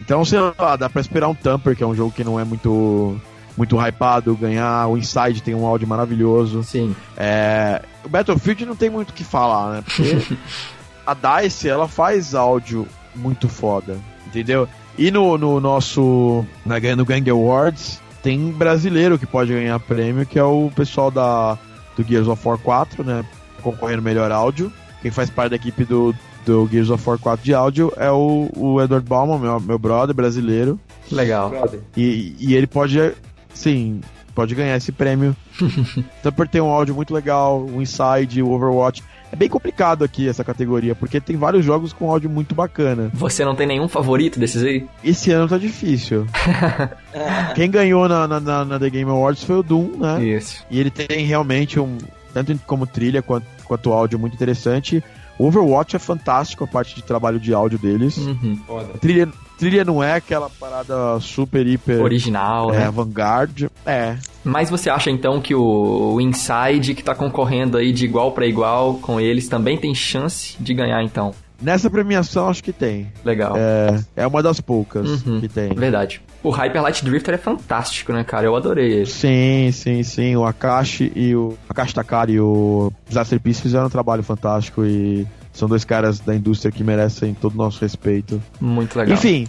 Então, 0.00 0.24
sei 0.24 0.38
lá, 0.40 0.76
dá 0.76 0.88
pra 0.88 1.00
esperar 1.00 1.28
um 1.28 1.34
Tamper, 1.34 1.76
que 1.76 1.82
é 1.82 1.86
um 1.86 1.94
jogo 1.94 2.12
que 2.12 2.24
não 2.24 2.38
é 2.38 2.44
muito 2.44 3.20
muito 3.56 3.76
hypado, 3.80 4.36
ganhar. 4.36 4.86
O 4.86 4.96
Inside 4.96 5.42
tem 5.42 5.54
um 5.54 5.66
áudio 5.66 5.88
maravilhoso. 5.88 6.62
Sim. 6.62 6.94
É, 7.16 7.82
o 8.04 8.08
Battlefield 8.08 8.66
não 8.66 8.76
tem 8.76 8.90
muito 8.90 9.10
o 9.10 9.12
que 9.14 9.24
falar, 9.24 9.72
né? 9.72 9.82
Porque 9.82 10.36
a 11.06 11.14
DICE, 11.14 11.68
ela 11.68 11.88
faz 11.88 12.34
áudio 12.34 12.86
muito 13.14 13.48
foda, 13.48 13.98
entendeu? 14.26 14.68
E 14.98 15.10
no, 15.10 15.38
no 15.38 15.60
nosso, 15.60 16.44
na, 16.64 16.78
no 16.94 17.04
Gang 17.04 17.28
Awards, 17.30 18.00
tem 18.22 18.50
brasileiro 18.50 19.18
que 19.18 19.26
pode 19.26 19.52
ganhar 19.52 19.78
prêmio, 19.80 20.26
que 20.26 20.38
é 20.38 20.44
o 20.44 20.70
pessoal 20.74 21.10
da, 21.10 21.58
do 21.96 22.02
Gears 22.02 22.28
of 22.28 22.46
War 22.46 22.58
4, 22.58 23.04
né? 23.04 23.24
Concorrendo 23.62 24.02
melhor 24.02 24.30
áudio. 24.30 24.72
Quem 25.00 25.10
faz 25.10 25.30
parte 25.30 25.50
da 25.50 25.56
equipe 25.56 25.84
do, 25.84 26.14
do 26.46 26.66
Gears 26.70 26.88
of 26.88 27.06
War 27.06 27.18
4 27.18 27.44
de 27.44 27.52
áudio 27.52 27.92
é 27.96 28.10
o, 28.10 28.48
o 28.56 28.80
Edward 28.80 29.06
Bauman, 29.06 29.38
meu, 29.38 29.60
meu 29.60 29.78
brother 29.78 30.14
brasileiro. 30.14 30.80
Legal. 31.12 31.52
E, 31.96 32.34
e 32.38 32.54
ele 32.54 32.66
pode, 32.66 32.98
sim, 33.52 34.00
pode 34.34 34.54
ganhar 34.54 34.76
esse 34.76 34.92
prêmio. 34.92 35.36
Tamper 36.22 36.48
tem 36.48 36.60
um 36.60 36.70
áudio 36.70 36.94
muito 36.94 37.12
legal, 37.12 37.60
o 37.62 37.82
Inside, 37.82 38.42
o 38.42 38.50
Overwatch. 38.50 39.02
É 39.32 39.34
bem 39.34 39.48
complicado 39.48 40.04
aqui 40.04 40.28
essa 40.28 40.44
categoria, 40.44 40.94
porque 40.94 41.20
tem 41.20 41.36
vários 41.36 41.64
jogos 41.64 41.92
com 41.92 42.08
áudio 42.08 42.30
muito 42.30 42.54
bacana. 42.54 43.10
Você 43.12 43.44
não 43.44 43.56
tem 43.56 43.66
nenhum 43.66 43.88
favorito 43.88 44.38
desses 44.38 44.62
aí? 44.62 44.86
Esse 45.02 45.32
ano 45.32 45.48
tá 45.48 45.58
difícil. 45.58 46.26
Quem 47.56 47.70
ganhou 47.70 48.08
na, 48.08 48.28
na, 48.28 48.38
na- 48.40 48.64
na 48.64 48.78
The 48.78 48.88
Game 48.90 49.10
Awards 49.10 49.42
foi 49.42 49.56
o 49.56 49.62
Doom, 49.64 49.96
né? 49.98 50.24
Isso. 50.24 50.64
E 50.70 50.78
ele 50.78 50.90
tem 50.90 51.24
realmente 51.26 51.80
um, 51.80 51.98
tanto 52.32 52.56
como 52.66 52.86
trilha 52.86 53.20
quanto, 53.20 53.46
quanto 53.64 53.92
áudio 53.92 54.16
muito 54.18 54.34
interessante. 54.34 55.02
O 55.38 55.46
Overwatch 55.46 55.96
é 55.96 55.98
fantástico 55.98 56.64
a 56.64 56.66
parte 56.66 56.94
de 56.94 57.02
trabalho 57.02 57.38
de 57.38 57.52
áudio 57.52 57.78
deles. 57.78 58.16
Uhum. 58.16 58.58
Trilha, 59.00 59.28
trilha 59.58 59.84
não 59.84 60.02
é 60.02 60.14
aquela 60.14 60.48
parada 60.48 61.20
super, 61.20 61.66
hiper 61.66 62.02
Original, 62.02 62.72
é, 62.72 62.78
né? 62.78 62.86
avant-garde. 62.86 63.68
É, 63.84 64.16
Mas 64.42 64.70
você 64.70 64.88
acha 64.88 65.10
então 65.10 65.40
que 65.40 65.54
o, 65.54 66.14
o 66.14 66.20
Inside, 66.20 66.94
que 66.94 67.02
tá 67.02 67.14
concorrendo 67.14 67.76
aí 67.76 67.92
de 67.92 68.04
igual 68.04 68.32
pra 68.32 68.46
igual 68.46 68.94
com 68.94 69.20
eles, 69.20 69.48
também 69.48 69.76
tem 69.76 69.94
chance 69.94 70.56
de 70.58 70.72
ganhar 70.72 71.02
então? 71.02 71.34
Nessa 71.60 71.88
premiação 71.88 72.48
acho 72.48 72.62
que 72.62 72.72
tem. 72.72 73.10
Legal. 73.24 73.54
É, 73.56 73.98
é 74.16 74.26
uma 74.26 74.42
das 74.42 74.60
poucas 74.60 75.24
Uhum. 75.26 75.40
que 75.40 75.48
tem. 75.48 75.72
Verdade. 75.74 76.20
O 76.42 76.50
Hyper 76.50 76.82
Light 76.82 77.04
Drifter 77.04 77.34
é 77.34 77.38
fantástico, 77.38 78.12
né, 78.12 78.22
cara? 78.24 78.46
Eu 78.46 78.54
adorei 78.54 78.92
ele. 78.92 79.06
Sim, 79.06 79.70
sim, 79.72 80.02
sim. 80.02 80.36
O 80.36 80.44
Akashi 80.44 81.10
e 81.16 81.34
o 81.34 81.56
Akashi 81.68 81.94
Takari 81.94 82.34
e 82.34 82.40
o 82.40 82.92
Disaster 83.08 83.40
Peace 83.40 83.60
fizeram 83.62 83.86
um 83.86 83.90
trabalho 83.90 84.22
fantástico 84.22 84.84
e 84.84 85.26
são 85.52 85.66
dois 85.68 85.84
caras 85.84 86.20
da 86.20 86.34
indústria 86.34 86.70
que 86.70 86.84
merecem 86.84 87.32
todo 87.34 87.54
o 87.54 87.56
nosso 87.56 87.80
respeito. 87.80 88.40
Muito 88.60 88.96
legal. 88.98 89.14
Enfim, 89.14 89.48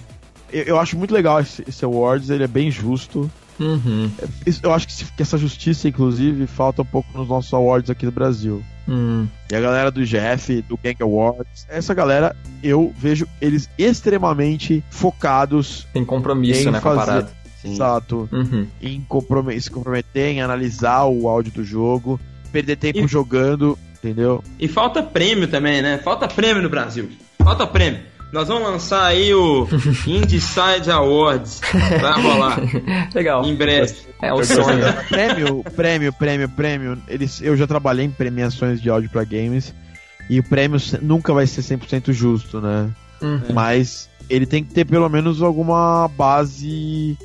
eu, 0.52 0.64
eu 0.64 0.80
acho 0.80 0.98
muito 0.98 1.14
legal 1.14 1.40
esse, 1.42 1.64
esse 1.68 1.84
awards, 1.84 2.30
ele 2.30 2.44
é 2.46 2.48
bem 2.48 2.72
justo. 2.72 3.30
Uhum. 3.60 4.10
Isso- 4.46 4.62
Eu 4.64 4.74
acho 4.74 4.88
que, 4.88 4.94
se- 4.94 5.06
que 5.12 5.22
essa 5.22 5.38
justiça, 5.38 5.88
inclusive, 5.90 6.48
falta 6.48 6.84
um 6.84 6.86
pouco 6.86 7.10
nos 7.18 7.28
nossos 7.28 7.54
awards 7.54 7.90
aqui 7.90 8.06
no 8.06 8.12
Brasil. 8.12 8.64
Hum. 8.88 9.28
E 9.52 9.56
a 9.56 9.60
galera 9.62 9.92
do 9.92 10.04
GF, 10.06 10.62
do 10.62 10.78
Gang 10.82 10.96
Awards, 11.02 11.66
essa 11.70 11.94
galera, 11.94 12.36
eu 12.64 12.94
vejo 12.98 13.28
eles 13.42 13.70
extremamente 13.78 14.84
focados, 14.90 15.86
Tem 15.94 16.06
compromisso, 16.06 16.72
né, 16.72 16.80
com 16.80 16.90
a 16.90 16.96
fazer- 16.96 17.06
parada. 17.12 17.32
exato, 17.64 18.30
Uhum. 18.32 18.68
em 18.82 19.02
comprome- 19.08 19.60
se 19.60 19.70
comprometer 19.70 20.30
em 20.30 20.42
analisar 20.42 21.06
o 21.06 21.28
áudio 21.28 21.52
do 21.52 21.64
jogo, 21.64 22.20
perder 22.52 22.78
tempo 22.78 23.00
E- 23.00 23.08
jogando, 23.08 23.78
entendeu? 23.98 24.44
E 24.60 24.68
falta 24.68 25.04
prêmio 25.04 25.48
também, 25.48 25.82
né? 25.82 25.98
Falta 25.98 26.28
prêmio 26.28 26.64
no 26.64 26.70
Brasil. 26.70 27.10
Falta 27.44 27.68
prêmio. 27.68 28.00
Nós 28.32 28.48
vamos 28.48 28.70
lançar 28.70 29.06
aí 29.06 29.34
o 29.34 29.68
Indie 30.06 30.42
Awards. 30.92 31.62
Vai 32.02 32.22
rolar 32.22 32.60
Legal. 33.14 33.46
em 33.46 33.56
breve. 33.56 33.96
É 34.22 34.34
o 34.34 34.44
sonho. 34.44 34.84
prêmio, 35.10 35.64
prêmio, 35.76 36.14
prêmio, 36.14 36.50
prêmio. 36.50 36.98
Eles, 37.08 37.42
eu 37.42 37.56
já 37.56 37.66
trabalhei 37.66 38.06
em 38.06 38.12
premiações 38.12 38.82
de 38.82 38.90
áudio 38.90 39.10
pra 39.10 39.24
games 39.24 39.74
e 40.30 40.40
o 40.40 40.44
prêmio 40.44 40.80
nunca 41.02 41.34
vai 41.34 41.48
ser 41.48 41.62
100% 41.62 42.12
justo, 42.12 42.60
né? 42.60 42.90
Uhum. 43.22 43.54
Mas 43.54 44.10
ele 44.30 44.46
tem 44.46 44.64
que 44.64 44.74
ter 44.74 44.86
pelo 44.86 45.08
menos 45.10 45.42
alguma 45.42 46.08
base. 46.10 47.18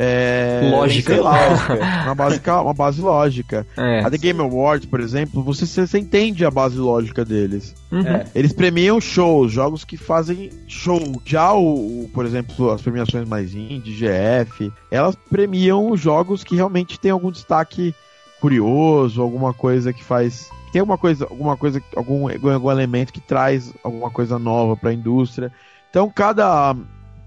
É, 0.00 0.70
Lógica. 0.70 1.12
sei 1.12 1.20
lá, 1.20 1.34
uma, 2.06 2.14
base, 2.14 2.40
uma 2.46 2.74
base 2.74 3.00
lógica. 3.00 3.66
É. 3.76 4.00
A 4.04 4.10
The 4.10 4.16
Game 4.16 4.40
Awards, 4.40 4.86
por 4.86 5.00
exemplo, 5.00 5.42
você, 5.42 5.66
você 5.66 5.98
entende 5.98 6.44
a 6.44 6.50
base 6.50 6.76
lógica 6.76 7.24
deles. 7.24 7.74
Uhum. 7.90 8.22
Eles 8.32 8.52
premiam 8.52 9.00
shows, 9.00 9.50
jogos 9.50 9.84
que 9.84 9.96
fazem 9.96 10.50
show. 10.68 11.00
Já 11.24 11.52
o, 11.52 12.04
o, 12.04 12.10
por 12.14 12.24
exemplo, 12.24 12.70
as 12.70 12.80
premiações 12.80 13.28
mais 13.28 13.56
indie, 13.56 13.92
GF, 13.92 14.72
elas 14.88 15.16
premiam 15.28 15.96
jogos 15.96 16.44
que 16.44 16.54
realmente 16.54 17.00
tem 17.00 17.10
algum 17.10 17.32
destaque 17.32 17.92
curioso, 18.40 19.20
alguma 19.20 19.52
coisa 19.52 19.92
que 19.92 20.04
faz 20.04 20.48
tem 20.72 20.80
alguma 20.80 20.98
coisa, 20.98 21.24
alguma 21.24 21.56
coisa, 21.56 21.82
algum, 21.96 22.28
algum 22.28 22.70
elemento 22.70 23.12
que 23.12 23.20
traz 23.20 23.72
alguma 23.82 24.10
coisa 24.10 24.38
nova 24.38 24.76
para 24.76 24.90
a 24.90 24.94
indústria. 24.94 25.50
Então 25.90 26.10
cada 26.14 26.76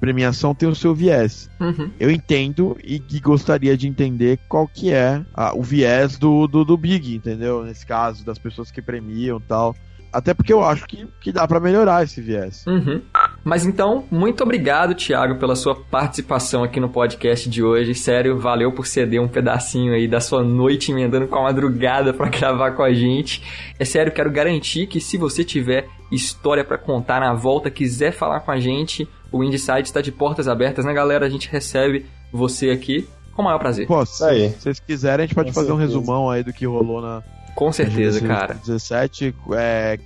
premiação 0.01 0.55
tem 0.55 0.67
o 0.67 0.73
seu 0.73 0.95
viés. 0.95 1.47
Uhum. 1.59 1.91
Eu 1.99 2.09
entendo 2.09 2.75
e 2.83 2.99
que 2.99 3.19
gostaria 3.19 3.77
de 3.77 3.87
entender 3.87 4.39
qual 4.49 4.67
que 4.67 4.91
é 4.91 5.23
ah, 5.31 5.53
o 5.55 5.61
viés 5.61 6.17
do, 6.17 6.47
do, 6.47 6.65
do 6.65 6.75
Big, 6.75 7.15
entendeu? 7.15 7.63
Nesse 7.63 7.85
caso, 7.85 8.25
das 8.25 8.39
pessoas 8.39 8.71
que 8.71 8.81
premiam 8.81 9.37
e 9.37 9.41
tal. 9.41 9.75
Até 10.11 10.33
porque 10.33 10.51
eu 10.51 10.61
acho 10.61 10.85
que, 10.87 11.07
que 11.21 11.31
dá 11.31 11.47
para 11.47 11.59
melhorar 11.59 12.03
esse 12.03 12.19
viés. 12.19 12.65
Uhum. 12.67 13.01
Mas 13.43 13.65
então, 13.65 14.03
muito 14.11 14.43
obrigado, 14.43 14.93
Thiago, 14.93 15.39
pela 15.39 15.55
sua 15.55 15.75
participação 15.75 16.63
aqui 16.63 16.79
no 16.79 16.89
podcast 16.89 17.49
de 17.49 17.63
hoje. 17.63 17.95
Sério, 17.95 18.37
valeu 18.37 18.73
por 18.73 18.85
ceder 18.85 19.21
um 19.21 19.27
pedacinho 19.27 19.93
aí 19.93 20.07
da 20.07 20.19
sua 20.19 20.43
noite 20.43 20.91
emendando 20.91 21.27
com 21.27 21.37
a 21.37 21.43
madrugada 21.43 22.13
para 22.13 22.27
gravar 22.37 22.71
com 22.71 22.83
a 22.83 22.91
gente. 22.91 23.41
É 23.79 23.85
sério, 23.85 24.11
quero 24.11 24.31
garantir 24.31 24.87
que 24.87 24.99
se 24.99 25.15
você 25.15 25.45
tiver 25.45 25.87
história 26.11 26.65
para 26.65 26.77
contar 26.77 27.21
na 27.21 27.33
volta, 27.33 27.71
quiser 27.71 28.11
falar 28.11 28.41
com 28.41 28.51
a 28.51 28.59
gente, 28.59 29.07
O 29.31 29.43
Inside 29.43 29.83
está 29.83 30.01
de 30.01 30.11
portas 30.11 30.47
abertas, 30.47 30.85
né, 30.85 30.93
galera? 30.93 31.25
A 31.25 31.29
gente 31.29 31.49
recebe 31.49 32.05
você 32.31 32.69
aqui 32.69 33.07
com 33.33 33.41
o 33.41 33.45
maior 33.45 33.59
prazer. 33.59 33.87
Pô, 33.87 34.05
se 34.05 34.23
aí. 34.23 34.49
vocês 34.49 34.79
quiserem, 34.79 35.23
a 35.23 35.27
gente 35.27 35.35
pode 35.35 35.49
Com 35.49 35.55
fazer 35.55 35.71
um 35.71 35.77
certeza. 35.77 35.97
resumão 35.97 36.29
aí 36.29 36.43
do 36.43 36.51
que 36.51 36.65
rolou 36.65 37.01
na 37.01 37.23
Com 37.55 37.71
certeza, 37.71 38.21
na 38.21 38.27
cara. 38.27 38.53
17. 38.55 39.33
É... 39.53 39.99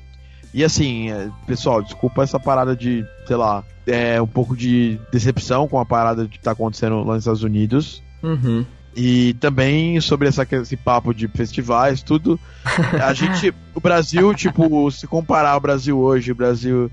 E 0.54 0.64
assim, 0.64 1.12
é, 1.12 1.30
pessoal, 1.46 1.82
desculpa 1.82 2.24
essa 2.24 2.40
parada 2.40 2.76
de, 2.76 3.06
sei 3.28 3.36
lá, 3.36 3.64
é 3.86 4.22
um 4.22 4.28
pouco 4.28 4.56
de 4.56 5.00
decepção 5.12 5.68
com 5.68 5.80
a 5.80 5.86
parada 5.86 6.28
que 6.28 6.40
tá 6.40 6.52
acontecendo 6.52 7.00
lá 7.00 7.16
nos 7.16 7.24
Estados 7.24 7.44
Unidos. 7.44 8.02
Uhum. 8.24 8.66
E 8.96 9.34
também 9.36 10.00
sobre 10.00 10.30
essa, 10.30 10.48
esse 10.50 10.78
papo 10.78 11.14
de 11.14 11.28
festivais, 11.28 12.02
tudo. 12.02 12.40
A 13.04 13.14
gente. 13.14 13.54
O 13.74 13.82
Brasil, 13.82 14.34
tipo, 14.34 14.90
se 14.90 15.06
comparar 15.06 15.58
o 15.58 15.60
Brasil 15.60 16.00
hoje, 16.00 16.32
o 16.32 16.36
Brasil 16.36 16.90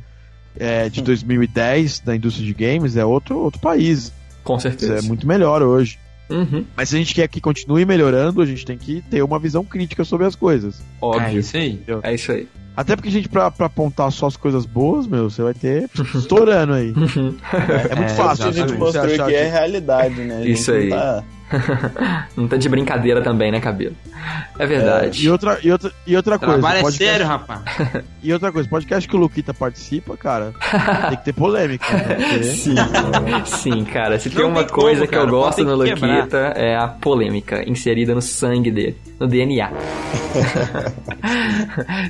é, 0.59 0.89
de 0.89 1.03
2010 1.03 2.01
da 2.01 2.15
indústria 2.17 2.47
de 2.47 2.55
games, 2.55 2.97
é 2.97 3.05
outro, 3.05 3.39
outro 3.39 3.61
país. 3.61 4.13
Com 4.45 4.55
Isso 4.57 4.63
certeza. 4.63 4.99
é 4.99 5.03
muito 5.03 5.27
melhor 5.27 5.63
hoje. 5.63 5.99
Uhum. 6.31 6.65
Mas 6.77 6.89
se 6.89 6.97
a 6.97 6.99
gente 6.99 7.15
quer 7.15 7.29
que 7.29 7.41
continue 7.41 7.85
melhorando, 7.85 8.41
a 8.41 8.47
gente 8.47 8.65
tem 8.65 8.79
que 8.79 9.03
ter 9.11 9.23
uma 9.23 9.39
visão 9.39 9.65
crítica 9.65 10.05
sobre 10.05 10.27
as 10.27 10.35
coisas. 10.35 10.81
É 10.81 10.83
Óbvio. 11.05 11.41
isso 11.41 11.57
aí. 11.57 11.81
É 12.03 12.15
isso 12.15 12.33
aí. 12.33 12.49
Até 12.75 12.97
porque, 12.97 13.11
gente, 13.11 13.29
pra, 13.29 13.51
pra 13.51 13.67
apontar 13.67 14.11
só 14.11 14.27
as 14.27 14.37
coisas 14.37 14.65
boas, 14.65 15.07
meu, 15.07 15.29
você 15.29 15.43
vai 15.43 15.53
ter 15.53 15.91
estourando 16.15 16.73
aí. 16.73 16.89
É 17.91 17.95
muito 17.95 18.13
É, 18.13 18.17
fácil, 18.17 18.45
a 18.45 18.51
né? 18.51 18.53
gente 18.55 18.73
mostrou 18.79 19.05
achar 19.05 19.27
que 19.29 19.35
é 19.35 19.45
que- 19.45 19.51
realidade, 19.51 20.15
né? 20.23 20.37
A 20.37 20.39
gente 20.43 20.53
Isso 20.53 20.71
não 20.73 20.79
aí. 20.79 20.89
tá- 20.89 21.25
Não 22.37 22.49
tá 22.49 22.57
de 22.57 22.69
brincadeira 22.69 23.21
também, 23.23 23.51
né, 23.53 23.61
cabelo? 23.61 23.95
É 24.59 24.67
verdade. 24.67 25.25
E 25.25 25.31
outra, 25.31 25.59
e 25.63 25.71
outra, 25.73 25.93
e 26.07 26.17
outra 26.17 26.39
coisa. 26.39 26.55
Trabalho 26.55 26.79
é 26.79 26.83
podcast- 26.83 27.05
sério, 27.13 27.27
rapaz. 27.27 27.61
E 28.23 28.33
outra 28.33 28.53
coisa, 28.53 28.69
podcast 28.69 29.09
que 29.09 29.17
o 29.17 29.19
Luquita 29.19 29.53
participa, 29.53 30.17
cara, 30.17 30.53
tem 31.09 31.19
que 31.19 31.25
ter 31.25 31.33
polêmica. 31.33 31.85
Né? 31.93 32.15
Porque- 32.15 32.43
Sim, 32.55 32.75
sim, 33.45 33.85
cara. 33.85 34.17
Se 34.19 34.31
tem 34.31 34.43
Não 34.43 34.51
uma 34.51 34.63
tem 34.63 34.73
coisa 34.73 35.01
como, 35.01 35.09
que 35.11 35.15
eu 35.17 35.21
cara. 35.21 35.31
gosto 35.33 35.57
Tem 35.57 35.65
no 35.65 35.83
quebrar. 35.85 36.17
Luquita 36.19 36.37
é 36.55 36.77
a 36.77 36.87
polêmica 36.87 37.69
inserida 37.69 38.15
no 38.15 38.23
sangue 38.23 38.71
dele, 38.71 38.97
no 39.19 39.27
DNA. 39.27 39.71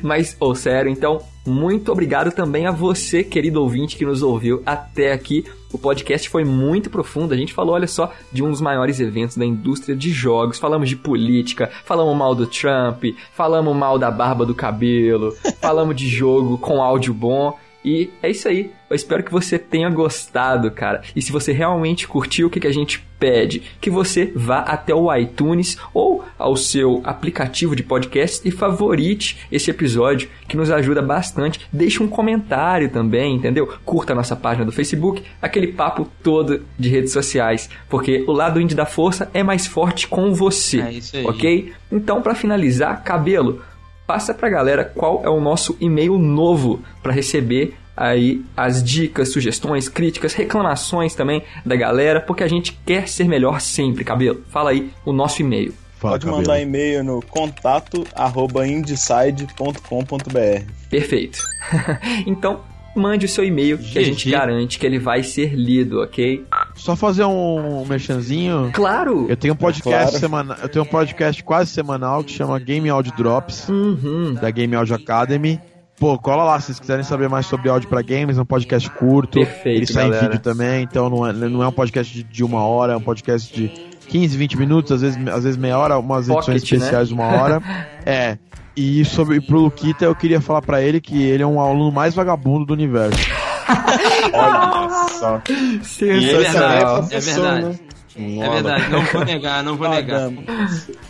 Mas, 0.02 0.36
ô, 0.38 0.54
sério, 0.54 0.90
então, 0.90 1.18
muito 1.44 1.90
obrigado 1.90 2.30
também 2.30 2.66
a 2.66 2.70
você, 2.70 3.24
querido 3.24 3.60
ouvinte, 3.60 3.96
que 3.96 4.04
nos 4.04 4.22
ouviu 4.22 4.62
até 4.64 5.12
aqui. 5.12 5.44
O 5.72 5.78
podcast 5.78 6.28
foi 6.28 6.44
muito 6.44 6.88
profundo. 6.88 7.34
A 7.34 7.36
gente 7.36 7.52
falou, 7.52 7.74
olha 7.74 7.88
só, 7.88 8.12
de 8.30 8.44
um 8.44 8.50
dos 8.50 8.60
maiores 8.60 9.00
eventos 9.00 9.36
da 9.36 9.44
indústria 9.44 9.96
de 9.96 10.10
jogos. 10.10 10.58
Falamos 10.58 10.88
de 10.88 10.96
política, 10.96 11.70
falamos 11.84 12.16
mal 12.16 12.34
do 12.34 12.46
Trump, 12.46 13.04
falamos 13.32 13.74
mal 13.74 13.98
da 13.98 14.10
barba 14.10 14.46
do 14.46 14.54
cabelo, 14.54 15.34
falamos 15.60 15.96
de 15.96 16.08
jogo 16.08 16.58
com 16.58 16.80
áudio 16.80 17.12
bom. 17.12 17.58
E 17.84 18.10
é 18.22 18.30
isso 18.30 18.46
aí. 18.46 18.70
Eu 18.92 18.96
espero 18.96 19.22
que 19.22 19.32
você 19.32 19.58
tenha 19.58 19.88
gostado, 19.88 20.70
cara. 20.70 21.00
E 21.16 21.22
se 21.22 21.32
você 21.32 21.50
realmente 21.50 22.06
curtiu, 22.06 22.48
o 22.48 22.50
que, 22.50 22.60
que 22.60 22.66
a 22.66 22.72
gente 22.72 23.02
pede? 23.18 23.62
Que 23.80 23.88
você 23.88 24.30
vá 24.36 24.58
até 24.58 24.94
o 24.94 25.10
iTunes 25.16 25.78
ou 25.94 26.22
ao 26.38 26.54
seu 26.56 27.00
aplicativo 27.02 27.74
de 27.74 27.82
podcast 27.82 28.46
e 28.46 28.50
favorite 28.50 29.38
esse 29.50 29.70
episódio, 29.70 30.28
que 30.46 30.58
nos 30.58 30.70
ajuda 30.70 31.00
bastante. 31.00 31.66
Deixe 31.72 32.02
um 32.02 32.06
comentário 32.06 32.90
também, 32.90 33.34
entendeu? 33.34 33.66
Curta 33.82 34.12
a 34.12 34.16
nossa 34.16 34.36
página 34.36 34.66
do 34.66 34.72
Facebook, 34.72 35.22
aquele 35.40 35.68
papo 35.68 36.06
todo 36.22 36.62
de 36.78 36.90
redes 36.90 37.12
sociais, 37.12 37.70
porque 37.88 38.22
o 38.28 38.32
lado 38.32 38.60
indie 38.60 38.74
da 38.74 38.84
força 38.84 39.30
é 39.32 39.42
mais 39.42 39.66
forte 39.66 40.06
com 40.06 40.34
você. 40.34 40.82
É 40.82 40.92
isso 40.92 41.16
aí. 41.16 41.24
Ok? 41.24 41.72
Então, 41.90 42.20
para 42.20 42.34
finalizar, 42.34 43.02
cabelo, 43.02 43.62
passa 44.06 44.34
pra 44.34 44.50
galera 44.50 44.84
qual 44.84 45.22
é 45.24 45.30
o 45.30 45.40
nosso 45.40 45.78
e-mail 45.80 46.18
novo 46.18 46.82
para 47.02 47.14
receber 47.14 47.74
aí 47.96 48.42
as 48.56 48.82
dicas, 48.82 49.32
sugestões, 49.32 49.88
críticas, 49.88 50.34
reclamações 50.34 51.14
também 51.14 51.42
da 51.64 51.76
galera, 51.76 52.20
porque 52.20 52.42
a 52.42 52.48
gente 52.48 52.72
quer 52.86 53.08
ser 53.08 53.24
melhor 53.28 53.60
sempre, 53.60 54.04
cabelo. 54.04 54.42
Fala 54.48 54.70
aí 54.70 54.90
o 55.04 55.12
nosso 55.12 55.42
e-mail. 55.42 55.74
Fala, 55.98 56.14
Pode 56.14 56.24
cabelo. 56.26 56.42
mandar 56.42 56.60
e-mail 56.60 57.04
no 57.04 57.22
contato 57.22 58.04
arroba 58.14 58.66
indecide.com.br. 58.66 60.64
Perfeito. 60.90 61.38
então, 62.26 62.60
mande 62.94 63.24
o 63.24 63.28
seu 63.28 63.44
e-mail 63.44 63.78
que 63.78 63.98
a 63.98 64.02
gente 64.02 64.28
garante 64.30 64.78
que 64.78 64.84
ele 64.86 64.98
vai 64.98 65.22
ser 65.22 65.54
lido, 65.54 66.00
ok? 66.02 66.44
Só 66.74 66.94
fazer 66.96 67.24
um 67.24 67.84
merchanzinho. 67.86 68.70
Claro! 68.72 69.26
Eu 69.28 69.36
tenho 69.36 69.54
um 69.54 69.56
podcast 69.56 70.04
Claro. 70.04 70.18
semana... 70.18 70.56
eu 70.62 70.68
tenho 70.68 70.84
um 70.84 70.88
podcast 70.88 71.42
quase 71.44 71.70
semanal 71.70 72.22
que 72.24 72.32
chama 72.32 72.58
Game 72.58 72.88
Audio 72.90 73.12
Drops, 73.16 73.68
Uhum. 73.68 74.34
da 74.34 74.50
Game 74.50 74.74
Audio 74.74 74.94
Academy. 74.94 75.60
Pô, 76.02 76.18
cola 76.18 76.42
lá 76.42 76.58
se 76.58 76.66
vocês 76.66 76.80
quiserem 76.80 77.04
saber 77.04 77.28
mais 77.28 77.46
sobre 77.46 77.68
áudio 77.68 77.88
pra 77.88 78.02
games, 78.02 78.36
é 78.36 78.42
um 78.42 78.44
podcast 78.44 78.90
curto. 78.90 79.38
Perfeito, 79.38 79.78
Ele 79.78 79.86
sai 79.86 80.06
galera. 80.06 80.24
em 80.24 80.28
vídeo 80.30 80.42
também, 80.42 80.82
então 80.82 81.08
não 81.08 81.24
é, 81.24 81.32
não 81.32 81.62
é 81.62 81.68
um 81.68 81.72
podcast 81.72 82.12
de, 82.12 82.24
de 82.24 82.42
uma 82.42 82.66
hora, 82.66 82.94
é 82.94 82.96
um 82.96 83.00
podcast 83.00 83.54
de 83.54 83.68
15, 84.08 84.36
20 84.36 84.58
minutos, 84.58 84.90
às 84.90 85.00
vezes, 85.00 85.28
às 85.28 85.44
vezes 85.44 85.56
meia 85.56 85.78
hora, 85.78 85.96
umas 85.96 86.26
Pocket, 86.26 86.48
edições 86.56 86.72
especiais 86.72 87.06
de 87.06 87.14
uma 87.14 87.26
hora. 87.26 87.62
É. 88.04 88.36
E 88.76 89.04
sobre 89.04 89.40
pro 89.40 89.60
Luquita, 89.60 90.04
eu 90.04 90.14
queria 90.16 90.40
falar 90.40 90.60
pra 90.60 90.82
ele 90.82 91.00
que 91.00 91.22
ele 91.22 91.44
é 91.44 91.46
um 91.46 91.60
aluno 91.60 91.92
mais 91.92 92.16
vagabundo 92.16 92.64
do 92.64 92.72
universo. 92.72 93.20
Olha 94.34 95.08
só. 95.08 95.40
Sensacional. 95.84 96.96
É 96.98 97.10
verdade. 97.10 97.14
É 97.14 97.20
verdade, 97.20 97.80
não 98.16 99.04
vou 99.04 99.24
negar, 99.24 99.62
não 99.64 99.76
vou 99.76 99.88
negar. 99.88 100.30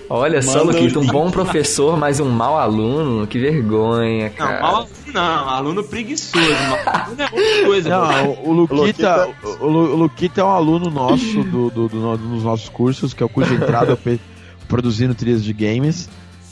Olha 0.09 0.41
só, 0.43 0.65
Manda 0.65 0.79
Luquito, 0.79 1.01
o 1.01 1.03
um 1.03 1.07
bom 1.07 1.31
professor, 1.31 1.97
mas 1.97 2.21
um 2.21 2.29
mau 2.31 2.57
aluno. 2.59 3.27
Que 3.27 3.39
vergonha, 3.39 4.29
Não, 4.29 4.35
cara. 4.37 4.61
mal, 4.61 4.89
não, 5.13 5.49
aluno 5.49 5.83
preguiçoso. 5.85 6.39
mal 6.85 7.05
aluno 7.05 7.23
é 7.23 7.25
outra 7.25 7.65
coisa. 7.67 7.89
Não, 7.89 8.31
o, 8.31 8.49
o 8.49 8.53
Luquita, 8.53 9.25
Luquita- 9.27 9.29
o, 9.61 9.67
o 9.67 9.97
Luquita 9.97 10.41
é 10.41 10.45
um 10.45 10.51
aluno 10.51 10.91
nosso 10.91 11.43
do, 11.45 11.71
do- 11.71 11.89
do 11.89 12.17
dos 12.17 12.45
nossos 12.45 12.69
cursos, 12.69 13.13
que 13.15 13.23
é 13.23 13.27
o 13.27 13.29
curso 13.29 13.51
de 13.57 13.63
entrada 13.63 13.99
produzindo 14.69 15.15
trilhas 15.15 15.43
de 15.43 15.53
games. 15.53 16.09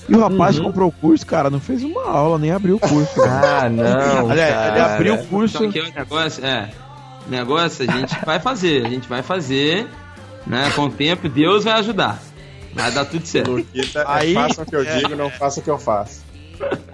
E 0.09 0.15
o 0.17 0.19
rapaz 0.21 0.59
Uhum. 0.59 0.65
comprou 0.65 0.89
o 0.89 0.93
curso, 0.93 1.25
cara, 1.25 1.49
não 1.51 1.61
fez 1.61 1.85
uma 1.85 2.05
aula, 2.09 2.37
nem 2.39 2.51
abriu 2.51 2.77
o 2.77 2.81
curso. 2.81 3.21
Ah, 3.23 3.69
não. 3.69 4.27
Cara. 4.29 4.69
ele 4.73 4.81
abriu 4.81 5.15
o 5.15 5.27
curso. 5.27 5.59
Então, 5.65 5.69
aqui 5.69 5.79
é 5.79 5.83
o 5.85 5.95
negócio, 5.95 6.45
é. 6.45 6.69
O 7.27 7.31
negócio 7.31 7.89
a 7.89 7.97
gente 7.99 8.17
vai 8.27 8.41
fazer, 8.41 8.85
a 8.85 8.89
gente 8.89 9.09
vai 9.09 9.23
fazer, 9.23 9.87
né? 10.47 10.71
Com 10.75 10.83
o 10.87 10.91
tempo, 10.91 11.29
Deus 11.29 11.65
vai 11.65 11.75
ajudar. 11.75 12.21
Vai 12.73 12.91
dar 12.93 13.05
tudo 13.05 13.27
certo. 13.27 13.51
Luquita, 13.53 14.05
Aí- 14.07 14.31
é 14.31 14.35
faça 14.35 14.63
o 14.63 14.67
que 14.67 14.77
eu 14.77 14.83
é. 14.83 14.97
digo, 14.99 15.17
não 15.17 15.31
faça 15.31 15.61
o 15.61 15.63
que 15.63 15.71
eu 15.71 15.79
faço. 15.79 16.23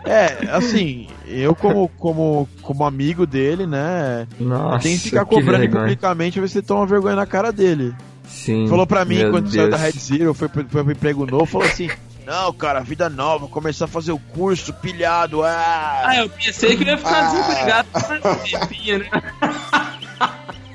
É, 0.04 0.48
assim, 0.52 1.08
eu 1.26 1.52
como, 1.54 1.88
como, 1.98 2.48
como 2.62 2.84
amigo 2.84 3.26
dele, 3.26 3.66
né, 3.66 4.26
Nossa, 4.38 4.84
tem 4.84 4.96
que 4.96 5.02
ficar 5.10 5.24
que 5.24 5.34
cobrando 5.34 5.58
vergonha. 5.58 5.82
publicamente 5.82 6.34
pra 6.34 6.42
ver 6.42 6.48
se 6.48 6.58
ele 6.58 6.66
toma 6.66 6.86
vergonha 6.86 7.16
na 7.16 7.26
cara 7.26 7.50
dele. 7.52 7.92
Sim. 8.28 8.68
Falou 8.68 8.86
pra 8.86 9.04
mim, 9.04 9.28
quando 9.30 9.50
saiu 9.50 9.68
da 9.68 9.76
Deus. 9.76 9.82
Red 9.94 10.00
Zero, 10.00 10.34
foi, 10.34 10.48
pro- 10.48 10.66
foi 10.68 10.82
pro 10.84 10.92
emprego 10.92 11.26
novo, 11.26 11.46
falou 11.46 11.66
assim, 11.66 11.90
não, 12.24 12.52
cara, 12.52 12.80
vida 12.80 13.08
nova, 13.10 13.48
começar 13.48 13.86
a 13.86 13.88
fazer 13.88 14.12
o 14.12 14.18
curso, 14.20 14.72
pilhado, 14.74 15.42
ah... 15.42 16.02
Ah, 16.04 16.16
eu 16.18 16.28
pensei 16.30 16.76
que 16.76 16.84
eu 16.84 16.88
ia 16.88 16.98
ficar 16.98 17.32
desempregado 17.32 17.88
por 17.92 18.08
mais 18.08 18.24
um 18.24 18.58
tempinho, 18.60 18.98
né? 19.00 19.10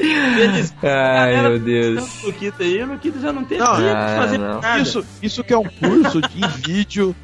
Eles, 0.00 0.74
Ai, 0.82 1.42
meu 1.42 1.58
Deus. 1.58 2.22
o 2.22 2.26
Luquita 2.26 2.62
aí, 2.62 2.82
o 2.82 2.86
Luquita 2.86 3.20
já 3.20 3.32
não 3.32 3.44
tem 3.44 3.58
Não, 3.58 3.76
tempo 3.76 3.88
ah, 3.88 4.06
de 4.06 4.16
fazer 4.16 4.38
não. 4.38 4.60
nada. 4.60 4.78
Isso, 4.80 5.04
isso 5.22 5.44
que 5.44 5.52
é 5.52 5.58
um 5.58 5.64
curso 5.68 6.20
de- 6.22 6.46
vídeo, 6.66 7.14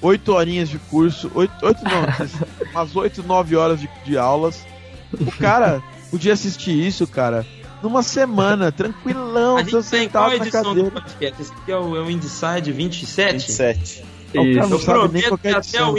8 0.00 0.32
horinhas 0.32 0.68
de 0.68 0.78
curso, 0.78 1.30
8, 1.34 1.52
oito 1.66 1.80
não, 1.84 2.70
umas 2.72 2.94
8, 2.96 3.22
9 3.22 3.56
horas 3.56 3.80
de, 3.80 3.88
de 4.04 4.16
aulas. 4.16 4.64
O 5.12 5.30
cara 5.32 5.82
podia 6.10 6.32
assistir 6.32 6.72
isso, 6.86 7.06
cara, 7.06 7.44
numa 7.82 8.02
semana, 8.02 8.70
tranquilão, 8.70 9.56
A 9.56 9.62
gente 9.62 9.82
tem 9.90 10.08
qual 10.08 10.32
edição 10.32 10.62
do 10.62 10.68
cadeira. 10.68 10.90
podcast? 10.90 11.42
Esse 11.42 11.52
aqui 11.52 11.72
é 11.72 11.76
o, 11.76 11.96
é 11.96 12.00
o 12.00 12.10
Indicide 12.10 12.72
27? 12.72 13.32
27. 13.32 14.04
O 14.30 14.34
cara 14.54 14.66
não 14.68 14.70
Eu 14.70 14.78
sabe 14.78 14.98
nem 15.12 15.22
prometo 15.22 15.28
qual 15.28 15.38
que 15.38 15.42
que 15.42 15.48
é 15.48 15.52
a 15.52 15.58
até 15.58 15.68
edição 15.68 15.92
o. 15.92 15.98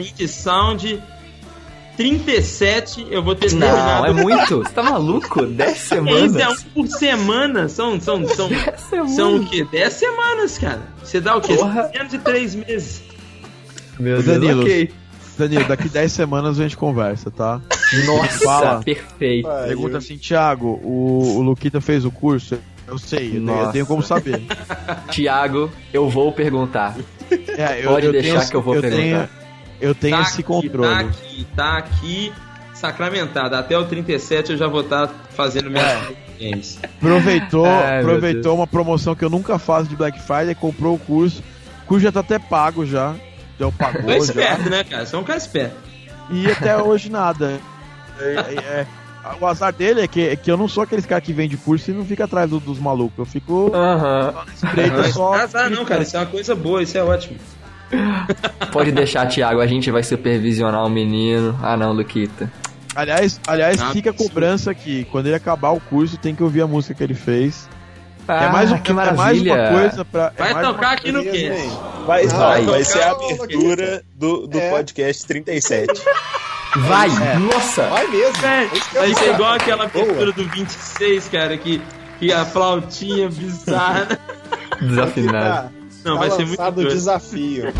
Indie 0.00 0.28
Sound 0.28 1.02
37 1.98 3.08
eu 3.10 3.20
vou 3.24 3.34
ter 3.34 3.52
Não, 3.54 3.60
terminado. 3.60 4.06
é 4.06 4.12
muito. 4.12 4.58
Você 4.58 4.72
tá 4.72 4.84
maluco? 4.84 5.44
10 5.44 5.70
Esse 5.72 5.80
semanas. 5.90 6.36
é 6.36 6.48
um 6.48 6.54
por 6.72 6.86
semana. 6.86 7.68
São, 7.68 8.00
são, 8.00 8.26
são, 8.28 8.48
semanas. 8.88 9.10
são 9.16 9.36
o 9.38 9.44
quê? 9.46 9.66
10 9.70 9.92
semanas, 9.92 10.58
cara. 10.58 10.82
Você 11.02 11.20
dá 11.20 11.36
o 11.36 11.40
quê? 11.40 11.56
Porra. 11.56 11.90
Menos 11.92 12.12
de 12.12 12.18
3 12.18 12.54
meses. 12.54 13.02
Meu 13.98 14.22
Danilo. 14.22 14.62
ok. 14.62 14.90
Danilo, 15.36 15.64
daqui 15.64 15.88
10 15.88 16.12
semanas 16.12 16.58
a 16.58 16.62
gente 16.62 16.76
conversa, 16.76 17.32
tá? 17.32 17.60
Nossa, 18.06 18.44
Fala. 18.44 18.82
perfeito. 18.84 19.48
Pergunta 19.66 19.98
assim, 19.98 20.16
Thiago, 20.16 20.80
o, 20.82 21.36
o 21.36 21.42
Luquita 21.42 21.80
fez 21.80 22.04
o 22.04 22.10
curso? 22.12 22.58
Eu 22.86 22.96
sei, 22.96 23.26
eu 23.28 23.32
tenho, 23.44 23.50
eu 23.50 23.72
tenho 23.72 23.86
como 23.86 24.02
saber. 24.02 24.40
Tiago, 25.10 25.70
eu 25.92 26.08
vou 26.08 26.32
perguntar. 26.32 26.96
É, 27.30 27.84
eu, 27.84 27.90
Pode 27.90 28.06
eu 28.06 28.12
deixar 28.12 28.38
tenho, 28.38 28.50
que 28.50 28.56
eu 28.56 28.62
vou 28.62 28.80
tenho, 28.80 28.94
perguntar. 28.94 29.30
Eu 29.80 29.94
tenho 29.94 30.16
Tá 30.16 30.22
esse 30.22 30.34
aqui, 30.34 30.42
controle. 30.42 30.88
Tá 30.88 30.98
aqui, 31.00 31.46
tá 31.56 31.76
aqui 31.78 32.32
sacramentado. 32.74 33.56
Até 33.56 33.76
o 33.78 33.84
37 33.84 34.52
eu 34.52 34.58
já 34.58 34.66
vou 34.68 34.82
estar 34.82 35.08
fazendo 35.34 35.70
minhas 35.70 35.86
É. 35.86 36.12
games. 36.38 36.78
Aproveitou, 36.82 37.66
Ai, 37.66 38.02
meu 38.04 38.10
aproveitou 38.14 38.56
uma 38.56 38.66
promoção 38.66 39.14
que 39.14 39.24
eu 39.24 39.30
nunca 39.30 39.58
faço 39.58 39.88
de 39.88 39.96
Black 39.96 40.20
Friday, 40.22 40.54
comprou 40.54 40.94
o 40.94 40.98
curso. 40.98 41.42
O 41.84 41.86
curso 41.86 42.02
já 42.04 42.12
tá 42.12 42.20
até 42.20 42.38
pago 42.38 42.84
já. 42.86 43.14
Já 43.58 43.66
Tô 43.66 43.72
pagou 43.72 44.10
já. 44.10 44.16
esperto, 44.18 44.70
né, 44.70 44.84
cara? 44.84 45.04
Você 45.04 45.16
é 45.16 45.18
um 45.18 45.24
cara 45.24 45.38
esperto. 45.38 45.74
E 46.30 46.48
até 46.50 46.76
hoje 46.76 47.10
nada. 47.10 47.58
É, 48.20 48.34
é, 48.34 48.86
o 49.40 49.46
azar 49.46 49.72
dele 49.72 50.02
é 50.02 50.06
que, 50.08 50.20
é 50.28 50.36
que 50.36 50.50
eu 50.50 50.56
não 50.56 50.68
sou 50.68 50.82
aqueles 50.84 51.04
caras 51.06 51.24
que 51.24 51.32
vende 51.32 51.56
curso 51.56 51.90
e 51.90 51.94
não 51.94 52.04
fica 52.04 52.24
atrás 52.24 52.50
do- 52.50 52.60
dos 52.60 52.78
malucos. 52.78 53.18
Eu 53.18 53.24
fico 53.24 53.72
Aham. 53.74 54.34
espreita 54.54 55.04
só. 55.12 55.34
Ah, 55.34 55.48
tá, 55.48 55.68
não, 55.70 55.84
cara, 55.84 56.02
isso 56.02 56.16
é 56.16 56.20
uma 56.20 56.26
coisa 56.26 56.54
boa, 56.54 56.82
isso 56.82 56.96
é 56.96 57.02
ótimo. 57.02 57.36
Pode 58.72 58.92
deixar, 58.92 59.26
Thiago, 59.26 59.60
a 59.60 59.66
gente 59.66 59.90
vai 59.90 60.02
supervisionar 60.02 60.84
o 60.84 60.88
menino. 60.90 61.58
Ah, 61.62 61.76
não, 61.76 61.92
Luquita. 61.92 62.50
Aliás, 62.94 63.40
aliás 63.46 63.80
Ah, 63.80 63.90
fica 63.92 64.10
a 64.10 64.12
cobrança 64.12 64.74
que 64.74 65.04
quando 65.06 65.26
ele 65.26 65.36
acabar 65.36 65.70
o 65.70 65.80
curso 65.80 66.16
tem 66.18 66.34
que 66.34 66.42
ouvir 66.42 66.62
a 66.62 66.66
música 66.66 66.94
que 66.94 67.02
ele 67.02 67.14
fez. 67.14 67.68
Ah, 68.26 68.44
é 68.44 68.48
mais, 68.52 68.70
um, 68.72 68.78
que 68.78 68.90
é 68.90 68.94
mais 68.94 69.16
maravilha. 69.16 69.54
uma 69.54 69.80
coisa 69.80 70.04
pra. 70.04 70.32
é 70.36 70.52
Vai 70.52 70.62
tocar 70.64 70.92
aqui 70.92 71.10
no 71.12 71.22
quê? 71.22 71.52
Vai, 72.06 72.26
Ah, 72.26 72.28
vai, 72.36 72.62
vai. 72.66 72.84
ser 72.84 73.00
a 73.02 73.12
abertura 73.12 74.02
do, 74.14 74.46
do 74.46 74.58
É. 74.58 74.70
podcast 74.70 75.26
37. 75.26 76.02
Vai! 76.76 77.08
Nossa! 77.38 77.86
Vai 77.88 78.06
mesmo. 78.08 78.44
É, 78.44 78.66
vai 78.98 79.14
ser 79.14 79.32
igual 79.32 79.54
aquela 79.54 79.84
abertura 79.84 80.32
do 80.32 80.44
26, 80.44 81.28
cara, 81.28 81.56
que, 81.56 81.80
que 82.18 82.30
a 82.30 82.44
flautinha 82.44 83.30
bizarra. 83.30 84.08
Desafinado. 84.78 85.70
Não, 86.08 86.14
Tá 86.14 86.20
vai 86.20 86.30
ser 86.30 86.46
muito 86.46 86.62
o 86.62 86.70
doido. 86.70 86.90
desafio. 86.90 87.72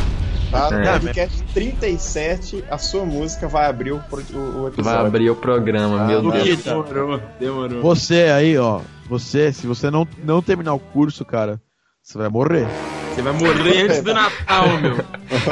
Tá? 0.51 0.69
É. 0.73 0.93
Podcast 0.99 1.43
37, 1.53 2.65
a 2.71 2.79
sua 2.79 3.05
música 3.05 3.47
vai 3.49 3.67
abrir 3.67 3.93
o, 3.93 3.99
pro- 4.09 4.23
o, 4.33 4.63
o 4.63 4.69
episódio. 4.69 4.83
Vai 4.85 4.97
abrir 5.07 5.31
o 5.31 5.37
programa, 5.37 6.07
meu 6.07 6.21
Luquita. 6.23 6.45
Deus. 6.47 6.65
Demorou, 6.65 7.21
demorou. 7.39 7.83
Você 7.83 8.23
aí, 8.35 8.57
ó. 8.57 8.81
Você, 9.11 9.53
se 9.53 9.67
você 9.67 9.91
não, 9.91 10.07
não 10.25 10.41
terminar 10.43 10.73
o 10.75 10.79
curso, 10.79 11.25
cara, 11.25 11.61
você 12.03 12.17
vai 12.17 12.29
morrer. 12.29 12.67
Você 13.15 13.23
vai 13.23 13.33
morrer 13.33 13.83
antes 13.83 14.03
do 14.03 14.15
Natal, 14.15 14.69
meu. 14.81 14.97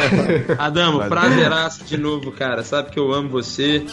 Adamo, 0.59 0.99
Vai. 0.99 1.09
prazeraço 1.09 1.85
de 1.85 1.97
novo, 1.97 2.31
cara. 2.33 2.63
Sabe 2.63 2.91
que 2.91 2.99
eu 2.99 3.13
amo 3.13 3.29
você. 3.29 3.85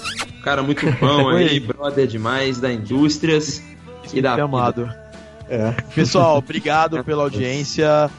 Cara, 0.43 0.61
muito 0.63 0.85
bom 0.99 1.29
aí, 1.35 1.59
brother 1.59 2.05
demais 2.07 2.59
da 2.59 2.71
indústrias 2.71 3.61
e 4.13 4.21
da 4.21 4.33
amado. 4.41 4.89
É. 5.49 5.71
Pessoal, 5.95 6.37
obrigado 6.37 7.03
pela 7.03 7.23
audiência. 7.23 8.09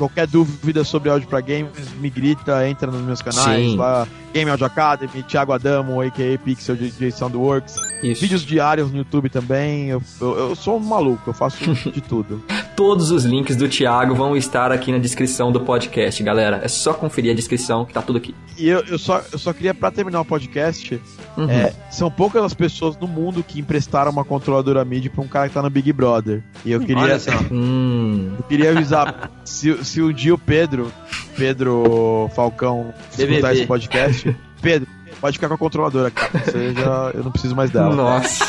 Qualquer 0.00 0.26
dúvida 0.26 0.82
sobre 0.82 1.10
áudio 1.10 1.28
pra 1.28 1.42
games, 1.42 1.92
me 2.00 2.08
grita, 2.08 2.66
entra 2.66 2.90
nos 2.90 3.02
meus 3.02 3.20
canais 3.20 3.72
Sim. 3.72 3.76
lá. 3.76 4.08
Game 4.32 4.50
Audio 4.50 4.64
Academy, 4.64 5.22
Thiago 5.24 5.52
Adamo, 5.52 6.00
a.k.a. 6.00 6.38
Pixel 6.38 6.74
DJ 6.74 7.10
Soundworks. 7.10 7.76
Isso. 8.02 8.22
Vídeos 8.22 8.40
diários 8.40 8.90
no 8.90 8.96
YouTube 8.96 9.28
também. 9.28 9.88
Eu, 9.88 10.02
eu, 10.18 10.38
eu 10.38 10.56
sou 10.56 10.78
um 10.78 10.80
maluco, 10.80 11.28
eu 11.28 11.34
faço 11.34 11.58
de 11.92 12.00
tudo. 12.00 12.42
Todos 12.76 13.10
os 13.10 13.24
links 13.24 13.56
do 13.56 13.68
Thiago 13.68 14.14
vão 14.14 14.36
estar 14.36 14.72
aqui 14.72 14.90
na 14.90 14.98
descrição 14.98 15.52
do 15.52 15.60
podcast, 15.60 16.22
galera. 16.22 16.60
É 16.62 16.68
só 16.68 16.94
conferir 16.94 17.32
a 17.32 17.34
descrição 17.34 17.84
que 17.84 17.92
tá 17.92 18.00
tudo 18.00 18.16
aqui. 18.16 18.34
E 18.56 18.68
eu, 18.68 18.80
eu, 18.86 18.98
só, 18.98 19.22
eu 19.32 19.38
só 19.38 19.52
queria, 19.52 19.74
pra 19.74 19.90
terminar 19.90 20.20
o 20.20 20.24
podcast, 20.24 21.00
Uhum. 21.36 21.48
é, 21.48 21.72
são 21.90 22.10
poucas 22.10 22.42
as 22.42 22.54
pessoas 22.54 22.96
no 22.98 23.06
mundo 23.06 23.42
que 23.42 23.60
emprestaram 23.60 24.10
uma 24.10 24.24
controladora 24.24 24.84
MIDI 24.84 25.08
pra 25.08 25.22
um 25.22 25.28
cara 25.28 25.48
que 25.48 25.54
tá 25.54 25.62
no 25.62 25.70
Big 25.70 25.92
Brother. 25.92 26.42
E 26.64 26.72
eu 26.72 26.80
queria. 26.80 27.18
Hum. 27.50 28.34
eu 28.38 28.44
queria 28.44 28.70
avisar, 28.70 29.30
se, 29.44 29.84
se 29.84 30.02
um 30.02 30.12
dia 30.12 30.34
o 30.34 30.38
Pedro, 30.38 30.90
Pedro 31.36 32.30
Falcão, 32.34 32.92
escutar 33.16 33.54
esse 33.54 33.66
podcast, 33.66 34.36
Pedro, 34.60 34.88
pode 35.20 35.36
ficar 35.36 35.48
com 35.48 35.54
a 35.54 35.58
controladora, 35.58 36.10
cara. 36.10 36.30
Você 36.44 36.72
já, 36.74 37.10
eu 37.14 37.22
não 37.24 37.30
preciso 37.30 37.54
mais 37.54 37.70
dela. 37.70 37.94
Nossa. 37.94 38.44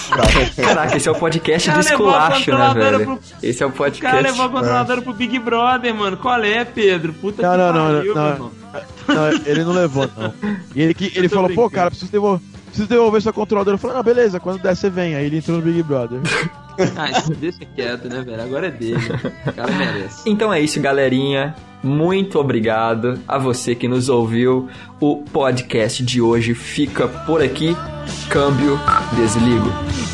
Caraca, 0.55 0.97
esse 0.97 1.07
é 1.07 1.11
o 1.11 1.15
podcast 1.15 1.69
do 1.69 1.73
Cara, 1.75 1.87
a 1.87 1.91
esculacho, 1.91 2.51
né, 2.57 2.73
velho? 2.73 3.05
pro- 3.05 3.19
Esse 3.43 3.63
é 3.63 3.65
o 3.65 3.69
O 3.69 3.71
cara 3.73 3.83
podcast. 3.91 4.23
levou 4.23 4.45
a 4.45 4.49
controladora 4.49 5.01
pro 5.01 5.13
Big 5.13 5.37
Brother, 5.39 5.93
mano. 5.93 6.17
Qual 6.17 6.41
é, 6.43 6.63
Pedro? 6.65 7.13
Puta 7.13 7.41
Não, 7.41 7.51
que 7.51 7.57
não, 7.57 7.73
não, 7.73 7.95
pariu, 7.95 8.15
não. 8.15 8.23
meu 8.23 8.31
irmão. 8.33 8.51
Não, 9.07 9.27
ele 9.45 9.63
não 9.65 9.73
levou, 9.73 10.09
não. 10.17 10.33
E 10.73 10.81
ele, 10.81 10.93
que, 10.93 11.11
ele 11.15 11.27
falou, 11.27 11.49
pô, 11.49 11.55
brincando. 11.55 11.71
cara, 11.71 11.89
preciso 11.91 12.11
devolver. 12.11 12.41
Preciso 12.67 12.87
devolver 12.87 13.21
sua 13.21 13.33
controladora. 13.33 13.75
Eu 13.75 13.79
falei, 13.79 13.97
não, 13.97 14.03
beleza, 14.03 14.39
quando 14.39 14.61
der 14.61 14.73
você 14.75 14.89
vem. 14.89 15.13
Aí 15.15 15.25
ele 15.25 15.37
entrou 15.39 15.57
no 15.57 15.63
Big 15.63 15.83
Brother. 15.83 16.21
Ah, 16.95 17.11
isso 17.11 17.33
deixa 17.35 17.59
quieto, 17.75 18.07
né, 18.09 18.21
velho? 18.21 18.41
Agora 18.41 18.67
é 18.67 18.71
dele. 18.71 18.97
O 19.45 19.53
cara 19.53 19.71
merece. 19.71 20.29
Então 20.29 20.53
é 20.53 20.59
isso, 20.59 20.79
galerinha. 20.79 21.55
Muito 21.83 22.39
obrigado 22.39 23.19
a 23.27 23.37
você 23.37 23.73
que 23.73 23.87
nos 23.87 24.09
ouviu. 24.09 24.69
O 24.99 25.17
podcast 25.17 26.03
de 26.03 26.21
hoje 26.21 26.53
fica 26.53 27.07
por 27.07 27.41
aqui. 27.41 27.75
Câmbio, 28.29 28.79
desligo. 29.15 30.10